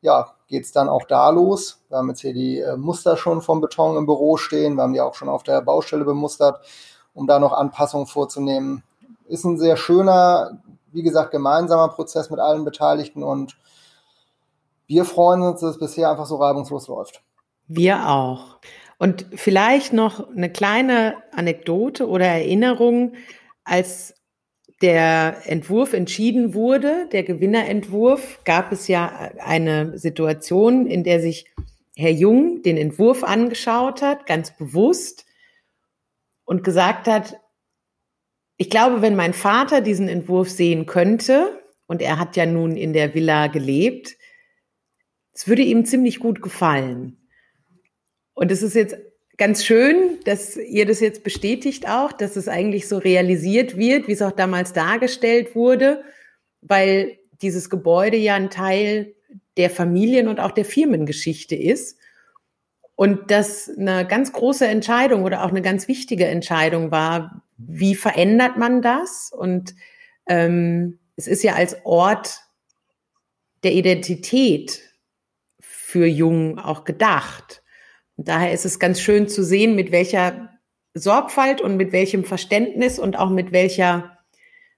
ja, 0.00 0.30
geht 0.48 0.64
es 0.64 0.72
dann 0.72 0.88
auch 0.88 1.04
da 1.04 1.28
los. 1.30 1.82
Wir 1.88 1.98
haben 1.98 2.08
jetzt 2.08 2.20
hier 2.20 2.32
die 2.32 2.60
äh, 2.60 2.76
Muster 2.76 3.16
schon 3.16 3.42
vom 3.42 3.60
Beton 3.60 3.96
im 3.96 4.06
Büro 4.06 4.36
stehen. 4.36 4.76
Wir 4.76 4.82
haben 4.82 4.92
die 4.92 5.00
auch 5.00 5.14
schon 5.14 5.28
auf 5.28 5.42
der 5.42 5.60
Baustelle 5.60 6.04
bemustert, 6.04 6.64
um 7.14 7.26
da 7.26 7.38
noch 7.38 7.52
Anpassungen 7.52 8.06
vorzunehmen. 8.06 8.82
Ist 9.28 9.44
ein 9.44 9.58
sehr 9.58 9.76
schöner, 9.76 10.62
wie 10.92 11.02
gesagt, 11.02 11.32
gemeinsamer 11.32 11.88
Prozess 11.88 12.30
mit 12.30 12.40
allen 12.40 12.64
Beteiligten 12.64 13.22
und 13.22 13.56
wir 14.86 15.04
freuen 15.04 15.42
uns, 15.42 15.60
dass 15.60 15.72
es 15.72 15.78
bisher 15.78 16.10
einfach 16.10 16.26
so 16.26 16.36
reibungslos 16.36 16.88
läuft. 16.88 17.22
Wir 17.68 18.08
auch. 18.08 18.58
Und 18.98 19.26
vielleicht 19.34 19.92
noch 19.92 20.28
eine 20.28 20.50
kleine 20.50 21.14
Anekdote 21.34 22.08
oder 22.08 22.26
Erinnerung, 22.26 23.12
als 23.70 24.14
der 24.82 25.42
Entwurf 25.44 25.92
entschieden 25.92 26.54
wurde, 26.54 27.08
der 27.12 27.22
Gewinnerentwurf, 27.22 28.40
gab 28.44 28.72
es 28.72 28.88
ja 28.88 29.30
eine 29.38 29.96
Situation, 29.96 30.86
in 30.86 31.04
der 31.04 31.20
sich 31.20 31.46
Herr 31.94 32.10
Jung 32.10 32.62
den 32.62 32.76
Entwurf 32.76 33.22
angeschaut 33.22 34.02
hat, 34.02 34.26
ganz 34.26 34.56
bewusst, 34.56 35.24
und 36.44 36.64
gesagt 36.64 37.06
hat, 37.06 37.36
ich 38.56 38.70
glaube, 38.70 39.02
wenn 39.02 39.14
mein 39.14 39.34
Vater 39.34 39.82
diesen 39.82 40.08
Entwurf 40.08 40.50
sehen 40.50 40.86
könnte, 40.86 41.62
und 41.86 42.02
er 42.02 42.18
hat 42.18 42.36
ja 42.36 42.46
nun 42.46 42.76
in 42.76 42.92
der 42.92 43.14
Villa 43.14 43.46
gelebt, 43.46 44.16
es 45.32 45.46
würde 45.46 45.62
ihm 45.62 45.84
ziemlich 45.84 46.18
gut 46.18 46.42
gefallen. 46.42 47.28
Und 48.34 48.50
es 48.50 48.62
ist 48.62 48.74
jetzt 48.74 48.96
ganz 49.40 49.64
schön, 49.64 50.18
dass 50.26 50.58
ihr 50.58 50.84
das 50.84 51.00
jetzt 51.00 51.24
bestätigt 51.24 51.88
auch, 51.88 52.12
dass 52.12 52.36
es 52.36 52.46
eigentlich 52.46 52.86
so 52.86 52.98
realisiert 52.98 53.78
wird, 53.78 54.06
wie 54.06 54.12
es 54.12 54.20
auch 54.20 54.32
damals 54.32 54.74
dargestellt 54.74 55.54
wurde, 55.54 56.04
weil 56.60 57.16
dieses 57.40 57.70
Gebäude 57.70 58.18
ja 58.18 58.34
ein 58.34 58.50
Teil 58.50 59.14
der 59.56 59.70
Familien- 59.70 60.28
und 60.28 60.40
auch 60.40 60.50
der 60.50 60.66
Firmengeschichte 60.66 61.56
ist. 61.56 61.98
Und 62.96 63.30
das 63.30 63.70
eine 63.78 64.06
ganz 64.06 64.34
große 64.34 64.66
Entscheidung 64.66 65.24
oder 65.24 65.42
auch 65.42 65.48
eine 65.48 65.62
ganz 65.62 65.88
wichtige 65.88 66.26
Entscheidung 66.26 66.90
war, 66.90 67.42
wie 67.56 67.94
verändert 67.94 68.58
man 68.58 68.82
das? 68.82 69.32
Und 69.34 69.74
ähm, 70.28 70.98
es 71.16 71.26
ist 71.26 71.42
ja 71.42 71.54
als 71.54 71.78
Ort 71.84 72.42
der 73.62 73.72
Identität 73.72 74.82
für 75.60 76.04
Jung 76.04 76.58
auch 76.58 76.84
gedacht. 76.84 77.59
Und 78.20 78.28
daher 78.28 78.52
ist 78.52 78.66
es 78.66 78.78
ganz 78.78 79.00
schön 79.00 79.28
zu 79.28 79.42
sehen, 79.42 79.74
mit 79.74 79.92
welcher 79.92 80.50
Sorgfalt 80.92 81.62
und 81.62 81.78
mit 81.78 81.90
welchem 81.90 82.24
Verständnis 82.24 82.98
und 82.98 83.18
auch 83.18 83.30
mit 83.30 83.50
welcher, 83.50 84.18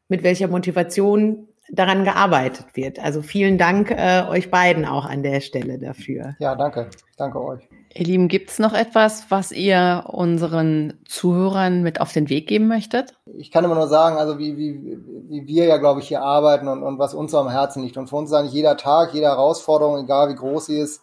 mit 0.07 0.22
welcher 0.22 0.46
Motivation 0.46 1.48
daran 1.68 2.05
gearbeitet 2.05 2.66
wird. 2.74 3.00
Also 3.00 3.20
vielen 3.20 3.59
Dank 3.59 3.90
äh, 3.90 4.22
euch 4.28 4.48
beiden 4.52 4.85
auch 4.85 5.07
an 5.07 5.24
der 5.24 5.40
Stelle 5.40 5.81
dafür. 5.81 6.37
Ja, 6.38 6.55
danke. 6.55 6.88
Danke 7.16 7.44
euch. 7.44 7.68
Ihr 7.92 8.07
Lieben, 8.07 8.28
gibt 8.28 8.50
es 8.50 8.61
noch 8.61 8.74
etwas, 8.74 9.26
was 9.28 9.50
ihr 9.50 10.05
unseren 10.07 11.00
Zuhörern 11.05 11.83
mit 11.83 12.00
auf 12.00 12.12
den 12.12 12.28
Weg 12.28 12.46
geben 12.46 12.68
möchtet? 12.68 13.18
Ich 13.37 13.50
kann 13.50 13.64
immer 13.64 13.74
nur 13.74 13.88
sagen, 13.88 14.18
also 14.18 14.38
wie, 14.38 14.57
wie, 14.57 14.98
wie 15.28 15.48
wir 15.48 15.64
ja, 15.64 15.78
glaube 15.78 15.98
ich, 15.98 16.07
hier 16.07 16.22
arbeiten 16.22 16.68
und, 16.68 16.85
und 16.85 17.00
was 17.00 17.12
uns 17.12 17.35
am 17.35 17.50
Herzen 17.50 17.83
liegt. 17.83 17.96
Und 17.96 18.07
für 18.07 18.14
uns 18.14 18.31
ist 18.31 18.37
eigentlich 18.37 18.52
jeder 18.52 18.76
Tag, 18.76 19.12
jede 19.12 19.26
Herausforderung, 19.26 20.05
egal 20.05 20.28
wie 20.28 20.37
groß 20.37 20.66
sie 20.66 20.78
ist, 20.78 21.02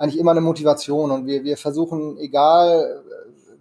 eigentlich 0.00 0.18
immer 0.18 0.30
eine 0.30 0.40
Motivation. 0.40 1.10
Und 1.10 1.26
wir, 1.26 1.44
wir 1.44 1.56
versuchen, 1.56 2.16
egal 2.18 3.02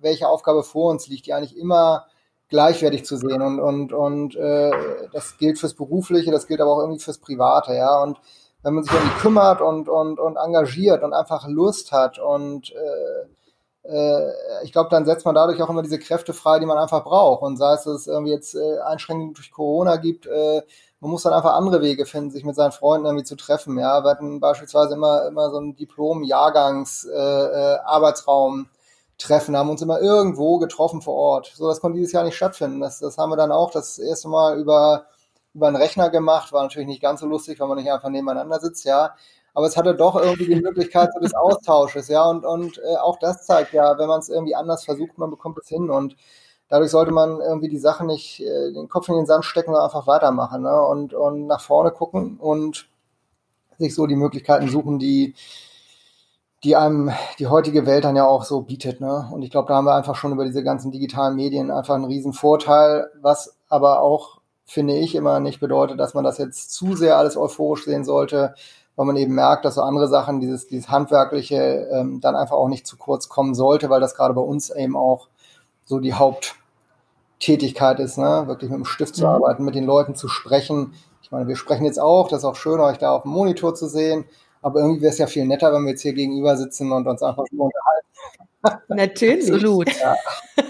welche 0.01 0.29
Aufgabe 0.29 0.63
vor 0.63 0.89
uns 0.89 1.07
liegt, 1.07 1.25
die 1.25 1.33
eigentlich 1.33 1.57
immer 1.57 2.05
gleichwertig 2.47 3.03
zu 3.05 3.17
sehen. 3.17 3.41
Und 3.41 3.59
und 3.59 3.93
und 3.93 4.35
äh, 4.37 4.71
das 5.11 5.37
gilt 5.37 5.59
fürs 5.59 5.73
berufliche, 5.73 6.31
das 6.31 6.47
gilt 6.47 6.61
aber 6.61 6.71
auch 6.71 6.79
irgendwie 6.79 7.01
fürs 7.01 7.19
private, 7.19 7.73
ja. 7.75 8.01
Und 8.01 8.19
wenn 8.63 8.73
man 8.73 8.83
sich 8.83 8.93
irgendwie 8.93 9.19
kümmert 9.19 9.61
und 9.61 9.89
und 9.89 10.19
und 10.19 10.37
engagiert 10.37 11.03
und 11.03 11.13
einfach 11.13 11.45
Lust 11.47 11.91
hat 11.91 12.19
und 12.19 12.71
äh, 12.71 13.27
äh, 13.89 14.31
ich 14.63 14.71
glaube, 14.71 14.89
dann 14.89 15.05
setzt 15.05 15.25
man 15.25 15.35
dadurch 15.35 15.61
auch 15.61 15.69
immer 15.69 15.83
diese 15.83 15.99
Kräfte 15.99 16.33
frei, 16.33 16.59
die 16.59 16.65
man 16.65 16.77
einfach 16.77 17.03
braucht. 17.03 17.41
Und 17.41 17.57
sei 17.57 17.73
es, 17.73 17.83
dass 17.83 18.01
es 18.01 18.07
irgendwie 18.07 18.31
jetzt 18.31 18.55
äh, 18.55 18.79
Einschränkungen 18.79 19.33
durch 19.33 19.51
Corona 19.51 19.97
gibt, 19.97 20.25
äh, 20.25 20.61
man 21.01 21.11
muss 21.11 21.23
dann 21.23 21.33
einfach 21.33 21.53
andere 21.53 21.81
Wege 21.81 22.05
finden, 22.05 22.31
sich 22.31 22.43
mit 22.43 22.55
seinen 22.55 22.71
Freunden 22.71 23.05
irgendwie 23.05 23.25
zu 23.25 23.35
treffen. 23.35 23.77
Ja, 23.79 24.03
wir 24.03 24.11
hatten 24.11 24.39
beispielsweise 24.39 24.93
immer, 24.95 25.27
immer 25.27 25.49
so 25.49 25.59
ein 25.59 25.75
Diplom-Jahrgangs-Arbeitsraum. 25.75 28.59
Äh, 28.59 28.61
äh, 28.63 28.65
Treffen, 29.19 29.55
haben 29.55 29.69
uns 29.69 29.81
immer 29.81 29.99
irgendwo 29.99 30.59
getroffen 30.59 31.01
vor 31.01 31.15
Ort. 31.15 31.51
So, 31.53 31.67
das 31.67 31.81
konnte 31.81 31.97
dieses 31.97 32.13
Jahr 32.13 32.23
nicht 32.23 32.37
stattfinden. 32.37 32.79
Das, 32.79 32.99
das 32.99 33.17
haben 33.17 33.29
wir 33.29 33.35
dann 33.35 33.51
auch 33.51 33.69
das 33.69 33.99
erste 33.99 34.29
Mal 34.29 34.57
über, 34.57 35.07
über 35.53 35.67
einen 35.67 35.75
Rechner 35.75 36.09
gemacht. 36.09 36.53
War 36.53 36.63
natürlich 36.63 36.87
nicht 36.87 37.01
ganz 37.01 37.19
so 37.19 37.27
lustig, 37.27 37.59
weil 37.59 37.67
man 37.67 37.77
nicht 37.77 37.91
einfach 37.91 38.09
nebeneinander 38.09 38.59
sitzt, 38.59 38.85
ja. 38.85 39.13
Aber 39.53 39.67
es 39.67 39.75
hatte 39.75 39.93
doch 39.93 40.15
irgendwie 40.15 40.47
die 40.47 40.61
Möglichkeit 40.61 41.09
des 41.21 41.35
Austausches, 41.35 42.07
ja. 42.07 42.23
Und, 42.23 42.45
und 42.45 42.79
äh, 42.79 42.95
auch 42.95 43.19
das 43.19 43.45
zeigt 43.45 43.73
ja, 43.73 43.97
wenn 43.99 44.07
man 44.07 44.19
es 44.19 44.29
irgendwie 44.29 44.55
anders 44.55 44.85
versucht, 44.85 45.17
man 45.17 45.29
bekommt 45.29 45.59
es 45.59 45.67
hin. 45.67 45.89
Und 45.89 46.15
dadurch 46.69 46.91
sollte 46.91 47.11
man 47.11 47.41
irgendwie 47.41 47.67
die 47.67 47.79
Sache 47.79 48.05
nicht 48.05 48.39
äh, 48.41 48.71
den 48.71 48.87
Kopf 48.87 49.09
in 49.09 49.15
den 49.15 49.25
Sand 49.25 49.43
stecken, 49.43 49.71
sondern 49.71 49.85
einfach 49.85 50.07
weitermachen 50.07 50.61
ne? 50.61 50.81
und, 50.81 51.13
und 51.13 51.47
nach 51.47 51.61
vorne 51.61 51.91
gucken 51.91 52.37
und 52.37 52.87
sich 53.77 53.95
so 53.95 54.07
die 54.07 54.15
Möglichkeiten 54.15 54.69
suchen, 54.69 54.99
die, 54.99 55.33
die 56.63 56.75
einem 56.75 57.11
die 57.39 57.47
heutige 57.47 57.85
Welt 57.85 58.03
dann 58.03 58.15
ja 58.15 58.25
auch 58.25 58.43
so 58.43 58.61
bietet. 58.61 59.01
Ne? 59.01 59.29
Und 59.31 59.41
ich 59.41 59.51
glaube, 59.51 59.67
da 59.67 59.75
haben 59.75 59.85
wir 59.85 59.95
einfach 59.95 60.15
schon 60.15 60.31
über 60.31 60.45
diese 60.45 60.63
ganzen 60.63 60.91
digitalen 60.91 61.35
Medien 61.35 61.71
einfach 61.71 61.95
einen 61.95 62.05
riesen 62.05 62.33
Vorteil, 62.33 63.09
was 63.21 63.57
aber 63.67 64.01
auch, 64.01 64.39
finde 64.65 64.95
ich, 64.95 65.15
immer 65.15 65.39
nicht 65.39 65.59
bedeutet, 65.59 65.99
dass 65.99 66.13
man 66.13 66.23
das 66.23 66.37
jetzt 66.37 66.71
zu 66.71 66.95
sehr 66.95 67.17
alles 67.17 67.37
euphorisch 67.37 67.85
sehen 67.85 68.03
sollte, 68.03 68.53
weil 68.95 69.05
man 69.05 69.15
eben 69.15 69.33
merkt, 69.33 69.65
dass 69.65 69.75
so 69.75 69.81
andere 69.81 70.07
Sachen, 70.07 70.41
dieses, 70.41 70.67
dieses 70.67 70.89
Handwerkliche, 70.89 71.87
ähm, 71.91 72.19
dann 72.19 72.35
einfach 72.35 72.57
auch 72.57 72.67
nicht 72.67 72.85
zu 72.85 72.97
kurz 72.97 73.29
kommen 73.29 73.55
sollte, 73.55 73.89
weil 73.89 74.01
das 74.01 74.13
gerade 74.13 74.33
bei 74.33 74.41
uns 74.41 74.69
eben 74.69 74.97
auch 74.97 75.29
so 75.85 75.99
die 75.99 76.13
Haupttätigkeit 77.39 77.99
ist, 77.99 78.17
ne? 78.17 78.43
wirklich 78.47 78.69
mit 78.69 78.79
dem 78.79 78.85
Stift 78.85 79.15
zu 79.15 79.23
mhm. 79.23 79.29
arbeiten, 79.31 79.63
mit 79.63 79.75
den 79.75 79.85
Leuten 79.85 80.13
zu 80.13 80.27
sprechen. 80.27 80.93
Ich 81.21 81.31
meine, 81.31 81.47
wir 81.47 81.55
sprechen 81.55 81.85
jetzt 81.85 81.99
auch, 81.99 82.27
das 82.27 82.39
ist 82.39 82.45
auch 82.45 82.55
schön, 82.55 82.81
euch 82.81 82.97
da 82.97 83.11
auf 83.15 83.23
dem 83.23 83.31
Monitor 83.31 83.75
zu 83.75 83.87
sehen. 83.87 84.25
Aber 84.61 84.81
irgendwie 84.81 85.01
wäre 85.01 85.13
es 85.13 85.17
ja 85.17 85.27
viel 85.27 85.45
netter, 85.45 85.71
wenn 85.71 85.83
wir 85.83 85.91
jetzt 85.91 86.01
hier 86.01 86.13
gegenüber 86.13 86.57
sitzen 86.57 86.91
und 86.91 87.07
uns 87.07 87.23
einfach 87.23 87.45
nur 87.51 87.67
unterhalten. 87.67 88.83
Natürlich. 88.93 89.53
Absolut. 89.53 89.99
Ja. 89.99 90.15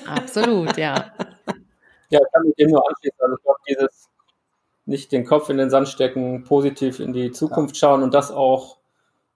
Absolut, 0.06 0.78
ja. 0.78 1.12
Ja, 2.12 2.20
ich 2.20 2.32
kann 2.32 2.44
mich 2.44 2.56
dem 2.56 2.70
nur 2.70 2.88
anschließen. 2.88 3.20
Also 3.20 3.36
ich 3.36 3.44
glaube, 3.44 3.60
dieses 3.68 4.10
nicht 4.86 5.12
den 5.12 5.26
Kopf 5.26 5.50
in 5.50 5.58
den 5.58 5.72
Sand 5.72 5.88
stecken, 5.88 6.44
positiv 6.44 7.00
in 7.00 7.14
die 7.14 7.32
Zukunft 7.32 7.78
schauen 7.78 8.04
und 8.04 8.14
das 8.14 8.32
auch, 8.32 8.78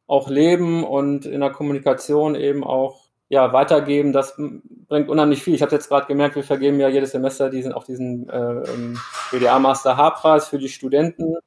auch 0.06 0.30
leben 0.30 0.84
und 0.84 1.26
in 1.26 1.41
der 1.41 1.52
Kommunikation 1.52 2.36
eben 2.36 2.63
auch 2.63 3.02
ja, 3.34 3.52
weitergeben, 3.52 4.13
das 4.13 4.36
bringt 4.88 5.10
unheimlich 5.10 5.41
viel. 5.41 5.56
Ich 5.56 5.63
habe 5.63 5.72
jetzt 5.72 5.89
gerade 5.89 6.06
gemerkt, 6.06 6.36
wir 6.36 6.43
vergeben 6.43 6.80
ja 6.80 6.88
jedes 6.88 7.13
Semester 7.13 7.50
diesen, 7.50 7.74
auch 7.74 7.84
diesen 7.84 8.30
äh, 8.30 8.62
BDA 9.32 9.58
Master 9.58 9.98
H-Preis 9.98 10.48
für 10.50 10.60
die 10.60 10.69
Studenten. 10.69 11.38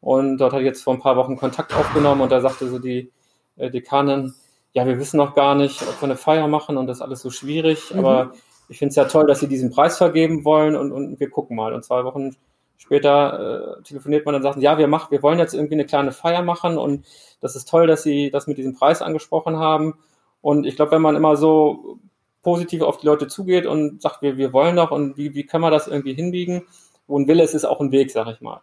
Und 0.00 0.38
dort 0.38 0.54
hatte 0.54 0.62
ich 0.62 0.66
jetzt 0.66 0.82
vor 0.82 0.94
ein 0.94 1.00
paar 1.00 1.16
Wochen 1.16 1.36
Kontakt 1.36 1.74
aufgenommen 1.74 2.22
und 2.22 2.32
da 2.32 2.40
sagte 2.40 2.68
so 2.68 2.78
die 2.78 3.12
äh, 3.56 3.70
Dekanin, 3.70 4.32
ja, 4.72 4.86
wir 4.86 4.98
wissen 4.98 5.18
noch 5.18 5.34
gar 5.34 5.54
nicht, 5.54 5.82
ob 5.82 6.00
wir 6.00 6.04
eine 6.04 6.16
Feier 6.16 6.48
machen 6.48 6.78
und 6.78 6.86
das 6.86 6.98
ist 6.98 7.02
alles 7.02 7.20
so 7.20 7.28
schwierig. 7.28 7.92
Mhm. 7.92 7.98
Aber 7.98 8.32
ich 8.70 8.78
finde 8.78 8.90
es 8.90 8.96
ja 8.96 9.04
toll, 9.04 9.26
dass 9.26 9.40
sie 9.40 9.48
diesen 9.48 9.70
Preis 9.70 9.98
vergeben 9.98 10.46
wollen 10.46 10.74
und, 10.74 10.90
und 10.90 11.20
wir 11.20 11.28
gucken 11.28 11.54
mal. 11.54 11.74
Und 11.74 11.84
zwei 11.84 12.02
Wochen 12.04 12.34
später 12.78 13.78
äh, 13.78 13.82
telefoniert 13.82 14.24
man 14.24 14.36
und 14.36 14.42
sagt, 14.42 14.56
ja, 14.56 14.78
wir 14.78 14.88
machen, 14.88 15.08
wir 15.10 15.22
wollen 15.22 15.38
jetzt 15.38 15.52
irgendwie 15.52 15.74
eine 15.74 15.84
kleine 15.84 16.12
Feier 16.12 16.40
machen 16.40 16.78
und 16.78 17.04
das 17.42 17.56
ist 17.56 17.68
toll, 17.68 17.86
dass 17.86 18.02
sie 18.02 18.30
das 18.30 18.46
mit 18.46 18.56
diesem 18.56 18.74
Preis 18.74 19.02
angesprochen 19.02 19.58
haben. 19.58 19.98
Und 20.46 20.64
ich 20.64 20.76
glaube, 20.76 20.92
wenn 20.92 21.02
man 21.02 21.16
immer 21.16 21.36
so 21.36 21.98
positiv 22.44 22.82
auf 22.82 22.98
die 22.98 23.06
Leute 23.06 23.26
zugeht 23.26 23.66
und 23.66 24.00
sagt, 24.00 24.22
wir, 24.22 24.36
wir 24.36 24.52
wollen 24.52 24.76
doch 24.76 24.92
und 24.92 25.16
wie, 25.16 25.34
wie 25.34 25.44
kann 25.44 25.60
man 25.60 25.72
das 25.72 25.88
irgendwie 25.88 26.14
hinbiegen, 26.14 26.62
wo 27.08 27.18
ein 27.18 27.26
Wille 27.26 27.42
ist, 27.42 27.54
ist 27.54 27.64
auch 27.64 27.80
ein 27.80 27.90
Weg, 27.90 28.12
sag 28.12 28.28
ich 28.28 28.40
mal. 28.40 28.60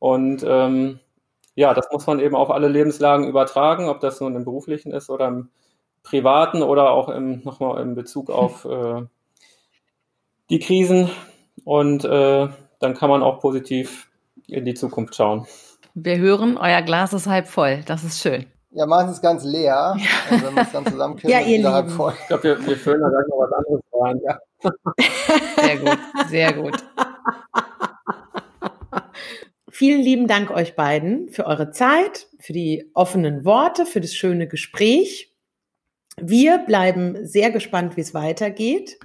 Und 0.00 0.44
ähm, 0.44 0.98
ja, 1.54 1.72
das 1.72 1.86
muss 1.92 2.04
man 2.08 2.18
eben 2.18 2.34
auf 2.34 2.50
alle 2.50 2.66
Lebenslagen 2.66 3.28
übertragen, 3.28 3.88
ob 3.88 4.00
das 4.00 4.20
nun 4.20 4.34
im 4.34 4.44
beruflichen 4.44 4.90
ist 4.90 5.08
oder 5.08 5.28
im 5.28 5.50
privaten 6.02 6.64
oder 6.64 6.90
auch 6.90 7.08
im, 7.08 7.44
nochmal 7.44 7.80
in 7.80 7.94
Bezug 7.94 8.28
auf 8.30 8.64
äh, 8.64 9.02
die 10.50 10.58
Krisen. 10.58 11.10
Und 11.62 12.04
äh, 12.04 12.48
dann 12.80 12.94
kann 12.94 13.08
man 13.08 13.22
auch 13.22 13.38
positiv 13.38 14.10
in 14.48 14.64
die 14.64 14.74
Zukunft 14.74 15.14
schauen. 15.14 15.46
Wir 15.94 16.18
hören, 16.18 16.58
euer 16.58 16.82
Glas 16.82 17.12
ist 17.12 17.28
halb 17.28 17.46
voll. 17.46 17.84
Das 17.86 18.02
ist 18.02 18.20
schön. 18.20 18.46
Ja, 18.72 18.86
meistens 18.86 19.20
ganz 19.20 19.44
leer. 19.44 19.96
Ja. 19.98 20.06
Also 20.30 20.46
wenn 20.46 20.54
man 20.54 20.64
es 20.64 20.72
dann 20.72 20.86
zusammenkippen, 20.86 21.30
ja, 21.32 21.40
ihr 21.40 21.58
Lieben. 21.58 21.72
Halb 21.72 21.90
voll. 21.90 22.14
Ich 22.20 22.26
glaube, 22.28 22.42
wir, 22.44 22.66
wir 22.66 22.76
füllen 22.76 23.00
da 23.00 23.08
gleich 23.08 23.26
noch 23.28 23.38
was 23.38 23.52
anderes 23.52 23.82
rein. 23.92 24.20
Ja. 24.24 24.38
Sehr 25.62 25.78
gut, 25.78 25.98
sehr 26.28 26.52
gut. 26.52 26.76
Vielen 29.70 30.02
lieben 30.02 30.26
Dank 30.26 30.50
euch 30.50 30.76
beiden 30.76 31.30
für 31.30 31.46
eure 31.46 31.70
Zeit, 31.70 32.28
für 32.38 32.52
die 32.52 32.90
offenen 32.92 33.46
Worte, 33.46 33.86
für 33.86 34.02
das 34.02 34.12
schöne 34.12 34.46
Gespräch. 34.46 35.34
Wir 36.18 36.58
bleiben 36.58 37.24
sehr 37.26 37.50
gespannt, 37.50 37.96
wie 37.96 38.02
es 38.02 38.12
weitergeht 38.12 38.98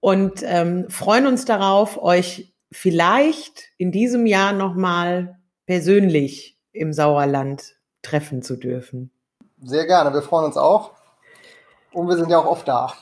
und 0.00 0.42
ähm, 0.44 0.90
freuen 0.90 1.28
uns 1.28 1.44
darauf, 1.44 2.02
euch 2.02 2.52
vielleicht 2.72 3.70
in 3.78 3.92
diesem 3.92 4.26
Jahr 4.26 4.52
nochmal 4.52 5.38
persönlich 5.66 6.58
im 6.72 6.92
Sauerland 6.92 7.76
treffen 8.04 8.42
zu 8.42 8.56
dürfen. 8.56 9.10
Sehr 9.62 9.86
gerne, 9.86 10.12
wir 10.12 10.22
freuen 10.22 10.44
uns 10.46 10.56
auch. 10.56 10.92
Und 11.92 12.08
wir 12.08 12.16
sind 12.16 12.30
ja 12.30 12.38
auch 12.38 12.46
oft 12.46 12.66
da. 12.68 12.92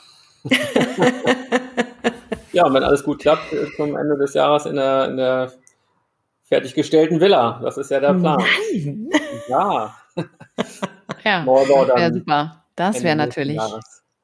ja, 2.52 2.66
und 2.66 2.74
wenn 2.74 2.82
alles 2.82 3.04
gut 3.04 3.20
klappt, 3.20 3.54
zum 3.76 3.96
Ende 3.96 4.16
des 4.18 4.34
Jahres 4.34 4.66
in 4.66 4.76
der, 4.76 5.08
in 5.08 5.16
der 5.16 5.52
fertiggestellten 6.44 7.20
Villa. 7.20 7.60
Das 7.62 7.78
ist 7.78 7.90
ja 7.90 8.00
der 8.00 8.12
Plan. 8.12 8.38
Nein! 8.72 9.08
Ja. 9.48 9.96
ja, 11.24 11.44
dann 11.44 11.46
wäre 11.46 12.12
super. 12.12 12.64
Das 12.76 13.02
wäre 13.02 13.16
natürlich 13.16 13.60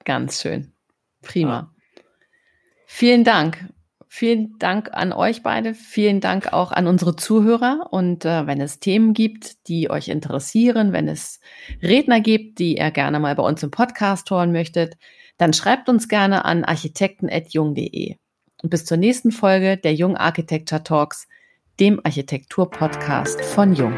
ganz 0.04 0.42
schön. 0.42 0.72
Prima. 1.22 1.72
Vielen 2.86 3.24
Dank. 3.24 3.68
Vielen 4.10 4.58
Dank 4.58 4.90
an 4.92 5.12
euch 5.12 5.42
beide. 5.42 5.74
Vielen 5.74 6.20
Dank 6.20 6.52
auch 6.52 6.72
an 6.72 6.86
unsere 6.86 7.14
Zuhörer. 7.14 7.88
Und 7.90 8.24
äh, 8.24 8.46
wenn 8.46 8.60
es 8.60 8.80
Themen 8.80 9.12
gibt, 9.12 9.68
die 9.68 9.90
euch 9.90 10.08
interessieren, 10.08 10.92
wenn 10.92 11.08
es 11.08 11.40
Redner 11.82 12.20
gibt, 12.20 12.58
die 12.58 12.78
ihr 12.78 12.90
gerne 12.90 13.20
mal 13.20 13.34
bei 13.34 13.42
uns 13.42 13.62
im 13.62 13.70
Podcast 13.70 14.30
hören 14.30 14.50
möchtet, 14.50 14.96
dann 15.36 15.52
schreibt 15.52 15.88
uns 15.88 16.08
gerne 16.08 16.46
an 16.46 16.64
architekten.jung.de. 16.64 18.16
Und 18.62 18.70
bis 18.70 18.86
zur 18.86 18.96
nächsten 18.96 19.30
Folge 19.30 19.76
der 19.76 19.94
Jung 19.94 20.16
Architecture 20.16 20.82
Talks, 20.82 21.28
dem 21.78 22.00
Architektur-Podcast 22.02 23.40
von 23.42 23.74
Jung. 23.74 23.94